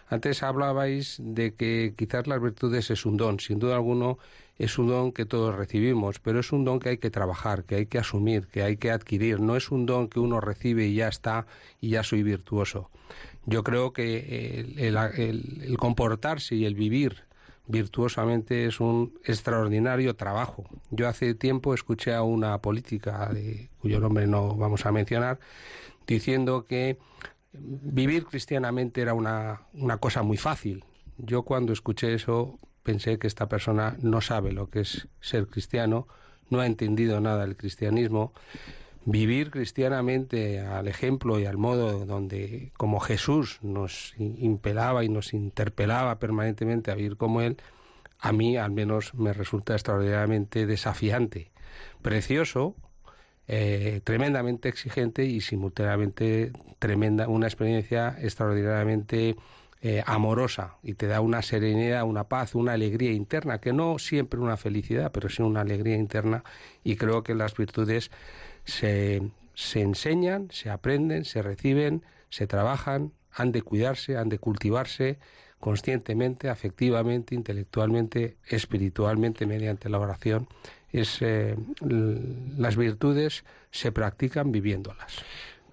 Antes 0.07 0.43
hablabais 0.43 1.17
de 1.19 1.55
que 1.55 1.93
quizás 1.97 2.27
las 2.27 2.41
virtudes 2.41 2.91
es 2.91 3.05
un 3.05 3.17
don. 3.17 3.39
Sin 3.39 3.59
duda 3.59 3.75
alguno 3.75 4.19
es 4.57 4.77
un 4.77 4.87
don 4.87 5.11
que 5.11 5.25
todos 5.25 5.55
recibimos, 5.55 6.19
pero 6.19 6.39
es 6.39 6.51
un 6.51 6.63
don 6.63 6.79
que 6.79 6.89
hay 6.89 6.97
que 6.97 7.09
trabajar, 7.09 7.63
que 7.63 7.75
hay 7.75 7.85
que 7.87 7.97
asumir, 7.97 8.47
que 8.47 8.61
hay 8.63 8.77
que 8.77 8.91
adquirir. 8.91 9.39
No 9.39 9.55
es 9.55 9.71
un 9.71 9.85
don 9.85 10.07
que 10.07 10.19
uno 10.19 10.39
recibe 10.39 10.85
y 10.85 10.95
ya 10.95 11.07
está 11.07 11.47
y 11.81 11.89
ya 11.89 12.03
soy 12.03 12.23
virtuoso. 12.23 12.89
Yo 13.45 13.63
creo 13.63 13.93
que 13.93 14.65
el, 14.77 14.97
el 14.97 15.77
comportarse 15.77 16.55
y 16.55 16.65
el 16.65 16.75
vivir 16.75 17.25
virtuosamente 17.67 18.65
es 18.65 18.79
un 18.79 19.13
extraordinario 19.23 20.15
trabajo. 20.15 20.65
Yo 20.91 21.07
hace 21.07 21.33
tiempo 21.33 21.73
escuché 21.73 22.13
a 22.13 22.21
una 22.21 22.59
política, 22.59 23.29
de, 23.33 23.69
cuyo 23.81 23.99
nombre 23.99 24.27
no 24.27 24.55
vamos 24.55 24.85
a 24.85 24.91
mencionar, 24.91 25.39
diciendo 26.07 26.65
que 26.65 26.97
vivir 27.53 28.25
cristianamente 28.25 29.01
era 29.01 29.13
una, 29.13 29.61
una 29.73 29.97
cosa 29.97 30.23
muy 30.23 30.37
fácil. 30.37 30.83
Yo 31.17 31.43
cuando 31.43 31.73
escuché 31.73 32.13
eso 32.13 32.59
pensé 32.83 33.17
que 33.17 33.27
esta 33.27 33.47
persona 33.47 33.97
no 34.01 34.21
sabe 34.21 34.51
lo 34.51 34.69
que 34.69 34.81
es 34.81 35.07
ser 35.19 35.47
cristiano, 35.47 36.07
no 36.49 36.59
ha 36.59 36.65
entendido 36.65 37.19
nada 37.19 37.45
del 37.45 37.57
cristianismo. 37.57 38.33
Vivir 39.05 39.51
cristianamente 39.51 40.59
al 40.61 40.87
ejemplo 40.87 41.39
y 41.39 41.45
al 41.45 41.57
modo 41.57 42.05
donde, 42.05 42.71
como 42.75 42.99
Jesús 42.99 43.59
nos 43.61 44.13
impelaba 44.17 45.03
y 45.03 45.09
nos 45.09 45.33
interpelaba 45.33 46.17
permanentemente 46.17 46.89
a 46.91 46.95
vivir 46.95 47.15
como 47.15 47.41
Él, 47.41 47.57
a 48.19 48.31
mí 48.31 48.57
al 48.57 48.71
menos 48.71 49.13
me 49.13 49.33
resulta 49.33 49.73
extraordinariamente 49.73 50.65
desafiante. 50.65 51.51
Precioso, 52.01 52.75
eh, 53.47 54.01
tremendamente 54.03 54.69
exigente 54.69 55.25
y 55.25 55.41
simultáneamente 55.41 56.51
tremenda, 56.79 57.27
una 57.27 57.47
experiencia 57.47 58.17
extraordinariamente 58.19 59.35
eh, 59.81 60.03
amorosa. 60.05 60.77
Y 60.81 60.95
te 60.95 61.05
da 61.05 61.21
una 61.21 61.41
serenidad, 61.43 62.03
una 62.03 62.23
paz, 62.27 62.55
una 62.55 62.73
alegría 62.73 63.11
interna, 63.11 63.59
que 63.59 63.71
no 63.71 63.99
siempre 63.99 64.39
una 64.39 64.57
felicidad, 64.57 65.11
pero 65.11 65.29
sí 65.29 65.43
una 65.43 65.61
alegría 65.61 65.95
interna. 65.95 66.43
Y 66.83 66.95
creo 66.95 67.23
que 67.23 67.35
las 67.35 67.55
virtudes 67.55 68.09
se, 68.63 69.21
se 69.53 69.81
enseñan, 69.81 70.49
se 70.51 70.71
aprenden, 70.71 71.23
se 71.23 71.43
reciben, 71.43 72.03
se 72.29 72.47
trabajan, 72.47 73.13
han 73.31 73.51
de 73.51 73.61
cuidarse, 73.61 74.17
han 74.17 74.29
de 74.29 74.39
cultivarse 74.39 75.19
conscientemente, 75.59 76.49
afectivamente, 76.49 77.35
intelectualmente, 77.35 78.37
espiritualmente, 78.47 79.45
mediante 79.45 79.89
la 79.89 79.99
oración 79.99 80.47
es 80.91 81.21
eh, 81.21 81.55
las 82.57 82.75
virtudes 82.75 83.43
se 83.71 83.91
practican 83.91 84.51
viviéndolas. 84.51 85.23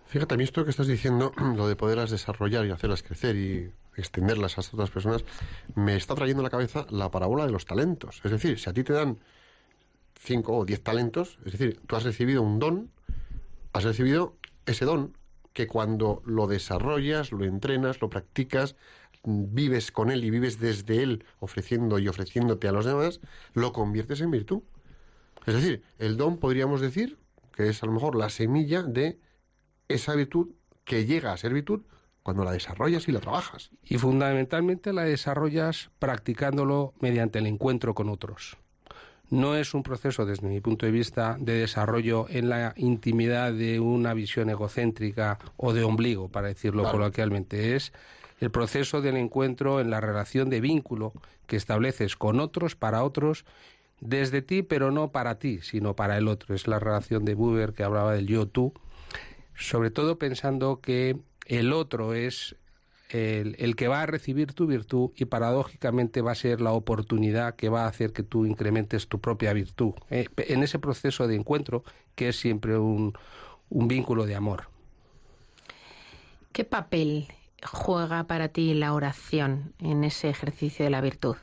Fíjate, 0.06 0.34
a 0.34 0.36
mí 0.36 0.44
esto 0.44 0.64
que 0.64 0.70
estás 0.70 0.86
diciendo, 0.86 1.32
lo 1.56 1.68
de 1.68 1.76
poderlas 1.76 2.10
desarrollar 2.10 2.66
y 2.66 2.70
hacerlas 2.70 3.02
crecer 3.02 3.36
y 3.36 3.72
extenderlas 3.96 4.58
a 4.58 4.60
otras 4.60 4.90
personas, 4.90 5.24
me 5.74 5.96
está 5.96 6.14
trayendo 6.14 6.40
a 6.40 6.44
la 6.44 6.50
cabeza 6.50 6.86
la 6.90 7.10
parábola 7.10 7.46
de 7.46 7.52
los 7.52 7.66
talentos. 7.66 8.20
Es 8.24 8.30
decir, 8.30 8.58
si 8.58 8.68
a 8.68 8.72
ti 8.72 8.84
te 8.84 8.92
dan 8.92 9.18
cinco 10.18 10.56
o 10.56 10.64
diez 10.64 10.82
talentos, 10.82 11.38
es 11.44 11.52
decir, 11.52 11.80
tú 11.86 11.96
has 11.96 12.04
recibido 12.04 12.42
un 12.42 12.58
don, 12.58 12.90
has 13.72 13.84
recibido 13.84 14.36
ese 14.66 14.84
don 14.84 15.16
que 15.52 15.66
cuando 15.66 16.22
lo 16.24 16.46
desarrollas, 16.46 17.32
lo 17.32 17.44
entrenas, 17.44 18.00
lo 18.00 18.08
practicas, 18.08 18.76
vives 19.24 19.92
con 19.92 20.10
él 20.10 20.24
y 20.24 20.30
vives 20.30 20.58
desde 20.58 21.02
él 21.02 21.24
ofreciendo 21.38 21.98
y 21.98 22.08
ofreciéndote 22.08 22.68
a 22.68 22.72
los 22.72 22.84
demás, 22.84 23.20
lo 23.54 23.72
conviertes 23.72 24.20
en 24.20 24.30
virtud. 24.30 24.62
Es 25.46 25.54
decir, 25.54 25.82
el 25.98 26.16
don 26.16 26.38
podríamos 26.38 26.80
decir 26.80 27.18
que 27.52 27.68
es 27.68 27.82
a 27.82 27.86
lo 27.86 27.92
mejor 27.92 28.16
la 28.16 28.30
semilla 28.30 28.82
de 28.82 29.18
esa 29.88 30.14
virtud 30.14 30.50
que 30.84 31.04
llega 31.04 31.32
a 31.32 31.36
ser 31.36 31.52
virtud 31.52 31.82
cuando 32.22 32.44
la 32.44 32.52
desarrollas 32.52 33.08
y 33.08 33.12
la 33.12 33.20
trabajas. 33.20 33.70
Y 33.82 33.98
fundamentalmente 33.98 34.92
la 34.92 35.02
desarrollas 35.02 35.90
practicándolo 35.98 36.94
mediante 37.00 37.40
el 37.40 37.46
encuentro 37.46 37.94
con 37.94 38.08
otros. 38.08 38.56
No 39.28 39.56
es 39.56 39.72
un 39.72 39.82
proceso, 39.82 40.26
desde 40.26 40.46
mi 40.46 40.60
punto 40.60 40.84
de 40.84 40.92
vista, 40.92 41.36
de 41.40 41.54
desarrollo 41.54 42.26
en 42.28 42.50
la 42.50 42.74
intimidad 42.76 43.52
de 43.52 43.80
una 43.80 44.12
visión 44.12 44.50
egocéntrica 44.50 45.38
o 45.56 45.72
de 45.72 45.84
ombligo, 45.84 46.28
para 46.28 46.48
decirlo 46.48 46.90
coloquialmente. 46.90 47.74
Es 47.74 47.94
el 48.40 48.50
proceso 48.50 49.00
del 49.00 49.16
encuentro 49.16 49.80
en 49.80 49.88
la 49.88 50.00
relación 50.00 50.50
de 50.50 50.60
vínculo 50.60 51.14
que 51.46 51.56
estableces 51.56 52.14
con 52.16 52.40
otros, 52.40 52.76
para 52.76 53.04
otros, 53.04 53.46
desde 54.02 54.42
ti, 54.42 54.62
pero 54.62 54.90
no 54.90 55.12
para 55.12 55.38
ti, 55.38 55.60
sino 55.62 55.94
para 55.94 56.18
el 56.18 56.26
otro. 56.28 56.54
Es 56.54 56.66
la 56.66 56.80
relación 56.80 57.24
de 57.24 57.34
Buber 57.34 57.72
que 57.72 57.84
hablaba 57.84 58.14
del 58.14 58.26
yo-tú, 58.26 58.74
sobre 59.54 59.90
todo 59.90 60.18
pensando 60.18 60.80
que 60.80 61.16
el 61.46 61.72
otro 61.72 62.12
es 62.12 62.56
el, 63.10 63.76
que 63.76 63.88
va 63.88 64.02
a 64.02 64.06
recibir 64.06 64.54
tu 64.54 64.66
virtud 64.66 65.10
y 65.16 65.26
paradójicamente 65.26 66.20
va 66.20 66.32
a 66.32 66.36
ser 66.36 66.60
la 66.60 66.72
oportunidad 66.72 67.54
que 67.54 67.68
va 67.68 67.84
a 67.84 67.88
hacer 67.88 68.12
que 68.12 68.24
tú 68.24 68.44
incrementes 68.44 69.06
tu 69.06 69.20
propia 69.20 69.52
virtud. 69.52 69.92
Eh, 70.10 70.26
en 70.36 70.62
ese 70.64 70.80
proceso 70.80 71.28
de 71.28 71.36
encuentro 71.36 71.84
que 72.16 72.30
es 72.30 72.36
siempre 72.36 72.76
un, 72.78 73.12
un 73.68 73.86
vínculo 73.86 74.26
de 74.26 74.34
amor. 74.34 74.64
¿Qué 76.52 76.64
papel 76.64 77.28
juega 77.64 78.24
para 78.24 78.48
ti 78.48 78.74
la 78.74 78.94
oración 78.94 79.74
en 79.78 80.02
ese 80.02 80.28
ejercicio 80.28 80.84
de 80.84 80.90
la 80.90 81.00
virtud? 81.00 81.36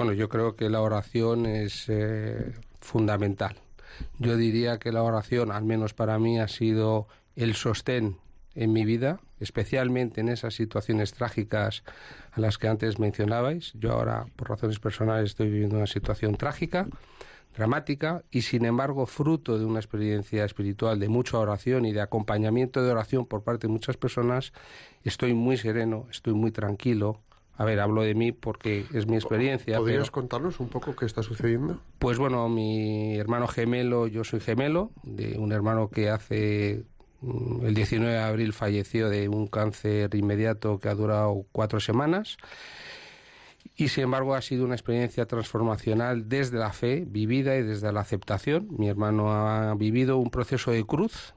Bueno, 0.00 0.14
yo 0.14 0.30
creo 0.30 0.56
que 0.56 0.70
la 0.70 0.80
oración 0.80 1.44
es 1.44 1.84
eh, 1.88 2.54
fundamental. 2.80 3.56
Yo 4.18 4.38
diría 4.38 4.78
que 4.78 4.92
la 4.92 5.02
oración, 5.02 5.52
al 5.52 5.64
menos 5.64 5.92
para 5.92 6.18
mí, 6.18 6.40
ha 6.40 6.48
sido 6.48 7.06
el 7.36 7.54
sostén 7.54 8.16
en 8.54 8.72
mi 8.72 8.86
vida, 8.86 9.20
especialmente 9.40 10.22
en 10.22 10.30
esas 10.30 10.54
situaciones 10.54 11.12
trágicas 11.12 11.84
a 12.32 12.40
las 12.40 12.56
que 12.56 12.68
antes 12.68 12.98
mencionabais. 12.98 13.74
Yo 13.74 13.92
ahora, 13.92 14.24
por 14.36 14.48
razones 14.48 14.78
personales, 14.78 15.32
estoy 15.32 15.50
viviendo 15.50 15.76
una 15.76 15.86
situación 15.86 16.34
trágica, 16.34 16.88
dramática, 17.54 18.24
y 18.30 18.40
sin 18.40 18.64
embargo, 18.64 19.04
fruto 19.04 19.58
de 19.58 19.66
una 19.66 19.80
experiencia 19.80 20.46
espiritual 20.46 20.98
de 20.98 21.10
mucha 21.10 21.36
oración 21.36 21.84
y 21.84 21.92
de 21.92 22.00
acompañamiento 22.00 22.82
de 22.82 22.90
oración 22.90 23.26
por 23.26 23.42
parte 23.42 23.66
de 23.66 23.74
muchas 23.74 23.98
personas, 23.98 24.54
estoy 25.04 25.34
muy 25.34 25.58
sereno, 25.58 26.06
estoy 26.10 26.32
muy 26.32 26.52
tranquilo, 26.52 27.20
a 27.60 27.64
ver, 27.66 27.78
hablo 27.78 28.00
de 28.00 28.14
mí 28.14 28.32
porque 28.32 28.86
es 28.94 29.06
mi 29.06 29.16
experiencia. 29.16 29.76
¿Podrías 29.76 30.10
contarnos 30.10 30.60
un 30.60 30.70
poco 30.70 30.96
qué 30.96 31.04
está 31.04 31.22
sucediendo? 31.22 31.78
Pues 31.98 32.16
bueno, 32.16 32.48
mi 32.48 33.18
hermano 33.18 33.46
gemelo, 33.48 34.06
yo 34.06 34.24
soy 34.24 34.40
gemelo, 34.40 34.92
de 35.02 35.36
un 35.36 35.52
hermano 35.52 35.90
que 35.90 36.08
hace 36.08 36.86
mm, 37.20 37.66
el 37.66 37.74
19 37.74 38.14
de 38.14 38.18
abril 38.18 38.54
falleció 38.54 39.10
de 39.10 39.28
un 39.28 39.46
cáncer 39.46 40.14
inmediato 40.14 40.78
que 40.78 40.88
ha 40.88 40.94
durado 40.94 41.44
cuatro 41.52 41.80
semanas. 41.80 42.38
Y 43.76 43.88
sin 43.88 44.04
embargo 44.04 44.34
ha 44.34 44.40
sido 44.40 44.64
una 44.64 44.74
experiencia 44.74 45.26
transformacional 45.26 46.30
desde 46.30 46.56
la 46.56 46.72
fe 46.72 47.04
vivida 47.06 47.56
y 47.56 47.62
desde 47.62 47.92
la 47.92 48.00
aceptación. 48.00 48.68
Mi 48.70 48.88
hermano 48.88 49.32
ha 49.32 49.74
vivido 49.74 50.16
un 50.16 50.30
proceso 50.30 50.70
de 50.70 50.82
cruz 50.86 51.34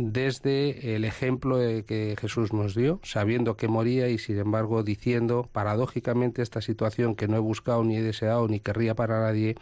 desde 0.00 0.94
el 0.94 1.04
ejemplo 1.04 1.58
que 1.58 2.14
Jesús 2.20 2.52
nos 2.52 2.76
dio, 2.76 3.00
sabiendo 3.02 3.56
que 3.56 3.66
moría 3.66 4.08
y 4.08 4.18
sin 4.18 4.38
embargo 4.38 4.84
diciendo 4.84 5.48
paradójicamente 5.50 6.40
esta 6.40 6.60
situación 6.60 7.16
que 7.16 7.26
no 7.26 7.36
he 7.36 7.40
buscado 7.40 7.82
ni 7.82 7.96
he 7.96 8.02
deseado 8.02 8.46
ni 8.46 8.60
querría 8.60 8.94
para 8.94 9.20
nadie 9.20 9.56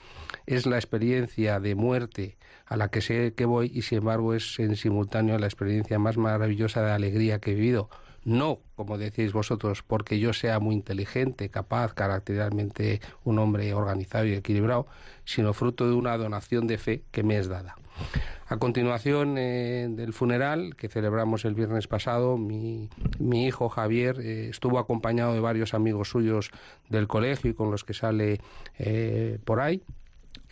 es 0.45 0.67
la 0.67 0.77
experiencia 0.77 1.59
de 1.59 1.75
muerte 1.75 2.37
a 2.67 2.77
la 2.77 2.89
que 2.89 3.01
sé 3.01 3.33
que 3.35 3.47
voy 3.47 3.71
y 3.73 3.81
sin 3.81 3.99
embargo 3.99 4.35
es 4.35 4.59
en 4.59 4.77
simultáneo 4.77 5.39
la 5.39 5.47
experiencia 5.47 5.99
más 5.99 6.19
maravillosa 6.19 6.83
de 6.83 6.93
alegría 6.93 7.39
que 7.39 7.53
he 7.53 7.55
vivido. 7.55 7.89
No, 8.27 8.59
como 8.75 8.99
decís 8.99 9.33
vosotros, 9.33 9.85
porque 9.85 10.19
yo 10.19 10.33
sea 10.33 10.59
muy 10.59 10.75
inteligente, 10.75 11.49
capaz, 11.49 11.95
caracteralmente 11.95 13.01
un 13.23 13.39
hombre 13.39 13.73
organizado 13.73 14.27
y 14.27 14.35
equilibrado, 14.35 14.89
sino 15.25 15.53
fruto 15.53 15.89
de 15.89 15.95
una 15.95 16.17
donación 16.17 16.67
de 16.67 16.77
fe 16.77 17.05
que 17.13 17.23
me 17.23 17.39
es 17.39 17.47
dada. 17.47 17.77
A 18.49 18.57
continuación 18.57 19.39
eh, 19.39 19.87
del 19.89 20.13
funeral 20.13 20.75
que 20.75 20.89
celebramos 20.89 21.45
el 21.45 21.55
viernes 21.55 21.87
pasado, 21.87 22.37
mi, 22.37 22.91
hijo 23.21 23.69
Javier 23.69 24.19
eh, 24.21 24.49
estuvo 24.49 24.81
acompañado 24.81 25.33
de 25.33 25.39
varios 25.39 25.73
amigos 25.73 26.11
suyos 26.11 26.51
del 26.89 27.07
colegio 27.07 27.53
y 27.53 27.55
con 27.55 27.71
los 27.71 27.85
que 27.85 27.95
sale 27.95 28.41
eh, 28.77 29.39
por 29.45 29.61
ahí, 29.61 29.85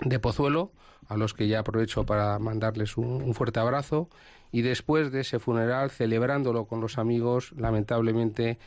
de 0.01 0.20
Pozuelo, 0.20 0.70
a 1.09 1.16
los 1.16 1.35
que 1.35 1.49
ya 1.49 1.59
aprovecho 1.59 2.07
para 2.07 2.39
mandarles 2.39 2.97
un, 2.97 3.35
fuerte 3.35 3.59
abrazo. 3.59 4.09
Y 4.55 4.63
después 4.63 5.11
de 5.11 5.23
ese 5.23 5.41
funeral, 5.41 5.91
celebrándolo 5.91 6.67
con 6.67 6.81
los 6.81 6.97
amigos, 6.99 7.53
lamentablemente 7.57 8.59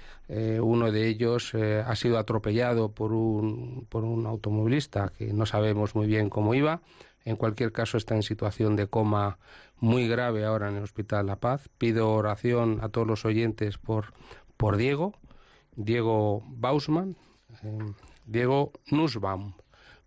uno 0.62 0.92
de 0.92 1.08
ellos 1.08 1.56
ha 1.56 1.96
sido 1.96 2.18
atropellado 2.18 2.92
por 2.92 3.14
un, 3.14 3.86
por 3.88 4.04
un 4.04 4.26
automovilista 4.26 5.14
que 5.18 5.32
no 5.32 5.46
sabemos 5.46 5.96
muy 5.96 6.06
bien 6.06 6.30
cómo 6.30 6.54
iba 6.54 6.82
en 7.28 7.36
cualquier 7.36 7.74
caso 7.74 7.98
está 7.98 8.16
en 8.16 8.24
situación 8.24 8.78
de 8.78 8.88
coma 8.88 9.38
muy 9.82 10.08
grave 10.08 10.46
ahora 10.46 10.70
en 10.70 10.78
el 10.78 10.84
Hospital 10.84 11.26
La 11.26 11.36
Paz. 11.36 11.68
Pido 11.78 12.14
oración 12.14 12.80
a 12.82 12.88
todos 12.88 13.06
los 13.06 13.26
oyentes 13.26 13.78
por, 13.78 14.14
por 14.56 14.78
Diego, 14.78 15.14
Diego 15.76 16.42
Bausman, 16.48 17.18
eh, 17.64 17.80
Diego 18.26 18.72
Nussbaum, 18.92 19.56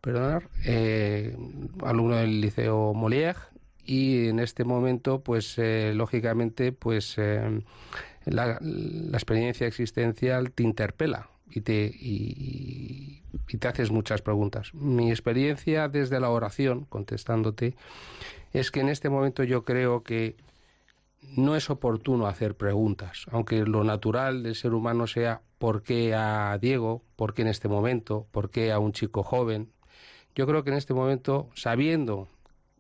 perdonar, 0.01 0.49
eh, 0.64 1.37
alumno 1.85 2.16
del 2.16 2.41
Liceo 2.41 2.95
Molière, 2.95 3.37
y 3.85 4.28
en 4.28 4.39
este 4.41 4.64
momento, 4.64 5.20
pues 5.20 5.59
eh, 5.59 5.93
lógicamente, 5.95 6.72
pues 6.72 7.16
eh, 7.18 7.62
la, 8.24 8.59
experiencia 9.12 9.66
existencial 9.66 10.53
te 10.53 10.62
interpela 10.62 11.31
y 11.51 11.62
te, 11.62 11.93
y 12.01 13.22
te 13.59 13.68
haces 13.68 13.91
muchas 13.91 14.22
preguntas. 14.22 14.72
Mi 14.74 15.11
experiencia 15.11 15.89
desde 15.89 16.20
la 16.20 16.31
oración, 16.31 16.85
contestándote, 16.85 17.74
es 18.53 18.70
que 18.70 18.81
en 18.81 18.89
este 18.89 19.09
momento 19.09 19.45
yo 19.45 19.64
creo 19.64 20.03
que 20.03 20.37
no 21.37 21.57
es 21.57 21.70
oportuno 21.70 22.26
hacer 22.26 22.57
preguntas, 22.57 23.26
aunque 23.31 23.64
lo 23.64 23.85
natural 23.85 24.43
del 24.43 24.55
ser 24.55 24.74
humano 24.74 25.07
sea 25.07 25.43
¿por 25.59 25.83
qué 25.83 26.14
a 26.14 26.57
Diego? 26.61 27.03
¿Por 27.16 27.35
qué 27.35 27.43
en 27.43 27.49
este 27.49 27.68
momento? 27.68 28.26
¿Por 28.31 28.51
qué 28.51 28.72
a 28.72 28.78
un 28.78 28.93
chico 28.93 29.22
joven? 29.22 29.70
Yo 30.35 30.47
creo 30.47 30.64
que 30.64 30.70
en 30.70 30.76
este 30.76 30.95
momento, 30.95 31.51
sabiendo, 31.55 32.28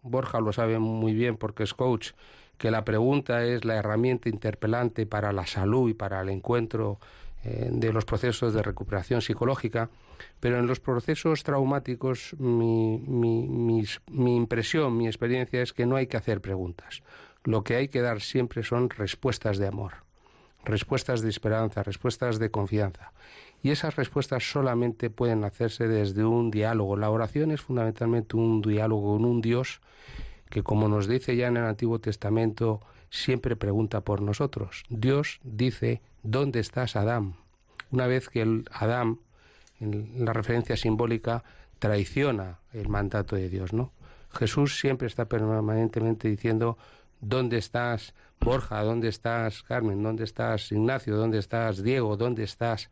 Borja 0.02 0.40
lo 0.40 0.52
sabe 0.52 0.78
muy 0.78 1.14
bien 1.14 1.36
porque 1.36 1.62
es 1.62 1.74
coach, 1.74 2.12
que 2.58 2.70
la 2.70 2.84
pregunta 2.84 3.44
es 3.44 3.64
la 3.64 3.76
herramienta 3.76 4.28
interpelante 4.28 5.06
para 5.06 5.32
la 5.32 5.46
salud 5.46 5.88
y 5.88 5.94
para 5.94 6.20
el 6.20 6.28
encuentro 6.28 6.98
eh, 7.42 7.70
de 7.72 7.90
los 7.90 8.04
procesos 8.04 8.52
de 8.52 8.62
recuperación 8.62 9.22
psicológica, 9.22 9.88
pero 10.40 10.58
en 10.58 10.66
los 10.66 10.78
procesos 10.78 11.42
traumáticos 11.42 12.34
mi, 12.38 12.98
mi, 12.98 14.36
impresión, 14.36 14.94
mi 14.94 15.06
experiencia 15.06 15.62
es 15.62 15.72
que 15.72 15.86
no 15.86 15.96
hay 15.96 16.06
que 16.06 16.18
hacer 16.18 16.42
preguntas. 16.42 17.02
Lo 17.44 17.64
que 17.64 17.76
hay 17.76 17.88
que 17.88 18.02
dar 18.02 18.20
siempre 18.20 18.62
son 18.62 18.90
respuestas 18.90 19.56
de 19.56 19.68
amor, 19.68 19.94
respuestas 20.64 21.22
de 21.22 21.30
esperanza, 21.30 21.82
respuestas 21.82 22.38
de 22.38 22.50
confianza. 22.50 23.12
Y 23.62 23.70
esas 23.70 23.96
respuestas 23.96 24.50
solamente 24.50 25.10
pueden 25.10 25.44
hacerse 25.44 25.86
desde 25.86 26.24
un 26.24 26.50
diálogo. 26.50 26.96
La 26.96 27.10
oración 27.10 27.50
es 27.50 27.60
fundamentalmente 27.60 28.36
un 28.36 28.62
diálogo 28.62 29.14
con 29.14 29.24
un 29.24 29.40
Dios 29.40 29.80
que, 30.48 30.62
como 30.62 30.88
nos 30.88 31.06
dice 31.06 31.36
ya 31.36 31.48
en 31.48 31.56
el 31.56 31.64
Antiguo 31.64 31.98
Testamento, 31.98 32.80
siempre 33.10 33.56
pregunta 33.56 34.00
por 34.00 34.22
nosotros. 34.22 34.84
Dios 34.88 35.40
dice, 35.42 36.00
¿dónde 36.22 36.60
estás, 36.60 36.96
Adán? 36.96 37.34
Una 37.90 38.06
vez 38.06 38.28
que 38.28 38.42
el 38.42 38.64
Adán, 38.72 39.18
en 39.78 40.24
la 40.24 40.32
referencia 40.32 40.76
simbólica, 40.76 41.44
traiciona 41.78 42.58
el 42.72 42.88
mandato 42.88 43.36
de 43.36 43.48
Dios, 43.48 43.72
¿no? 43.72 43.92
Jesús 44.32 44.78
siempre 44.78 45.08
está 45.08 45.24
permanentemente 45.26 46.28
diciendo, 46.28 46.78
¿dónde 47.20 47.58
estás, 47.58 48.14
Borja? 48.40 48.82
¿Dónde 48.82 49.08
estás, 49.08 49.62
Carmen? 49.62 50.02
¿Dónde 50.02 50.24
estás, 50.24 50.72
Ignacio? 50.72 51.16
¿Dónde 51.16 51.38
estás, 51.38 51.82
Diego? 51.82 52.16
¿Dónde 52.16 52.42
estás? 52.44 52.90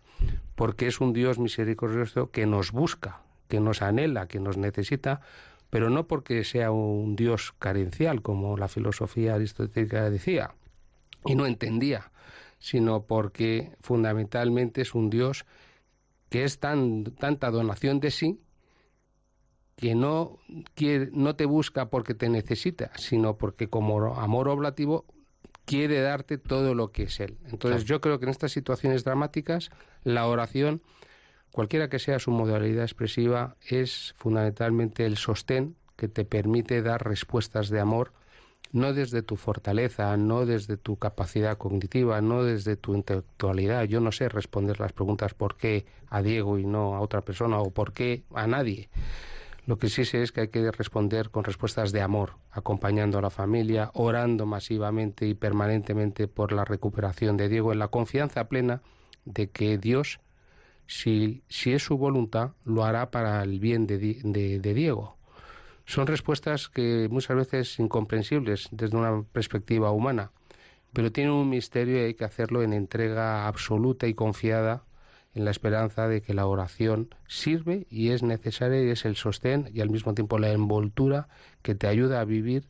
Porque 0.55 0.87
es 0.87 1.01
un 1.01 1.13
Dios 1.13 1.39
misericordioso 1.39 2.31
que 2.31 2.47
nos 2.47 2.73
busca, 2.73 3.23
que 3.49 3.61
nos 3.61 3.83
anhela, 3.83 4.29
que 4.29 4.41
nos 4.41 4.57
necesita, 4.57 5.21
pero 5.71 5.91
no 5.91 6.07
porque 6.07 6.45
sea 6.45 6.71
un 6.71 7.17
Dios 7.17 7.55
carencial, 7.59 8.23
como 8.23 8.57
la 8.57 8.69
filosofía 8.69 9.35
aristotélica 9.35 10.11
decía, 10.11 10.55
y 11.25 11.35
no 11.35 11.47
entendía, 11.47 12.11
sino 12.59 13.03
porque 13.03 13.73
fundamentalmente 13.81 14.83
es 14.83 14.95
un 14.95 15.11
Dios 15.11 15.47
que 16.29 16.45
es 16.45 16.59
tan, 16.59 17.05
tanta 17.05 17.51
donación 17.51 18.01
de 18.01 18.11
sí 18.11 18.41
que 19.79 19.95
no, 19.95 20.39
quiere, 20.75 21.09
no 21.13 21.37
te 21.37 21.47
busca 21.47 21.89
porque 21.89 22.13
te 22.13 22.29
necesita, 22.29 22.91
sino 22.97 23.39
porque 23.39 23.69
como 23.69 24.15
amor 24.17 24.49
oblativo 24.49 25.07
quiere 25.65 26.01
darte 26.01 26.37
todo 26.37 26.75
lo 26.75 26.91
que 26.91 27.05
es 27.05 27.21
Él. 27.21 27.39
Entonces 27.47 27.85
yo 27.85 28.01
creo 28.01 28.19
que 28.19 28.25
en 28.25 28.31
estas 28.31 28.51
situaciones 28.51 29.05
dramáticas 29.05 29.71
la 30.03 30.27
oración, 30.27 30.83
cualquiera 31.53 31.89
que 31.89 32.01
sea 32.01 32.19
su 32.19 32.33
modalidad 32.33 32.83
expresiva, 32.83 33.57
es 33.69 34.15
fundamentalmente 34.19 35.07
el 35.07 35.17
sostén 35.17 35.77
que 35.97 36.09
te 36.09 36.25
permite 36.25 36.83
dar 36.83 37.07
respuestas 37.07 37.69
de 37.69 37.79
amor 37.79 38.13
no 38.73 38.93
desde 38.93 39.23
tu 39.23 39.37
fortaleza, 39.37 40.17
no 40.17 40.45
desde 40.45 40.77
tu 40.77 40.97
capacidad 40.97 41.57
cognitiva, 41.57 42.21
no 42.21 42.45
desde 42.45 42.77
tu 42.77 42.95
intelectualidad. 42.95 43.85
Yo 43.85 44.01
no 44.01 44.13
sé 44.13 44.29
responder 44.29 44.79
las 44.81 44.93
preguntas 44.93 45.33
por 45.35 45.57
qué 45.57 45.87
a 46.09 46.21
Diego 46.21 46.59
y 46.59 46.67
no 46.67 46.95
a 46.95 47.01
otra 47.01 47.23
persona 47.23 47.61
o 47.61 47.71
por 47.71 47.93
qué 47.93 48.25
a 48.35 48.47
nadie. 48.47 48.91
Lo 49.69 49.77
que 49.77 49.91
sí 49.91 50.07
sé 50.07 50.23
es 50.23 50.33
que 50.33 50.41
hay 50.41 50.49
que 50.49 50.71
responder 50.73 51.29
con 51.29 51.45
respuestas 51.45 51.93
de 51.93 52.01
amor, 52.01 52.37
acompañando 52.51 53.19
a 53.19 53.21
la 53.21 53.29
familia, 53.29 53.91
orando 53.93 54.47
masivamente 54.47 55.27
y 55.27 55.35
permanentemente 55.35 56.27
por 56.27 56.53
la 56.53 56.65
recuperación 56.65 57.37
de 57.37 57.51
Diego, 57.51 57.71
en 57.75 57.79
la 57.79 57.89
confianza 57.89 58.49
plena 58.49 58.81
de 59.27 59.51
que 59.51 59.77
Dios, 59.77 60.21
si, 60.87 61.43
si 61.51 61.75
es 61.75 61.83
su 61.85 61.99
voluntad, 61.99 62.53
lo 62.65 62.83
hará 62.87 63.11
para 63.11 63.43
el 63.43 63.61
bien 63.61 63.87
de, 63.87 63.99
de- 63.99 64.59
de 64.59 64.73
Diego. 64.75 65.19
Son 65.85 66.07
respuestas 66.07 66.71
que 66.71 67.09
muchas 67.11 67.37
veces 67.37 67.79
incomprensibles 67.79 68.69
desde 68.71 68.97
una 68.97 69.23
perspectiva 69.23 69.91
humana, 69.91 70.33
pero 70.95 71.13
tienen 71.13 71.35
un 71.35 71.51
misterio 71.51 71.99
y 71.99 72.05
hay 72.07 72.15
que 72.15 72.25
hacerlo 72.25 72.63
en 72.63 72.73
entrega 72.73 73.47
absoluta 73.47 74.07
y 74.07 74.15
confiada 74.15 74.85
en 75.39 75.45
la 75.45 75.51
esperanza 75.51 76.09
de 76.09 76.21
que 76.21 76.35
la 76.35 76.47
oración 76.47 77.15
sirve 77.27 77.87
y 77.91 78.11
es 78.11 78.23
necesaria 78.23 78.83
y 78.83 78.91
es 78.91 79.05
el 79.05 79.17
sostén 79.17 79.71
y 79.73 79.81
al 79.81 79.91
mismo 79.91 80.15
tiempo 80.15 80.39
la 80.39 80.51
envoltura 80.51 81.29
que 81.63 81.75
te 81.75 81.87
ayuda 81.87 82.21
a 82.21 82.25
vivir 82.25 82.69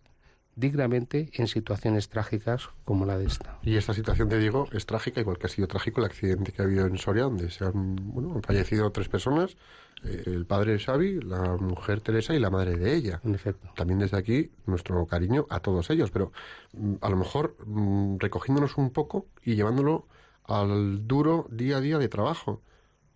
dignamente 0.55 1.31
en 1.35 1.47
situaciones 1.47 2.09
trágicas 2.09 2.69
como 2.85 3.07
la 3.07 3.17
de 3.17 3.27
esta. 3.27 3.59
Y 3.63 3.77
esta 3.77 3.95
situación 3.95 4.29
de 4.29 4.41
Diego 4.41 4.69
es 4.73 4.87
trágica, 4.87 5.21
igual 5.21 5.39
que 5.39 5.47
ha 5.47 5.51
sido 5.51 5.69
trágico 5.69 6.01
el 6.01 6.07
accidente 6.07 6.53
que 6.53 6.63
ha 6.63 6.65
habido 6.65 6.87
en 6.87 6.99
Soria, 6.99 7.25
donde 7.25 7.49
se 7.51 7.65
han, 7.65 7.97
bueno, 7.97 8.35
han 8.35 8.43
fallecido 8.43 8.91
tres 8.91 9.09
personas, 9.09 9.57
eh, 10.05 10.25
el 10.27 10.47
padre 10.47 10.79
Xavi, 10.79 11.21
la 11.21 11.57
mujer 11.57 12.01
Teresa 12.01 12.35
y 12.35 12.41
la 12.41 12.51
madre 12.51 12.77
de 12.77 12.95
ella. 12.95 13.21
En 13.25 13.37
efecto. 13.37 13.69
También 13.77 14.01
desde 14.01 14.17
aquí 14.17 14.51
nuestro 14.67 15.07
cariño 15.07 15.47
a 15.49 15.61
todos 15.61 15.91
ellos, 15.91 16.11
pero 16.11 16.33
mm, 16.73 16.95
a 17.01 17.09
lo 17.09 17.17
mejor 17.17 17.57
mm, 17.65 18.17
recogiéndonos 18.19 18.77
un 18.77 18.91
poco 18.91 19.27
y 19.45 19.55
llevándolo 19.55 20.07
al 20.49 21.07
duro 21.07 21.47
día 21.51 21.77
a 21.77 21.81
día 21.81 21.99
de 21.99 22.09
trabajo. 22.09 22.63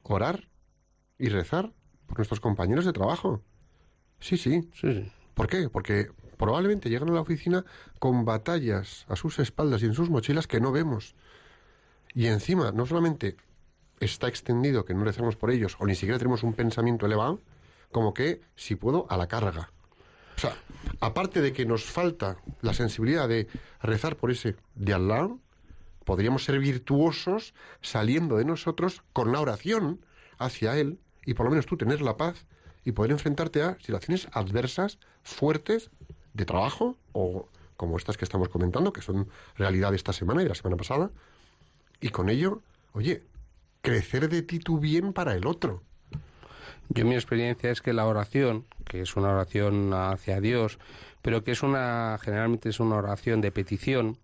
Orar 0.04 0.48
y 1.18 1.28
rezar 1.28 1.72
por 2.06 2.18
nuestros 2.18 2.40
compañeros 2.40 2.84
de 2.84 2.92
trabajo. 2.92 3.42
Sí, 4.20 4.36
sí. 4.36 4.68
Sí, 4.74 4.92
sí. 4.92 5.12
¿Por 5.34 5.48
qué? 5.48 5.68
Porque 5.68 6.10
probablemente 6.36 6.90
llegan 6.90 7.08
a 7.08 7.12
la 7.12 7.20
oficina 7.20 7.64
con 7.98 8.24
batallas 8.24 9.06
a 9.08 9.16
sus 9.16 9.38
espaldas 9.38 9.82
y 9.82 9.86
en 9.86 9.94
sus 9.94 10.10
mochilas 10.10 10.46
que 10.46 10.60
no 10.60 10.72
vemos. 10.72 11.14
Y 12.14 12.26
encima, 12.26 12.72
no 12.72 12.86
solamente 12.86 13.36
está 14.00 14.28
extendido 14.28 14.84
que 14.84 14.94
no 14.94 15.04
recemos 15.04 15.36
por 15.36 15.50
ellos, 15.50 15.76
o 15.78 15.86
ni 15.86 15.94
siquiera 15.94 16.18
tenemos 16.18 16.42
un 16.42 16.52
pensamiento 16.52 17.06
elevado, 17.06 17.40
como 17.90 18.12
que, 18.12 18.40
si 18.56 18.74
puedo, 18.74 19.06
a 19.08 19.16
la 19.16 19.28
carga. 19.28 19.70
O 20.36 20.40
sea, 20.40 20.56
aparte 21.00 21.40
de 21.40 21.52
que 21.52 21.64
nos 21.64 21.84
falta 21.84 22.36
la 22.60 22.74
sensibilidad 22.74 23.28
de 23.28 23.46
rezar 23.80 24.16
por 24.16 24.30
ese 24.30 24.56
de 24.74 24.92
al 24.92 25.08
lado, 25.08 25.38
podríamos 26.04 26.44
ser 26.44 26.58
virtuosos 26.58 27.54
saliendo 27.80 28.36
de 28.36 28.44
nosotros 28.44 29.02
con 29.12 29.32
la 29.32 29.40
oración 29.40 30.00
hacia 30.38 30.76
Él 30.78 30.98
y 31.24 31.34
por 31.34 31.46
lo 31.46 31.50
menos 31.50 31.66
tú 31.66 31.76
tener 31.76 32.00
la 32.02 32.16
paz 32.16 32.46
y 32.84 32.92
poder 32.92 33.12
enfrentarte 33.12 33.62
a 33.62 33.76
situaciones 33.80 34.28
adversas, 34.32 34.98
fuertes, 35.22 35.90
de 36.34 36.44
trabajo 36.44 36.96
o 37.12 37.48
como 37.76 37.96
estas 37.96 38.16
que 38.16 38.24
estamos 38.24 38.48
comentando, 38.48 38.92
que 38.92 39.02
son 39.02 39.28
realidad 39.56 39.90
de 39.90 39.96
esta 39.96 40.12
semana 40.12 40.42
y 40.42 40.48
la 40.48 40.54
semana 40.54 40.76
pasada, 40.76 41.10
y 42.00 42.10
con 42.10 42.28
ello, 42.28 42.60
oye, 42.92 43.22
crecer 43.80 44.28
de 44.28 44.42
ti 44.42 44.58
tu 44.58 44.78
bien 44.78 45.12
para 45.12 45.34
el 45.34 45.46
otro. 45.46 45.82
Yo 46.88 47.04
mi 47.04 47.14
experiencia 47.14 47.70
es 47.70 47.80
que 47.80 47.92
la 47.92 48.06
oración, 48.06 48.66
que 48.84 49.00
es 49.00 49.16
una 49.16 49.30
oración 49.30 49.92
hacia 49.94 50.40
Dios, 50.40 50.78
pero 51.22 51.42
que 51.42 51.52
es 51.52 51.62
una 51.62 52.18
generalmente 52.20 52.68
es 52.68 52.80
una 52.80 52.96
oración 52.96 53.40
de 53.40 53.50
petición, 53.50 54.18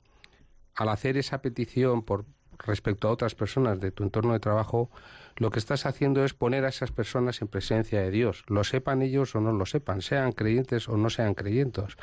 al 0.78 0.88
hacer 0.90 1.16
esa 1.16 1.42
petición 1.42 2.02
por 2.02 2.24
respecto 2.56 3.08
a 3.08 3.10
otras 3.10 3.34
personas 3.34 3.80
de 3.80 3.90
tu 3.90 4.04
entorno 4.04 4.32
de 4.32 4.38
trabajo, 4.38 4.90
lo 5.36 5.50
que 5.50 5.58
estás 5.58 5.86
haciendo 5.86 6.24
es 6.24 6.34
poner 6.34 6.64
a 6.64 6.68
esas 6.68 6.92
personas 6.92 7.42
en 7.42 7.48
presencia 7.48 8.00
de 8.00 8.12
Dios, 8.12 8.44
lo 8.46 8.62
sepan 8.62 9.02
ellos 9.02 9.34
o 9.34 9.40
no 9.40 9.52
lo 9.52 9.66
sepan, 9.66 10.02
sean 10.02 10.30
creyentes 10.30 10.88
o 10.88 10.96
no 10.96 11.10
sean 11.10 11.34
creyentes. 11.34 11.96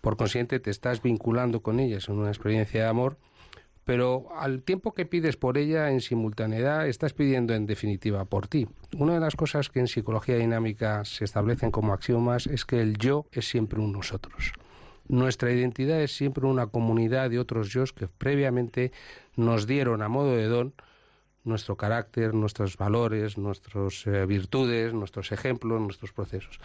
Por 0.00 0.16
consiguiente, 0.16 0.58
te 0.58 0.70
estás 0.70 1.02
vinculando 1.02 1.60
con 1.60 1.80
ellas 1.80 2.08
en 2.08 2.18
una 2.18 2.30
experiencia 2.30 2.84
de 2.84 2.88
amor, 2.88 3.18
pero 3.84 4.28
al 4.34 4.62
tiempo 4.62 4.94
que 4.94 5.04
pides 5.04 5.36
por 5.36 5.58
ella, 5.58 5.90
en 5.90 6.00
simultaneidad, 6.00 6.88
estás 6.88 7.12
pidiendo 7.12 7.52
en 7.52 7.66
definitiva 7.66 8.24
por 8.24 8.48
ti. 8.48 8.66
Una 8.96 9.12
de 9.12 9.20
las 9.20 9.36
cosas 9.36 9.68
que 9.68 9.80
en 9.80 9.88
psicología 9.88 10.36
dinámica 10.36 11.04
se 11.04 11.24
establecen 11.24 11.70
como 11.70 11.92
axiomas 11.92 12.46
es 12.46 12.64
que 12.64 12.80
el 12.80 12.96
yo 12.96 13.26
es 13.32 13.46
siempre 13.46 13.80
un 13.80 13.92
nosotros. 13.92 14.54
Nuestra 15.08 15.52
identidad 15.52 16.00
es 16.00 16.16
siempre 16.16 16.46
una 16.46 16.66
comunidad 16.66 17.30
de 17.30 17.38
otros 17.38 17.68
yo 17.68 17.84
que 17.94 18.08
previamente 18.08 18.92
nos 19.36 19.66
dieron 19.66 20.02
a 20.02 20.08
modo 20.08 20.36
de 20.36 20.46
don 20.46 20.74
nuestro 21.44 21.76
carácter, 21.76 22.32
nuestros 22.32 22.78
valores, 22.78 23.36
nuestras 23.36 24.06
eh, 24.06 24.24
virtudes, 24.24 24.94
nuestros 24.94 25.30
ejemplos, 25.30 25.80
nuestros 25.80 26.12
procesos. 26.12 26.58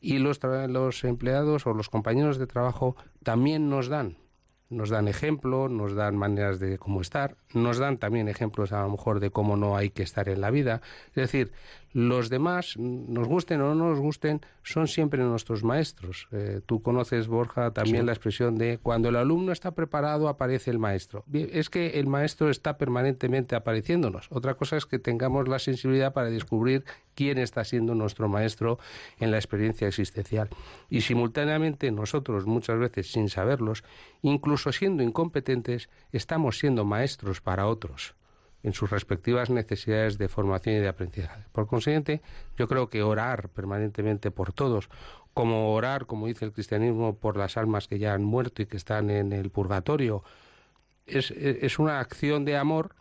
Y 0.00 0.18
los, 0.18 0.40
los 0.68 1.04
empleados 1.04 1.66
o 1.66 1.74
los 1.74 1.90
compañeros 1.90 2.38
de 2.38 2.46
trabajo 2.46 2.96
también 3.22 3.68
nos 3.68 3.88
dan 3.88 4.16
nos 4.72 4.88
dan 4.88 5.06
ejemplo, 5.06 5.68
nos 5.68 5.94
dan 5.94 6.16
maneras 6.16 6.58
de 6.58 6.78
cómo 6.78 7.02
estar, 7.02 7.36
nos 7.52 7.78
dan 7.78 7.98
también 7.98 8.28
ejemplos 8.28 8.72
a 8.72 8.82
lo 8.82 8.90
mejor 8.90 9.20
de 9.20 9.30
cómo 9.30 9.56
no 9.56 9.76
hay 9.76 9.90
que 9.90 10.02
estar 10.02 10.28
en 10.28 10.40
la 10.40 10.50
vida. 10.50 10.80
Es 11.08 11.16
decir, 11.30 11.52
los 11.92 12.30
demás, 12.30 12.76
nos 12.76 13.28
gusten 13.28 13.60
o 13.60 13.74
no 13.74 13.90
nos 13.90 13.98
gusten, 13.98 14.40
son 14.62 14.88
siempre 14.88 15.22
nuestros 15.22 15.62
maestros. 15.62 16.28
Eh, 16.32 16.60
tú 16.64 16.82
conoces, 16.82 17.28
Borja, 17.28 17.72
también 17.72 18.06
la 18.06 18.12
expresión 18.12 18.56
de 18.56 18.78
cuando 18.78 19.10
el 19.10 19.16
alumno 19.16 19.52
está 19.52 19.72
preparado 19.72 20.28
aparece 20.28 20.70
el 20.70 20.78
maestro. 20.78 21.24
Bien, 21.26 21.50
es 21.52 21.68
que 21.68 22.00
el 22.00 22.06
maestro 22.06 22.48
está 22.48 22.78
permanentemente 22.78 23.54
apareciéndonos. 23.56 24.28
Otra 24.30 24.54
cosa 24.54 24.76
es 24.76 24.86
que 24.86 24.98
tengamos 24.98 25.48
la 25.48 25.58
sensibilidad 25.58 26.12
para 26.12 26.30
descubrir 26.30 26.84
quién 27.14 27.38
está 27.38 27.64
siendo 27.64 27.94
nuestro 27.94 28.28
maestro 28.28 28.78
en 29.18 29.30
la 29.30 29.36
experiencia 29.36 29.86
existencial. 29.86 30.48
Y 30.88 31.02
simultáneamente 31.02 31.90
nosotros, 31.90 32.46
muchas 32.46 32.78
veces 32.78 33.12
sin 33.12 33.28
saberlos, 33.28 33.84
incluso 34.22 34.72
siendo 34.72 35.02
incompetentes, 35.02 35.90
estamos 36.12 36.58
siendo 36.58 36.84
maestros 36.84 37.40
para 37.40 37.66
otros 37.66 38.14
en 38.62 38.72
sus 38.72 38.90
respectivas 38.90 39.50
necesidades 39.50 40.18
de 40.18 40.28
formación 40.28 40.76
y 40.76 40.78
de 40.78 40.88
aprendizaje. 40.88 41.44
Por 41.52 41.66
consiguiente, 41.66 42.22
yo 42.56 42.68
creo 42.68 42.88
que 42.88 43.02
orar 43.02 43.48
permanentemente 43.48 44.30
por 44.30 44.52
todos, 44.52 44.88
como 45.34 45.74
orar, 45.74 46.06
como 46.06 46.26
dice 46.26 46.44
el 46.44 46.52
cristianismo, 46.52 47.16
por 47.16 47.36
las 47.36 47.56
almas 47.56 47.88
que 47.88 47.98
ya 47.98 48.14
han 48.14 48.24
muerto 48.24 48.62
y 48.62 48.66
que 48.66 48.76
están 48.76 49.10
en 49.10 49.32
el 49.32 49.50
purgatorio, 49.50 50.22
es, 51.06 51.30
es 51.32 51.78
una 51.78 52.00
acción 52.00 52.44
de 52.44 52.56
amor, 52.56 52.94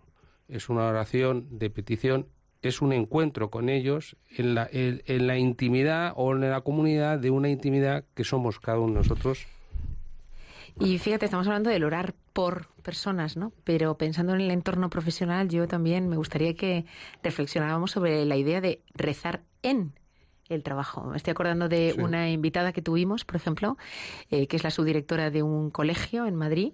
es 0.47 0.69
una 0.69 0.87
oración 0.87 1.47
de 1.51 1.69
petición 1.69 2.27
es 2.61 2.81
un 2.81 2.93
encuentro 2.93 3.49
con 3.49 3.69
ellos 3.69 4.15
en 4.29 4.55
la, 4.55 4.69
en, 4.71 5.01
en 5.05 5.27
la 5.27 5.37
intimidad 5.37 6.13
o 6.15 6.33
en 6.33 6.41
la 6.49 6.61
comunidad 6.61 7.19
de 7.19 7.31
una 7.31 7.49
intimidad 7.49 8.05
que 8.13 8.23
somos 8.23 8.59
cada 8.59 8.79
uno 8.79 8.93
de 8.93 8.99
nosotros. 8.99 9.47
Y 10.83 10.97
fíjate, 10.97 11.25
estamos 11.25 11.47
hablando 11.47 11.69
del 11.69 11.83
orar 11.83 12.13
por 12.33 12.67
personas, 12.81 13.37
¿no? 13.37 13.51
Pero 13.63 13.97
pensando 13.97 14.33
en 14.33 14.41
el 14.41 14.51
entorno 14.51 14.89
profesional, 14.89 15.49
yo 15.49 15.67
también 15.67 16.09
me 16.09 16.17
gustaría 16.17 16.55
que 16.55 16.85
reflexionáramos 17.23 17.91
sobre 17.91 18.25
la 18.25 18.35
idea 18.35 18.61
de 18.61 18.81
rezar 18.93 19.43
en 19.61 19.93
el 20.49 20.63
trabajo. 20.63 21.03
Me 21.05 21.15
estoy 21.15 21.31
acordando 21.31 21.69
de 21.69 21.93
Sí. 21.95 22.01
una 22.01 22.29
invitada 22.29 22.73
que 22.73 22.81
tuvimos, 22.81 23.23
por 23.23 23.37
ejemplo, 23.37 23.77
eh, 24.31 24.47
que 24.47 24.57
es 24.57 24.63
la 24.63 24.71
subdirectora 24.71 25.29
de 25.29 25.43
un 25.43 25.69
colegio 25.69 26.25
en 26.25 26.35
Madrid, 26.35 26.73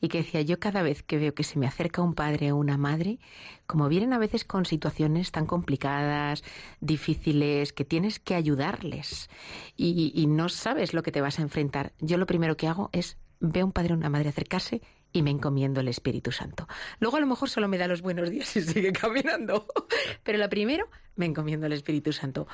y 0.00 0.08
que 0.08 0.18
decía, 0.18 0.42
yo 0.42 0.60
cada 0.60 0.82
vez 0.82 1.02
que 1.02 1.16
veo 1.18 1.34
que 1.34 1.42
se 1.42 1.58
me 1.58 1.66
acerca 1.66 2.02
un 2.02 2.14
padre 2.14 2.52
o 2.52 2.56
una 2.56 2.76
madre, 2.76 3.18
como 3.66 3.88
vienen 3.88 4.12
a 4.12 4.18
veces 4.18 4.44
con 4.44 4.64
situaciones 4.64 5.32
tan 5.32 5.46
complicadas, 5.46 6.44
difíciles, 6.80 7.72
que 7.72 7.84
tienes 7.84 8.20
que 8.20 8.34
ayudarles 8.34 9.28
y, 9.76 10.12
y 10.14 10.26
no 10.26 10.48
sabes 10.48 10.94
lo 10.94 11.02
que 11.02 11.10
te 11.10 11.20
vas 11.22 11.38
a 11.40 11.42
enfrentar, 11.42 11.94
yo 11.98 12.18
lo 12.18 12.26
primero 12.26 12.56
que 12.56 12.68
hago 12.68 12.90
es 12.92 13.16
ver 13.40 13.62
a 13.62 13.64
un 13.64 13.72
padre 13.72 13.94
o 13.94 13.96
una 13.96 14.08
madre 14.08 14.28
acercarse 14.28 14.82
y 15.12 15.22
me 15.22 15.30
encomiendo 15.30 15.80
el 15.80 15.88
Espíritu 15.88 16.32
Santo. 16.32 16.68
Luego 17.00 17.16
a 17.16 17.20
lo 17.20 17.26
mejor 17.26 17.48
solo 17.48 17.68
me 17.68 17.78
da 17.78 17.86
los 17.88 18.02
buenos 18.02 18.30
días 18.30 18.54
y 18.56 18.62
sigue 18.62 18.92
caminando, 18.92 19.66
pero 20.22 20.38
lo 20.38 20.48
primero 20.48 20.88
me 21.16 21.26
encomiendo 21.26 21.66
el 21.66 21.72
Espíritu 21.72 22.12
Santo. 22.12 22.46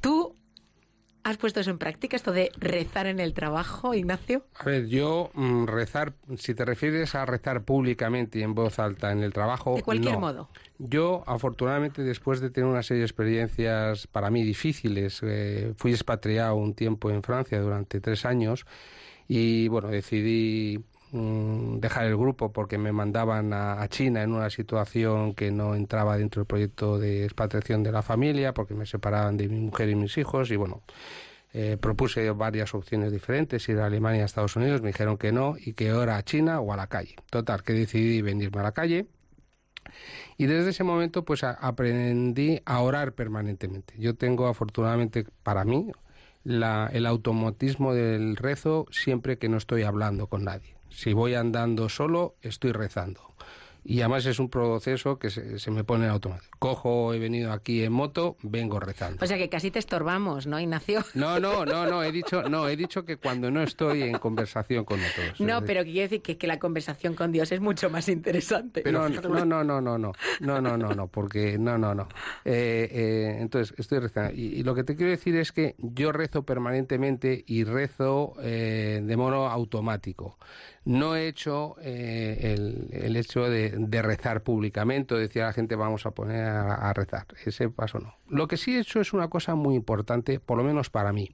¿Tú 0.00 0.34
has 1.24 1.38
puesto 1.38 1.58
eso 1.58 1.70
en 1.70 1.78
práctica, 1.78 2.14
esto 2.14 2.30
de 2.30 2.52
rezar 2.56 3.06
en 3.08 3.18
el 3.18 3.34
trabajo, 3.34 3.94
Ignacio? 3.94 4.46
A 4.54 4.64
ver, 4.64 4.86
yo 4.86 5.30
mm, 5.34 5.64
rezar, 5.64 6.12
si 6.36 6.54
te 6.54 6.64
refieres 6.64 7.16
a 7.16 7.26
rezar 7.26 7.64
públicamente 7.64 8.38
y 8.38 8.42
en 8.42 8.54
voz 8.54 8.78
alta 8.78 9.10
en 9.10 9.24
el 9.24 9.32
trabajo, 9.32 9.74
De 9.74 9.82
cualquier 9.82 10.14
no. 10.14 10.20
modo. 10.20 10.50
Yo, 10.78 11.24
afortunadamente, 11.26 12.02
después 12.02 12.40
de 12.40 12.50
tener 12.50 12.70
una 12.70 12.84
serie 12.84 13.00
de 13.00 13.06
experiencias 13.06 14.06
para 14.06 14.30
mí 14.30 14.44
difíciles, 14.44 15.20
eh, 15.24 15.72
fui 15.76 15.92
expatriado 15.92 16.54
un 16.54 16.74
tiempo 16.74 17.10
en 17.10 17.22
Francia 17.24 17.60
durante 17.60 18.00
tres 18.00 18.24
años 18.24 18.64
y, 19.28 19.68
bueno, 19.68 19.88
decidí 19.88 20.84
mm, 21.12 21.78
dejar 21.78 22.06
el 22.06 22.16
grupo 22.16 22.52
porque 22.52 22.78
me 22.78 22.92
mandaban 22.92 23.52
a, 23.52 23.86
China 23.88 24.22
en 24.22 24.32
una 24.32 24.50
situación 24.50 25.34
que 25.34 25.50
no 25.50 25.74
entraba 25.74 26.16
dentro 26.18 26.40
del 26.40 26.46
proyecto 26.46 26.98
de 26.98 27.24
expatriación 27.24 27.82
de 27.82 27.92
la 27.92 28.02
familia 28.02 28.54
porque 28.54 28.74
me 28.74 28.86
separaban 28.86 29.36
de 29.36 29.48
mi 29.48 29.60
mujer 29.60 29.88
y 29.88 29.94
mis 29.94 30.16
hijos 30.18 30.50
y, 30.50 30.56
bueno, 30.56 30.82
eh, 31.52 31.78
propuse 31.80 32.30
varias 32.32 32.74
opciones 32.74 33.12
diferentes, 33.12 33.68
ir 33.68 33.78
a 33.78 33.86
Alemania, 33.86 34.22
a 34.22 34.26
Estados 34.26 34.56
Unidos, 34.56 34.82
me 34.82 34.88
dijeron 34.88 35.16
que 35.16 35.32
no 35.32 35.56
y 35.58 35.72
que 35.74 35.90
ahora 35.90 36.16
a 36.16 36.22
China 36.22 36.60
o 36.60 36.72
a 36.72 36.76
la 36.76 36.88
calle. 36.88 37.16
Total, 37.30 37.62
que 37.62 37.72
decidí 37.72 38.22
venirme 38.22 38.60
a 38.60 38.64
la 38.64 38.72
calle 38.72 39.06
y 40.36 40.46
desde 40.46 40.70
ese 40.70 40.84
momento 40.84 41.24
pues 41.24 41.44
a- 41.44 41.52
aprendí 41.52 42.60
a 42.64 42.80
orar 42.80 43.12
permanentemente. 43.14 43.94
Yo 43.98 44.14
tengo 44.14 44.46
afortunadamente 44.48 45.26
para 45.42 45.64
mí 45.64 45.90
la- 46.46 46.88
el 46.92 47.06
automatismo 47.06 47.92
del 47.92 48.36
rezo 48.36 48.86
siempre 48.92 49.36
que 49.36 49.48
no 49.48 49.56
estoy 49.56 49.82
hablando 49.82 50.28
con 50.28 50.44
nadie. 50.44 50.76
Si 50.90 51.12
voy 51.12 51.34
andando 51.34 51.88
solo, 51.88 52.36
estoy 52.40 52.70
rezando. 52.70 53.34
Y 53.86 54.00
además 54.00 54.26
es 54.26 54.38
un 54.38 54.48
proceso 54.48 55.18
que 55.18 55.30
se, 55.30 55.58
se 55.58 55.70
me 55.70 55.84
pone 55.84 56.06
en 56.06 56.10
automático. 56.10 56.56
Cojo, 56.58 57.14
he 57.14 57.18
venido 57.18 57.52
aquí 57.52 57.84
en 57.84 57.92
moto, 57.92 58.36
vengo 58.42 58.80
rezando. 58.80 59.24
O 59.24 59.26
sea 59.26 59.38
que 59.38 59.48
casi 59.48 59.70
te 59.70 59.78
estorbamos, 59.78 60.46
¿no, 60.46 60.58
Ignacio? 60.58 61.04
No, 61.14 61.38
no, 61.38 61.64
no, 61.66 61.86
no, 61.86 62.02
he 62.02 62.10
dicho, 62.10 62.48
no, 62.48 62.68
he 62.68 62.76
dicho 62.76 63.04
que 63.04 63.16
cuando 63.16 63.50
no 63.50 63.62
estoy 63.62 64.02
en 64.02 64.18
conversación 64.18 64.84
con 64.84 65.00
otros. 65.00 65.40
No, 65.40 65.62
pero 65.64 65.84
quiero 65.84 66.00
decir 66.00 66.22
que, 66.22 66.36
que 66.36 66.46
la 66.46 66.58
conversación 66.58 67.14
con 67.14 67.30
Dios 67.30 67.52
es 67.52 67.60
mucho 67.60 67.88
más 67.88 68.08
interesante. 68.08 68.82
Pero 68.82 69.08
no, 69.08 69.20
no, 69.20 69.44
no, 69.44 69.64
no, 69.64 69.80
no, 69.80 69.98
no, 69.98 70.12
no, 70.40 70.60
no, 70.60 70.76
no, 70.76 70.94
no, 70.94 71.06
porque 71.06 71.56
no, 71.58 71.78
no, 71.78 71.94
no. 71.94 72.08
Eh, 72.44 72.88
eh, 72.90 73.36
entonces, 73.40 73.74
estoy 73.78 74.00
rezando. 74.00 74.34
Y, 74.34 74.46
y 74.46 74.62
lo 74.62 74.74
que 74.74 74.84
te 74.84 74.96
quiero 74.96 75.10
decir 75.10 75.36
es 75.36 75.52
que 75.52 75.76
yo 75.78 76.12
rezo 76.12 76.42
permanentemente 76.42 77.44
y 77.46 77.64
rezo 77.64 78.34
eh, 78.42 79.00
de 79.02 79.16
modo 79.16 79.48
automático. 79.48 80.38
No 80.84 81.16
he 81.16 81.26
hecho 81.26 81.74
eh, 81.82 82.54
el, 82.54 82.88
el 82.92 83.16
hecho 83.16 83.50
de, 83.50 83.75
de 83.76 84.02
rezar 84.02 84.42
públicamente 84.42 85.14
o 85.14 85.18
decir 85.18 85.42
la 85.42 85.52
gente 85.52 85.76
vamos 85.76 86.06
a 86.06 86.10
poner 86.12 86.44
a, 86.44 86.92
rezar. 86.92 87.26
Ese 87.44 87.68
paso 87.68 87.98
no. 87.98 88.14
Lo 88.28 88.48
que 88.48 88.56
sí 88.56 88.76
he 88.76 88.80
hecho 88.80 89.00
es 89.00 89.12
una 89.12 89.28
cosa 89.28 89.54
muy 89.54 89.74
importante, 89.74 90.40
por 90.40 90.58
lo 90.58 90.64
menos 90.64 90.90
para 90.90 91.12
mí. 91.12 91.30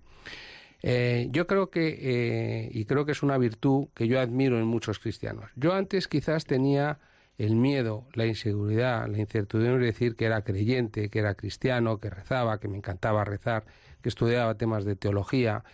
Eh, 0.82 1.28
yo 1.30 1.46
creo 1.46 1.70
que, 1.70 1.98
eh, 2.00 2.70
y 2.72 2.84
creo 2.86 3.04
que 3.04 3.12
es 3.12 3.22
una 3.22 3.38
virtud 3.38 3.88
que 3.94 4.08
yo 4.08 4.20
admiro 4.20 4.58
en 4.58 4.66
muchos 4.66 4.98
cristianos. 4.98 5.50
Yo 5.54 5.74
antes 5.74 6.08
quizás 6.08 6.44
tenía 6.44 6.98
el 7.38 7.56
miedo, 7.56 8.06
la 8.14 8.26
inseguridad, 8.26 9.08
la 9.08 9.18
incertidumbre 9.18 9.78
de 9.80 9.92
decir 9.92 10.16
que 10.16 10.26
era 10.26 10.42
creyente, 10.42 11.08
que 11.08 11.18
era 11.20 11.34
cristiano, 11.34 11.98
que 11.98 12.10
rezaba, 12.10 12.58
que 12.58 12.68
me 12.68 12.76
encantaba 12.76 13.24
rezar, 13.24 13.64
que 14.02 14.08
estudiaba 14.08 14.56
temas 14.56 14.84
de 14.84 14.96
teología, 14.96 15.64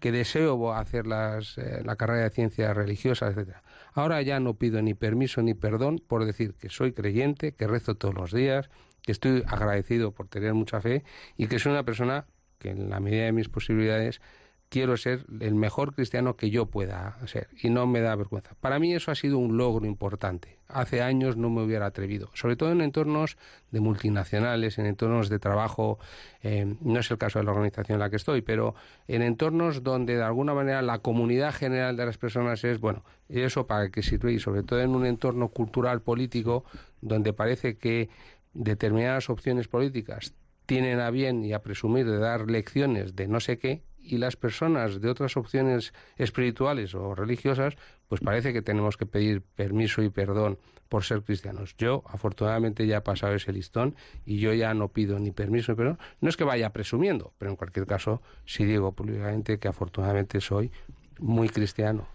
que 0.00 0.12
deseo 0.12 0.72
hacer 0.74 1.06
las, 1.06 1.56
eh, 1.58 1.82
la 1.84 1.96
carrera 1.96 2.24
de 2.24 2.30
ciencias 2.30 2.76
religiosas, 2.76 3.30
etcétera. 3.30 3.62
Ahora 3.96 4.20
ya 4.20 4.40
no 4.40 4.58
pido 4.58 4.82
ni 4.82 4.92
permiso 4.92 5.40
ni 5.40 5.54
perdón 5.54 6.02
por 6.06 6.26
decir 6.26 6.52
que 6.52 6.68
soy 6.68 6.92
creyente, 6.92 7.52
que 7.52 7.66
rezo 7.66 7.94
todos 7.94 8.14
los 8.14 8.30
días, 8.30 8.68
que 9.00 9.10
estoy 9.10 9.42
agradecido 9.46 10.12
por 10.12 10.28
tener 10.28 10.52
mucha 10.52 10.82
fe 10.82 11.02
y 11.38 11.46
que 11.46 11.58
soy 11.58 11.72
una 11.72 11.84
persona 11.84 12.26
que 12.58 12.72
en 12.72 12.90
la 12.90 13.00
medida 13.00 13.24
de 13.24 13.32
mis 13.32 13.48
posibilidades 13.48 14.20
quiero 14.68 14.96
ser 14.96 15.24
el 15.40 15.54
mejor 15.54 15.94
cristiano 15.94 16.36
que 16.36 16.50
yo 16.50 16.66
pueda 16.66 17.16
ser 17.26 17.48
y 17.62 17.70
no 17.70 17.86
me 17.86 18.00
da 18.00 18.16
vergüenza. 18.16 18.54
Para 18.60 18.78
mí 18.78 18.94
eso 18.94 19.10
ha 19.10 19.14
sido 19.14 19.38
un 19.38 19.56
logro 19.56 19.86
importante. 19.86 20.58
Hace 20.68 21.02
años 21.02 21.36
no 21.36 21.48
me 21.48 21.62
hubiera 21.62 21.86
atrevido, 21.86 22.30
sobre 22.34 22.56
todo 22.56 22.72
en 22.72 22.80
entornos 22.80 23.36
de 23.70 23.80
multinacionales, 23.80 24.78
en 24.78 24.86
entornos 24.86 25.28
de 25.28 25.38
trabajo, 25.38 25.98
eh, 26.42 26.74
no 26.80 26.98
es 26.98 27.10
el 27.10 27.18
caso 27.18 27.38
de 27.38 27.44
la 27.44 27.52
organización 27.52 27.96
en 27.96 28.00
la 28.00 28.10
que 28.10 28.16
estoy, 28.16 28.42
pero 28.42 28.74
en 29.06 29.22
entornos 29.22 29.84
donde 29.84 30.16
de 30.16 30.24
alguna 30.24 30.54
manera 30.54 30.82
la 30.82 30.98
comunidad 30.98 31.54
general 31.54 31.96
de 31.96 32.06
las 32.06 32.18
personas 32.18 32.64
es, 32.64 32.80
bueno, 32.80 33.04
¿y 33.28 33.42
eso 33.42 33.66
para 33.68 33.90
qué 33.90 34.02
sirve? 34.02 34.32
Y 34.32 34.40
sobre 34.40 34.64
todo 34.64 34.80
en 34.80 34.90
un 34.90 35.06
entorno 35.06 35.48
cultural 35.48 36.02
político 36.02 36.64
donde 37.00 37.32
parece 37.32 37.76
que 37.76 38.08
determinadas 38.52 39.30
opciones 39.30 39.68
políticas 39.68 40.34
tienen 40.66 40.98
a 40.98 41.10
bien 41.10 41.44
y 41.44 41.52
a 41.52 41.62
presumir 41.62 42.06
de 42.06 42.18
dar 42.18 42.50
lecciones 42.50 43.14
de 43.14 43.28
no 43.28 43.38
sé 43.38 43.58
qué 43.58 43.82
y 44.06 44.18
las 44.18 44.36
personas 44.36 45.00
de 45.00 45.08
otras 45.08 45.36
opciones 45.36 45.92
espirituales 46.16 46.94
o 46.94 47.14
religiosas, 47.14 47.76
pues 48.08 48.20
parece 48.20 48.52
que 48.52 48.62
tenemos 48.62 48.96
que 48.96 49.06
pedir 49.06 49.42
permiso 49.42 50.02
y 50.02 50.10
perdón 50.10 50.58
por 50.88 51.04
ser 51.04 51.22
cristianos. 51.22 51.74
Yo, 51.78 52.04
afortunadamente, 52.06 52.86
ya 52.86 52.98
he 52.98 53.00
pasado 53.00 53.34
ese 53.34 53.52
listón 53.52 53.96
y 54.24 54.38
yo 54.38 54.52
ya 54.54 54.72
no 54.74 54.88
pido 54.88 55.18
ni 55.18 55.32
permiso 55.32 55.72
ni 55.72 55.76
perdón. 55.76 55.98
No 56.20 56.28
es 56.28 56.36
que 56.36 56.44
vaya 56.44 56.72
presumiendo, 56.72 57.32
pero 57.38 57.50
en 57.50 57.56
cualquier 57.56 57.86
caso 57.86 58.22
sí 58.44 58.64
digo 58.64 58.92
públicamente 58.92 59.58
que 59.58 59.68
afortunadamente 59.68 60.40
soy 60.40 60.70
muy 61.18 61.48
cristiano. 61.48 62.06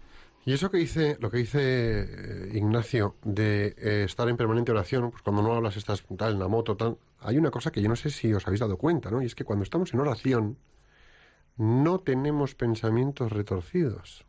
Y 0.44 0.52
eso 0.54 0.70
que 0.70 0.78
dice, 0.78 1.16
lo 1.20 1.30
que 1.30 1.38
dice 1.38 1.60
eh, 1.60 2.50
Ignacio 2.54 3.14
de 3.22 3.76
eh, 3.78 4.04
estar 4.04 4.28
en 4.28 4.36
permanente 4.36 4.72
oración, 4.72 5.10
pues 5.10 5.22
cuando 5.22 5.42
no 5.42 5.54
hablas 5.54 5.76
estás 5.76 6.02
tal 6.16 6.32
en 6.32 6.40
la 6.40 6.48
moto, 6.48 6.76
tal, 6.76 6.98
hay 7.20 7.38
una 7.38 7.52
cosa 7.52 7.70
que 7.70 7.80
yo 7.80 7.88
no 7.88 7.94
sé 7.94 8.10
si 8.10 8.32
os 8.34 8.44
habéis 8.46 8.60
dado 8.60 8.76
cuenta, 8.76 9.10
¿no? 9.10 9.22
Y 9.22 9.26
es 9.26 9.36
que 9.36 9.44
cuando 9.44 9.62
estamos 9.62 9.94
en 9.94 10.00
oración 10.00 10.56
no 11.62 12.00
tenemos 12.00 12.56
pensamientos 12.56 13.30
retorcidos. 13.30 14.26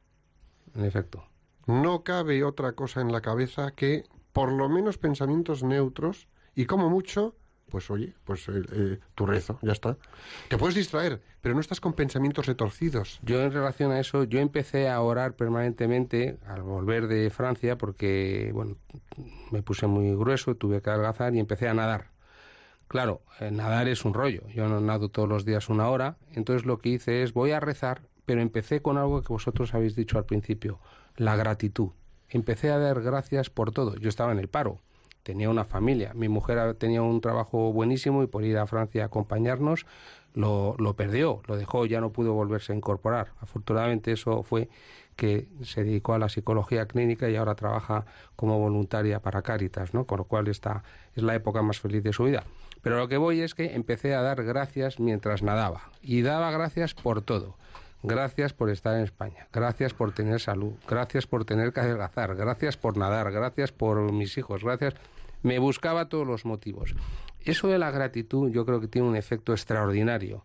En 0.75 0.85
efecto. 0.85 1.25
No 1.65 2.03
cabe 2.03 2.43
otra 2.43 2.73
cosa 2.73 3.01
en 3.01 3.11
la 3.11 3.21
cabeza 3.21 3.71
que 3.71 4.03
por 4.33 4.51
lo 4.51 4.69
menos 4.69 4.99
pensamientos 4.99 5.63
neutros 5.63 6.27
y 6.53 6.65
como 6.65 6.91
mucho 6.91 7.35
pues 7.73 7.89
oye, 7.89 8.13
pues 8.23 8.47
eh, 8.49 8.61
eh, 8.71 8.99
tu 9.15 9.25
rezo, 9.25 9.57
ya 9.63 9.71
está. 9.71 9.97
Te 10.47 10.59
puedes 10.59 10.75
distraer, 10.75 11.23
pero 11.41 11.55
no 11.55 11.61
estás 11.61 11.81
con 11.81 11.93
pensamientos 11.93 12.45
retorcidos. 12.45 13.19
Yo 13.23 13.41
en 13.41 13.51
relación 13.51 13.91
a 13.91 13.99
eso, 13.99 14.25
yo 14.25 14.39
empecé 14.39 14.89
a 14.89 15.01
orar 15.01 15.35
permanentemente 15.35 16.37
al 16.45 16.61
volver 16.61 17.07
de 17.07 17.31
Francia 17.31 17.75
porque, 17.75 18.51
bueno, 18.53 18.77
me 19.49 19.63
puse 19.63 19.87
muy 19.87 20.15
grueso, 20.15 20.53
tuve 20.53 20.83
que 20.83 20.91
adelgazar 20.91 21.33
y 21.33 21.39
empecé 21.39 21.67
a 21.67 21.73
nadar. 21.73 22.12
Claro, 22.93 23.23
eh, 23.39 23.49
nadar 23.49 23.87
es 23.87 24.05
un 24.05 24.13
rollo. 24.13 24.43
Yo 24.53 24.67
no 24.67 24.79
nado 24.79 25.09
todos 25.09 25.27
los 25.27 25.45
días 25.45 25.67
una 25.67 25.89
hora, 25.89 26.17
entonces 26.35 26.67
lo 26.67 26.77
que 26.77 26.89
hice 26.89 27.23
es 27.23 27.33
voy 27.33 27.49
a 27.49 27.59
rezar, 27.59 28.03
pero 28.23 28.39
empecé 28.39 28.83
con 28.83 28.99
algo 28.99 29.23
que 29.23 29.33
vosotros 29.33 29.73
habéis 29.73 29.95
dicho 29.95 30.19
al 30.19 30.25
principio, 30.25 30.79
la 31.17 31.35
gratitud. 31.35 31.89
Empecé 32.29 32.69
a 32.69 32.77
dar 32.77 33.01
gracias 33.01 33.49
por 33.49 33.71
todo. 33.71 33.95
Yo 33.95 34.09
estaba 34.09 34.31
en 34.31 34.37
el 34.37 34.47
paro, 34.47 34.79
tenía 35.23 35.49
una 35.49 35.65
familia, 35.65 36.13
mi 36.13 36.29
mujer 36.29 36.75
tenía 36.75 37.01
un 37.01 37.19
trabajo 37.19 37.73
buenísimo 37.73 38.21
y 38.21 38.27
por 38.27 38.43
ir 38.43 38.59
a 38.59 38.67
Francia 38.67 39.01
a 39.01 39.05
acompañarnos 39.07 39.87
lo, 40.35 40.75
lo 40.77 40.95
perdió, 40.95 41.41
lo 41.47 41.57
dejó, 41.57 41.87
ya 41.87 41.99
no 41.99 42.11
pudo 42.11 42.33
volverse 42.33 42.73
a 42.73 42.75
incorporar. 42.75 43.31
Afortunadamente 43.39 44.11
eso 44.11 44.43
fue 44.43 44.69
que 45.15 45.47
se 45.63 45.83
dedicó 45.83 46.13
a 46.13 46.19
la 46.19 46.29
psicología 46.29 46.87
clínica 46.87 47.29
y 47.29 47.35
ahora 47.35 47.55
trabaja 47.55 48.05
como 48.35 48.59
voluntaria 48.59 49.19
para 49.19 49.41
Cáritas. 49.41 49.91
Con 49.91 50.17
lo 50.17 50.23
cual 50.25 50.47
esta 50.47 50.83
es 51.15 51.23
la 51.23 51.35
época 51.35 51.61
más 51.61 51.79
feliz 51.79 52.03
de 52.03 52.13
su 52.13 52.23
vida. 52.25 52.43
Pero 52.81 52.97
lo 52.97 53.07
que 53.07 53.17
voy 53.17 53.41
es 53.41 53.55
que 53.55 53.75
empecé 53.75 54.13
a 54.13 54.21
dar 54.21 54.43
gracias 54.43 54.99
mientras 54.99 55.41
nadaba 55.41 55.89
y 56.01 56.21
daba 56.21 56.51
gracias 56.51 56.93
por 56.93 57.21
todo. 57.21 57.55
Gracias 58.05 58.51
por 58.51 58.69
estar 58.69 58.97
en 58.97 59.03
España, 59.03 59.47
gracias 59.53 59.93
por 59.93 60.11
tener 60.11 60.41
salud, 60.41 60.73
gracias 60.89 61.25
por 61.25 61.45
tener 61.45 61.71
que 61.71 61.79
adelgazar, 61.79 62.35
gracias 62.35 62.75
por 62.75 62.97
nadar, 62.97 63.31
gracias 63.31 63.71
por 63.71 64.11
mis 64.11 64.37
hijos, 64.37 64.61
gracias. 64.61 64.95
Me 65.41 65.57
buscaba 65.57 66.09
todos 66.09 66.27
los 66.27 66.43
motivos. 66.43 66.95
Eso 67.39 67.69
de 67.69 67.79
la 67.79 67.91
gratitud 67.91 68.51
yo 68.51 68.65
creo 68.65 68.81
que 68.81 68.89
tiene 68.89 69.07
un 69.07 69.15
efecto 69.15 69.53
extraordinario 69.53 70.43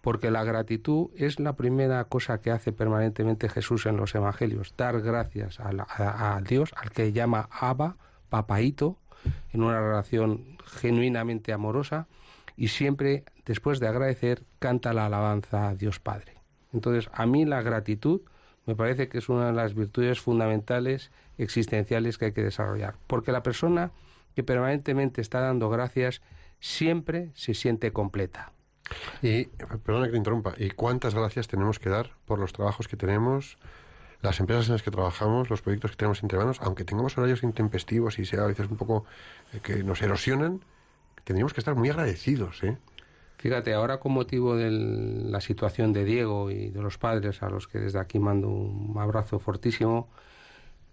porque 0.00 0.30
la 0.30 0.44
gratitud 0.44 1.10
es 1.16 1.38
la 1.40 1.54
primera 1.56 2.04
cosa 2.04 2.40
que 2.40 2.50
hace 2.50 2.72
permanentemente 2.72 3.48
Jesús 3.48 3.86
en 3.86 3.96
los 3.96 4.14
Evangelios, 4.14 4.74
dar 4.76 5.00
gracias 5.00 5.60
a, 5.60 5.72
la- 5.72 5.86
a- 5.88 6.40
Dios, 6.40 6.72
al 6.76 6.90
que 6.90 7.12
llama 7.12 7.48
Abba, 7.50 7.96
papaito, 8.28 8.96
en 9.52 9.62
una 9.62 9.80
relación 9.80 10.56
genuinamente 10.64 11.52
amorosa, 11.52 12.06
y 12.56 12.68
siempre, 12.68 13.24
después 13.44 13.80
de 13.80 13.88
agradecer, 13.88 14.44
canta 14.58 14.92
la 14.92 15.06
alabanza 15.06 15.68
a 15.68 15.74
Dios 15.74 16.00
Padre. 16.00 16.34
Entonces, 16.72 17.10
a 17.12 17.26
mí 17.26 17.44
la 17.44 17.60
gratitud 17.62 18.22
me 18.66 18.76
parece 18.76 19.08
que 19.08 19.18
es 19.18 19.28
una 19.28 19.46
de 19.46 19.52
las 19.52 19.74
virtudes 19.74 20.20
fundamentales 20.20 21.10
existenciales 21.38 22.16
que 22.18 22.26
hay 22.26 22.32
que 22.32 22.44
desarrollar, 22.44 22.94
porque 23.06 23.32
la 23.32 23.42
persona 23.42 23.90
que 24.34 24.42
permanentemente 24.44 25.20
está 25.20 25.40
dando 25.40 25.68
gracias 25.70 26.22
siempre 26.60 27.30
se 27.34 27.54
siente 27.54 27.92
completa. 27.92 28.52
Y, 29.22 29.44
perdona 29.84 30.06
que 30.06 30.12
te 30.12 30.18
interrumpa, 30.18 30.54
¿y 30.56 30.70
cuántas 30.70 31.14
gracias 31.14 31.48
tenemos 31.48 31.78
que 31.78 31.88
dar 31.88 32.10
por 32.26 32.38
los 32.38 32.52
trabajos 32.52 32.88
que 32.88 32.96
tenemos, 32.96 33.58
las 34.22 34.40
empresas 34.40 34.66
en 34.66 34.72
las 34.72 34.82
que 34.82 34.90
trabajamos, 34.90 35.50
los 35.50 35.62
proyectos 35.62 35.92
que 35.92 35.96
tenemos 35.96 36.22
entre 36.22 36.38
manos, 36.38 36.58
aunque 36.62 36.84
tengamos 36.84 37.16
horarios 37.16 37.42
intempestivos 37.42 38.18
y 38.18 38.24
sea 38.24 38.44
a 38.44 38.46
veces 38.46 38.70
un 38.70 38.76
poco 38.76 39.04
eh, 39.52 39.60
que 39.62 39.82
nos 39.82 40.02
erosionan, 40.02 40.60
tendríamos 41.24 41.54
que 41.54 41.60
estar 41.60 41.74
muy 41.74 41.88
agradecidos, 41.88 42.62
¿eh? 42.62 42.76
Fíjate, 43.38 43.72
ahora 43.72 44.00
con 44.00 44.12
motivo 44.12 44.54
de 44.54 44.70
la 44.70 45.40
situación 45.40 45.94
de 45.94 46.04
Diego 46.04 46.50
y 46.50 46.68
de 46.68 46.82
los 46.82 46.98
padres, 46.98 47.42
a 47.42 47.48
los 47.48 47.68
que 47.68 47.78
desde 47.78 47.98
aquí 47.98 48.18
mando 48.18 48.48
un 48.48 48.94
abrazo 48.98 49.38
fortísimo, 49.38 50.10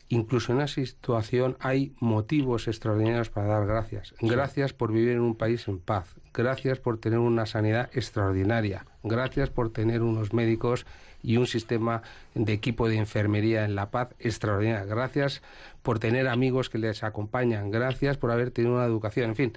incluso 0.09 0.53
en 0.53 0.61
esa 0.61 0.81
situación 0.81 1.57
hay 1.59 1.93
motivos 1.99 2.67
extraordinarios 2.67 3.29
para 3.29 3.47
dar 3.47 3.65
gracias. 3.65 4.13
Gracias 4.21 4.73
por 4.73 4.91
vivir 4.91 5.11
en 5.11 5.21
un 5.21 5.35
país 5.35 5.67
en 5.67 5.79
paz. 5.79 6.15
Gracias 6.33 6.79
por 6.79 6.99
tener 6.99 7.19
una 7.19 7.45
sanidad 7.45 7.89
extraordinaria. 7.93 8.85
Gracias 9.03 9.49
por 9.49 9.71
tener 9.71 10.01
unos 10.01 10.33
médicos 10.33 10.85
y 11.23 11.37
un 11.37 11.47
sistema 11.47 12.03
de 12.35 12.53
equipo 12.53 12.87
de 12.87 12.97
enfermería 12.97 13.65
en 13.65 13.75
La 13.75 13.89
Paz 13.89 14.09
extraordinario. 14.19 14.87
Gracias 14.87 15.41
por 15.81 15.99
tener 15.99 16.27
amigos 16.27 16.69
que 16.69 16.77
les 16.77 17.03
acompañan. 17.03 17.71
Gracias 17.71 18.17
por 18.17 18.31
haber 18.31 18.51
tenido 18.51 18.75
una 18.75 18.85
educación. 18.85 19.31
En 19.31 19.35
fin, 19.35 19.53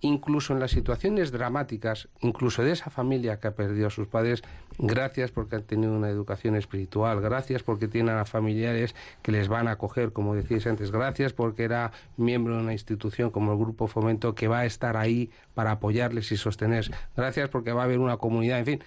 incluso 0.00 0.52
en 0.52 0.60
las 0.60 0.70
situaciones 0.70 1.30
dramáticas, 1.30 2.08
incluso 2.20 2.62
de 2.62 2.72
esa 2.72 2.90
familia 2.90 3.38
que 3.38 3.48
ha 3.48 3.54
perdido 3.54 3.86
a 3.88 3.90
sus 3.90 4.06
padres, 4.08 4.42
gracias 4.78 5.30
porque 5.30 5.56
han 5.56 5.62
tenido 5.62 5.92
una 5.92 6.08
educación 6.08 6.56
espiritual, 6.56 7.20
gracias 7.20 7.62
porque 7.62 7.88
tienen 7.88 8.16
a 8.16 8.24
familiares 8.24 8.94
que 9.22 9.32
les 9.32 9.48
van 9.48 9.68
a 9.68 9.72
acoger, 9.72 10.12
como 10.12 10.34
decíais 10.34 10.66
antes, 10.66 10.90
gracias 10.90 11.32
porque 11.32 11.64
era 11.64 11.92
miembro 12.16 12.56
de 12.56 12.62
una 12.62 12.72
institución 12.72 13.30
como 13.30 13.52
el 13.52 13.58
Grupo 13.58 13.86
Fomento 13.88 14.34
que 14.34 14.48
va 14.48 14.60
a 14.60 14.66
estar 14.66 14.96
ahí 14.96 15.30
para 15.54 15.72
apoyarles 15.72 16.32
y 16.32 16.36
sostenerles, 16.36 16.90
gracias 17.16 17.48
porque 17.50 17.72
va 17.72 17.82
a 17.82 17.84
haber 17.84 17.98
una 17.98 18.16
comunidad, 18.16 18.58
en 18.60 18.66
fin. 18.66 18.84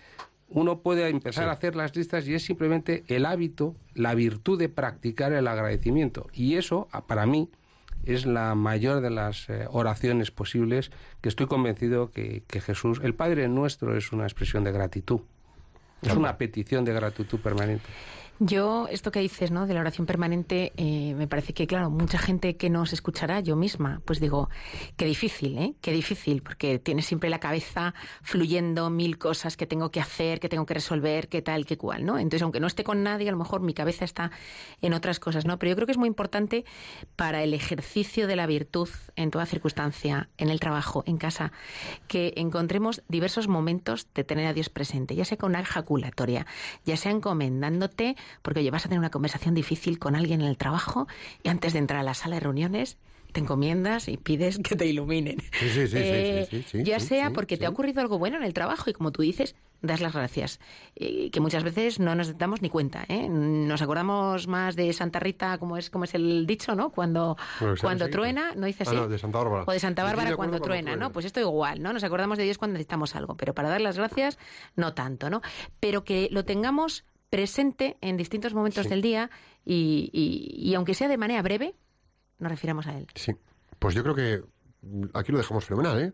Uno 0.50 0.80
puede 0.82 1.08
empezar 1.10 1.46
Sí. 1.46 1.50
a 1.50 1.54
hacer 1.54 1.76
las 1.76 1.96
listas 1.96 2.28
y 2.28 2.36
es 2.36 2.44
simplemente 2.44 3.04
el 3.08 3.26
hábito, 3.26 3.76
la 3.96 4.14
virtud 4.14 4.60
de 4.60 4.70
practicar 4.70 5.34
el 5.34 5.48
agradecimiento. 5.48 6.28
Y 6.32 6.56
eso, 6.58 6.88
para 7.08 7.26
mí, 7.26 7.50
es 8.04 8.26
la 8.26 8.56
mayor 8.56 9.02
de 9.02 9.10
las 9.10 9.50
eh, 9.50 9.66
oraciones 9.70 10.32
posibles 10.32 10.92
que 11.22 11.30
estoy 11.30 11.48
convencido 11.48 12.12
que, 12.12 12.44
que 12.48 12.62
Jesús, 12.62 13.00
el 13.04 13.16
Padre 13.16 13.48
nuestro, 13.48 13.98
es 13.98 14.12
una 14.12 14.24
expresión 14.24 14.64
de 14.64 14.72
gratitud. 14.72 15.22
Es 16.02 16.16
una 16.16 16.38
petición 16.38 16.84
de 16.84 16.94
gratitud 16.94 17.40
permanente. 17.40 17.86
Yo, 18.40 18.88
esto 18.90 19.12
que 19.12 19.20
dices, 19.20 19.52
¿no? 19.52 19.68
De 19.68 19.76
la 19.76 19.82
oración 19.82 20.08
permanente, 20.08 20.74
eh, 20.76 21.14
me 21.16 21.28
parece 21.28 21.54
que, 21.54 21.68
claro, 21.68 21.92
mucha 21.92 22.18
gente 22.18 22.58
que 22.58 22.70
nos 22.70 22.92
escuchará, 22.92 23.42
yo 23.42 23.56
misma, 23.56 24.02
pues 24.06 24.20
digo, 24.20 24.50
qué 24.98 25.06
difícil, 25.06 25.58
¿eh? 25.60 25.76
Qué 25.82 25.92
difícil, 25.92 26.42
porque 26.42 26.80
tienes 26.80 27.06
siempre 27.06 27.30
la 27.30 27.40
cabeza 27.40 27.94
fluyendo 28.24 28.90
mil 28.90 29.20
cosas 29.20 29.56
que 29.56 29.68
tengo 29.68 29.92
que 29.92 30.00
hacer, 30.00 30.40
que 30.40 30.50
tengo 30.50 30.66
que 30.66 30.74
resolver, 30.74 31.30
qué 31.30 31.44
tal, 31.44 31.68
qué 31.68 31.78
cual, 31.78 32.06
¿no? 32.06 32.18
Entonces, 32.18 32.42
aunque 32.42 32.60
no 32.60 32.66
esté 32.66 32.84
con 32.84 33.04
nadie, 33.04 33.30
a 33.30 33.32
lo 33.32 33.38
mejor 33.38 33.62
mi 33.62 33.76
cabeza 33.76 34.04
está 34.04 34.32
en 34.82 34.94
otras 34.94 35.20
cosas, 35.20 35.46
¿no? 35.46 35.60
Pero 35.60 35.70
yo 35.70 35.76
creo 35.76 35.86
que 35.86 35.92
es 35.94 36.00
muy 36.00 36.08
importante 36.08 36.66
para 37.16 37.44
el 37.44 37.54
ejercicio 37.54 38.26
de 38.26 38.36
la 38.36 38.48
virtud 38.48 38.90
en 39.16 39.30
toda 39.30 39.46
circunstancia, 39.46 40.30
en 40.38 40.50
el 40.50 40.60
trabajo, 40.60 41.04
en 41.06 41.18
casa, 41.18 41.52
que 42.08 42.34
encontremos 42.36 43.04
diversos 43.08 43.48
momentos 43.48 44.08
de 44.16 44.24
tener 44.24 44.48
a 44.48 44.54
Dios 44.54 44.70
presente, 44.70 45.16
ya 45.16 45.24
sea 45.24 45.38
con 45.38 45.52
una 45.52 45.62
ejaculatoria, 45.62 46.48
ya 46.84 46.98
sea 46.98 47.12
encomendándote, 47.12 48.16
porque 48.42 48.60
oye, 48.62 48.72
vas 48.72 48.86
a 48.86 48.90
tener 48.90 49.00
una 49.00 49.12
conversación 49.12 49.54
difícil 49.56 50.00
con 50.00 50.16
alguien 50.16 50.42
en 50.42 50.48
el 50.48 50.58
trabajo 50.58 51.08
y 51.44 51.50
antes 51.50 51.74
de 51.74 51.80
entrar 51.80 52.00
a 52.00 52.04
la 52.04 52.14
sala 52.14 52.36
de 52.36 52.40
reuniones 52.42 52.98
te 53.32 53.40
encomiendas 53.40 54.10
y 54.10 54.18
pides 54.18 54.60
que 54.60 54.76
te 54.76 54.86
iluminen. 54.86 55.40
Sí, 55.60 55.70
sí, 55.70 55.88
sí, 55.88 55.98
Eh, 55.98 56.48
sí, 56.52 56.58
sí, 56.62 56.66
sí, 56.80 56.84
ya 56.84 57.00
sea 57.00 57.32
porque 57.32 57.58
te 57.58 57.66
ha 57.66 57.70
ocurrido 57.70 58.00
algo 58.00 58.20
bueno 58.20 58.38
en 58.38 58.44
el 58.44 58.54
trabajo 58.54 58.92
y 58.92 58.94
como 58.94 59.12
tú 59.12 59.24
dices, 59.24 59.56
das 59.82 60.02
las 60.02 60.14
gracias. 60.14 60.60
Eh, 60.96 61.32
que 61.32 61.40
muchas 61.40 61.64
veces 61.64 62.00
no 62.00 62.14
nos 62.14 62.38
damos 62.38 62.62
ni 62.62 62.70
cuenta. 62.70 63.04
¿eh? 63.08 63.28
Nos 63.28 63.82
acordamos 63.82 64.48
más 64.48 64.76
de 64.76 64.94
Santa 64.94 65.20
Rita, 65.20 65.58
como 65.58 65.78
es, 65.78 65.90
como 65.90 66.04
es 66.04 66.14
el 66.14 66.46
dicho, 66.46 66.76
¿no? 66.76 66.92
Cuando, 66.92 67.36
Bueno, 67.60 67.76
¿sabes 67.76 67.82
cuando 67.82 68.10
truena, 68.12 68.54
¿no 68.56 68.68
dice 68.68 68.84
Ah, 68.86 68.90
así? 68.90 68.96
no, 68.98 69.08
de 69.08 69.18
Santa 69.18 69.40
Bárbara. 69.40 69.64
O 69.68 69.72
de 69.72 69.80
Santa 69.80 70.04
de 70.04 70.10
Bárbara 70.10 70.36
cuando, 70.36 70.52
cuando 70.52 70.64
truena, 70.64 70.92
truena. 70.92 71.06
¿no? 71.08 71.12
Pues 71.12 71.26
esto 71.26 71.40
igual, 71.40 71.82
¿no? 71.82 71.92
Nos 71.92 72.04
acordamos 72.04 72.38
de 72.38 72.44
Dios 72.44 72.60
cuando 72.60 72.74
necesitamos 72.74 73.16
algo, 73.16 73.36
pero 73.36 73.56
para 73.56 73.70
dar 73.70 73.82
las 73.82 73.98
gracias, 73.98 74.38
no 74.76 74.94
tanto, 74.94 75.32
¿no? 75.32 75.42
Pero 75.80 76.04
que 76.04 76.28
lo 76.32 76.46
tengamos 76.46 77.04
presente 77.34 77.98
en 78.02 78.16
distintos 78.16 78.54
momentos 78.54 78.84
Sí. 78.84 78.90
del 78.92 79.02
día 79.02 79.32
y, 79.66 80.08
y- 80.14 80.70
y 80.70 80.76
aunque 80.76 80.94
sea 80.94 81.08
de 81.08 81.18
manera 81.18 81.42
breve, 81.42 81.74
nos 82.38 82.52
refiramos 82.52 82.86
a 82.86 82.96
él. 82.96 83.08
Sí. 83.16 83.32
Pues 83.80 83.96
yo 83.96 84.04
creo 84.04 84.14
que 84.14 84.44
aquí 85.16 85.32
lo 85.32 85.40
dejamos 85.40 85.66
fenomenal, 85.66 86.00
¿eh? 86.00 86.14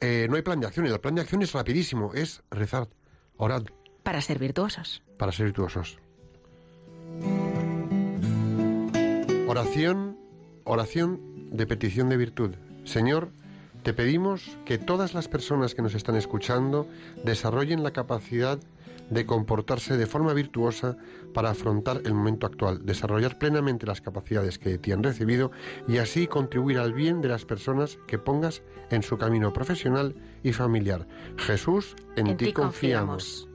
Eh, 0.00 0.26
no 0.28 0.34
hay 0.34 0.42
plan 0.42 0.58
de 0.58 0.66
acción, 0.66 0.84
y 0.84 0.88
el 0.88 0.98
plan 0.98 1.14
de 1.14 1.20
acción 1.20 1.42
es 1.42 1.52
rapidísimo, 1.52 2.12
es 2.12 2.42
rezar, 2.50 2.88
orad 3.36 3.62
Para 4.02 4.20
ser 4.20 4.40
virtuosos. 4.40 5.00
para 5.16 5.30
ser 5.30 5.46
virtuosos. 5.46 5.96
Oración, 9.46 10.16
oración 10.64 11.20
de 11.52 11.66
petición 11.68 12.08
de 12.08 12.16
virtud. 12.16 12.54
Señor, 12.84 13.30
te 13.84 13.92
pedimos 13.92 14.56
que 14.64 14.78
todas 14.78 15.14
las 15.14 15.28
personas 15.28 15.74
que 15.76 15.82
nos 15.82 15.94
están 15.94 16.16
escuchando 16.16 16.88
desarrollen 17.24 17.82
la 17.84 17.92
capacidad 17.92 18.58
de 18.58 18.64
comportarse 19.26 19.96
de 19.96 20.06
forma 20.06 20.32
virtuosa 20.32 20.96
para 21.34 21.50
afrontar 21.50 22.00
el 22.04 22.14
momento 22.14 22.46
actual, 22.46 22.84
desarrollar 22.84 23.38
plenamente 23.38 23.86
las 23.86 24.00
capacidades 24.00 24.58
que 24.58 24.70
de 24.70 24.78
ti 24.78 24.92
han 24.92 25.02
recibido 25.02 25.50
y 25.88 25.98
así 25.98 26.26
contribuir 26.26 26.78
al 26.78 26.92
bien 26.92 27.20
de 27.20 27.28
las 27.28 27.44
personas 27.44 27.98
que 28.06 28.18
pongas 28.18 28.62
en 28.90 29.02
su 29.02 29.18
camino 29.18 29.52
profesional 29.52 30.14
y 30.42 30.52
familiar. 30.52 31.06
Jesús, 31.36 31.94
en, 32.16 32.36
ti 32.36 32.52
confiamos. 32.52 33.48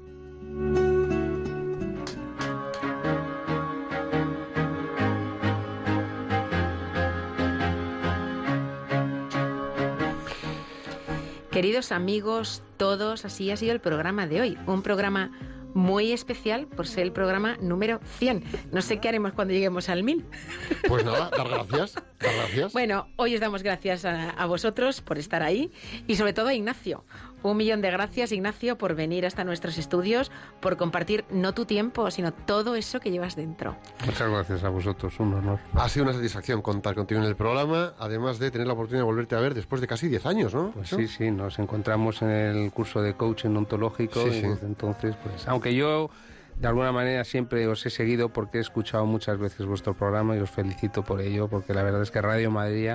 Queridos 11.57 11.91
amigos, 11.91 12.61
todos, 12.77 13.25
así 13.25 13.49
ha 13.49 13.57
sido 13.57 13.71
el 13.71 13.81
programa 13.81 14.27
de 14.27 14.41
hoy. 14.41 14.57
Un 14.67 14.83
programa 14.83 15.31
muy 15.73 16.11
especial 16.11 16.67
por 16.67 16.85
ser 16.85 17.05
el 17.05 17.11
programa 17.11 17.57
número 17.59 17.99
100. 18.19 18.43
No 18.71 18.83
sé 18.83 18.99
qué 18.99 19.09
haremos 19.09 19.33
cuando 19.33 19.55
lleguemos 19.55 19.89
al 19.89 20.03
1000. 20.03 20.23
Pues 20.87 21.03
nada, 21.03 21.31
dar 21.35 21.49
gracias. 21.49 21.95
Gracias. 22.19 22.73
Bueno, 22.73 23.07
hoy 23.15 23.33
os 23.33 23.41
damos 23.41 23.63
gracias 23.63 24.05
a, 24.05 24.29
a 24.29 24.45
vosotros 24.45 25.01
por 25.01 25.17
estar 25.17 25.41
ahí 25.41 25.71
y 26.05 26.15
sobre 26.15 26.33
todo 26.33 26.49
a 26.49 26.53
Ignacio. 26.53 27.03
Un 27.43 27.55
millón 27.55 27.81
de 27.81 27.91
gracias, 27.91 28.31
Ignacio, 28.31 28.77
por 28.77 28.95
venir 28.95 29.25
hasta 29.25 29.43
nuestros 29.43 29.77
estudios, 29.77 30.31
por 30.59 30.75
compartir 30.75 31.23
no 31.29 31.53
tu 31.53 31.65
tiempo, 31.65 32.09
sino 32.11 32.33
todo 32.33 32.75
eso 32.75 32.99
que 32.99 33.11
llevas 33.11 33.35
dentro. 33.35 33.75
Muchas 34.05 34.29
gracias 34.29 34.63
a 34.63 34.69
vosotros, 34.69 35.13
un 35.19 35.35
honor. 35.35 35.59
Ha 35.75 35.87
sido 35.87 36.05
una 36.05 36.13
satisfacción 36.13 36.61
contar 36.61 36.95
contigo 36.95 37.21
en 37.21 37.27
el 37.27 37.35
programa, 37.35 37.93
además 37.99 38.39
de 38.39 38.49
tener 38.51 38.65
la 38.67 38.73
oportunidad 38.73 39.01
de 39.01 39.05
volverte 39.05 39.35
a 39.35 39.39
ver 39.39 39.53
después 39.53 39.81
de 39.81 39.87
casi 39.87 40.07
10 40.09 40.25
años, 40.25 40.53
¿no? 40.55 40.71
Pues 40.71 40.89
sí, 40.89 41.07
sí, 41.07 41.29
nos 41.31 41.59
encontramos 41.59 42.21
en 42.23 42.29
el 42.31 42.71
curso 42.71 43.01
de 43.01 43.13
coaching 43.13 43.55
ontológico 43.55 44.23
Sí, 44.23 44.29
y 44.29 44.41
sí. 44.41 44.47
desde 44.47 44.65
entonces, 44.65 45.15
pues, 45.23 45.47
aunque 45.47 45.75
yo 45.75 46.09
de 46.59 46.67
alguna 46.67 46.91
manera 46.91 47.23
siempre 47.23 47.67
os 47.67 47.85
he 47.85 47.91
seguido 47.91 48.29
porque 48.29 48.57
he 48.57 48.61
escuchado 48.61 49.05
muchas 49.05 49.37
veces 49.37 49.67
vuestro 49.67 49.93
programa 49.93 50.35
y 50.35 50.39
os 50.39 50.49
felicito 50.49 51.03
por 51.03 51.21
ello, 51.21 51.47
porque 51.47 51.73
la 51.75 51.83
verdad 51.83 52.01
es 52.01 52.09
que 52.09 52.19
Radio 52.19 52.49
Madrid 52.49 52.93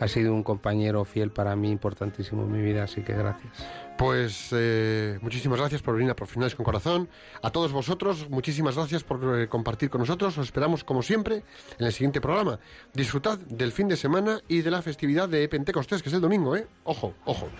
ha 0.00 0.08
sido 0.08 0.34
un 0.34 0.42
compañero 0.42 1.04
fiel 1.04 1.30
para 1.30 1.54
mí, 1.54 1.70
importantísimo 1.70 2.42
en 2.42 2.52
mi 2.52 2.62
vida, 2.62 2.84
así 2.84 3.02
que 3.02 3.12
gracias. 3.12 3.52
Pues 4.00 4.48
eh, 4.52 5.18
muchísimas 5.20 5.58
gracias 5.58 5.82
por 5.82 5.94
venir 5.94 6.10
a 6.10 6.16
Profesionales 6.16 6.54
con 6.54 6.64
Corazón. 6.64 7.10
A 7.42 7.50
todos 7.50 7.70
vosotros, 7.70 8.30
muchísimas 8.30 8.74
gracias 8.74 9.04
por 9.04 9.38
eh, 9.38 9.46
compartir 9.46 9.90
con 9.90 10.00
nosotros. 10.00 10.38
Os 10.38 10.46
esperamos, 10.46 10.84
como 10.84 11.02
siempre, 11.02 11.44
en 11.78 11.84
el 11.84 11.92
siguiente 11.92 12.18
programa. 12.18 12.60
Disfrutad 12.94 13.38
del 13.40 13.72
fin 13.72 13.88
de 13.88 13.98
semana 13.98 14.40
y 14.48 14.62
de 14.62 14.70
la 14.70 14.80
festividad 14.80 15.28
de 15.28 15.46
Pentecostés, 15.50 16.02
que 16.02 16.08
es 16.08 16.14
el 16.14 16.22
domingo, 16.22 16.56
¿eh? 16.56 16.66
Ojo, 16.84 17.12
ojo. 17.26 17.50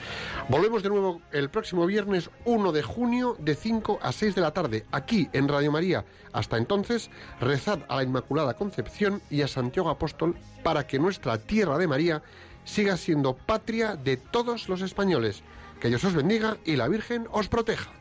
Volvemos 0.49 0.83
de 0.83 0.89
nuevo 0.89 1.21
el 1.31 1.51
próximo 1.51 1.85
viernes 1.85 2.31
1 2.47 2.73
de 2.73 2.83
junio 2.85 3.37
de 3.39 3.55
5 3.55 3.99
a 4.01 4.11
6 4.11 4.35
de 4.35 4.41
la 4.41 4.55
tarde, 4.55 4.87
aquí 4.93 5.29
en 5.35 5.47
Radio 5.47 5.71
María. 5.71 6.07
Hasta 6.33 6.57
entonces, 6.57 7.11
rezad 7.39 7.81
a 7.87 7.97
la 7.97 8.03
Inmaculada 8.03 8.55
Concepción 8.55 9.21
y 9.29 9.43
a 9.43 9.47
Santiago 9.47 9.91
Apóstol 9.91 10.37
para 10.63 10.87
que 10.87 10.99
nuestra 10.99 11.37
tierra 11.37 11.77
de 11.77 11.87
María 11.87 12.23
siga 12.65 12.97
siendo 12.97 13.37
patria 13.37 13.97
de 13.97 14.17
todos 14.17 14.71
los 14.71 14.81
españoles. 14.81 15.43
Que 15.81 15.89
Dios 15.89 16.05
os 16.05 16.15
bendiga 16.15 16.59
y 16.65 16.77
la 16.77 16.89
Virgen 16.89 17.27
os 17.31 17.49
proteja. 17.49 18.00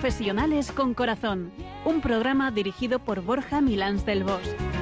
Profesionales 0.00 0.72
con 0.72 0.94
Corazón, 0.94 1.52
un 1.84 2.00
programa 2.00 2.50
dirigido 2.50 3.00
por 3.00 3.20
Borja 3.20 3.60
Milans 3.60 4.06
del 4.06 4.24
Bosch. 4.24 4.79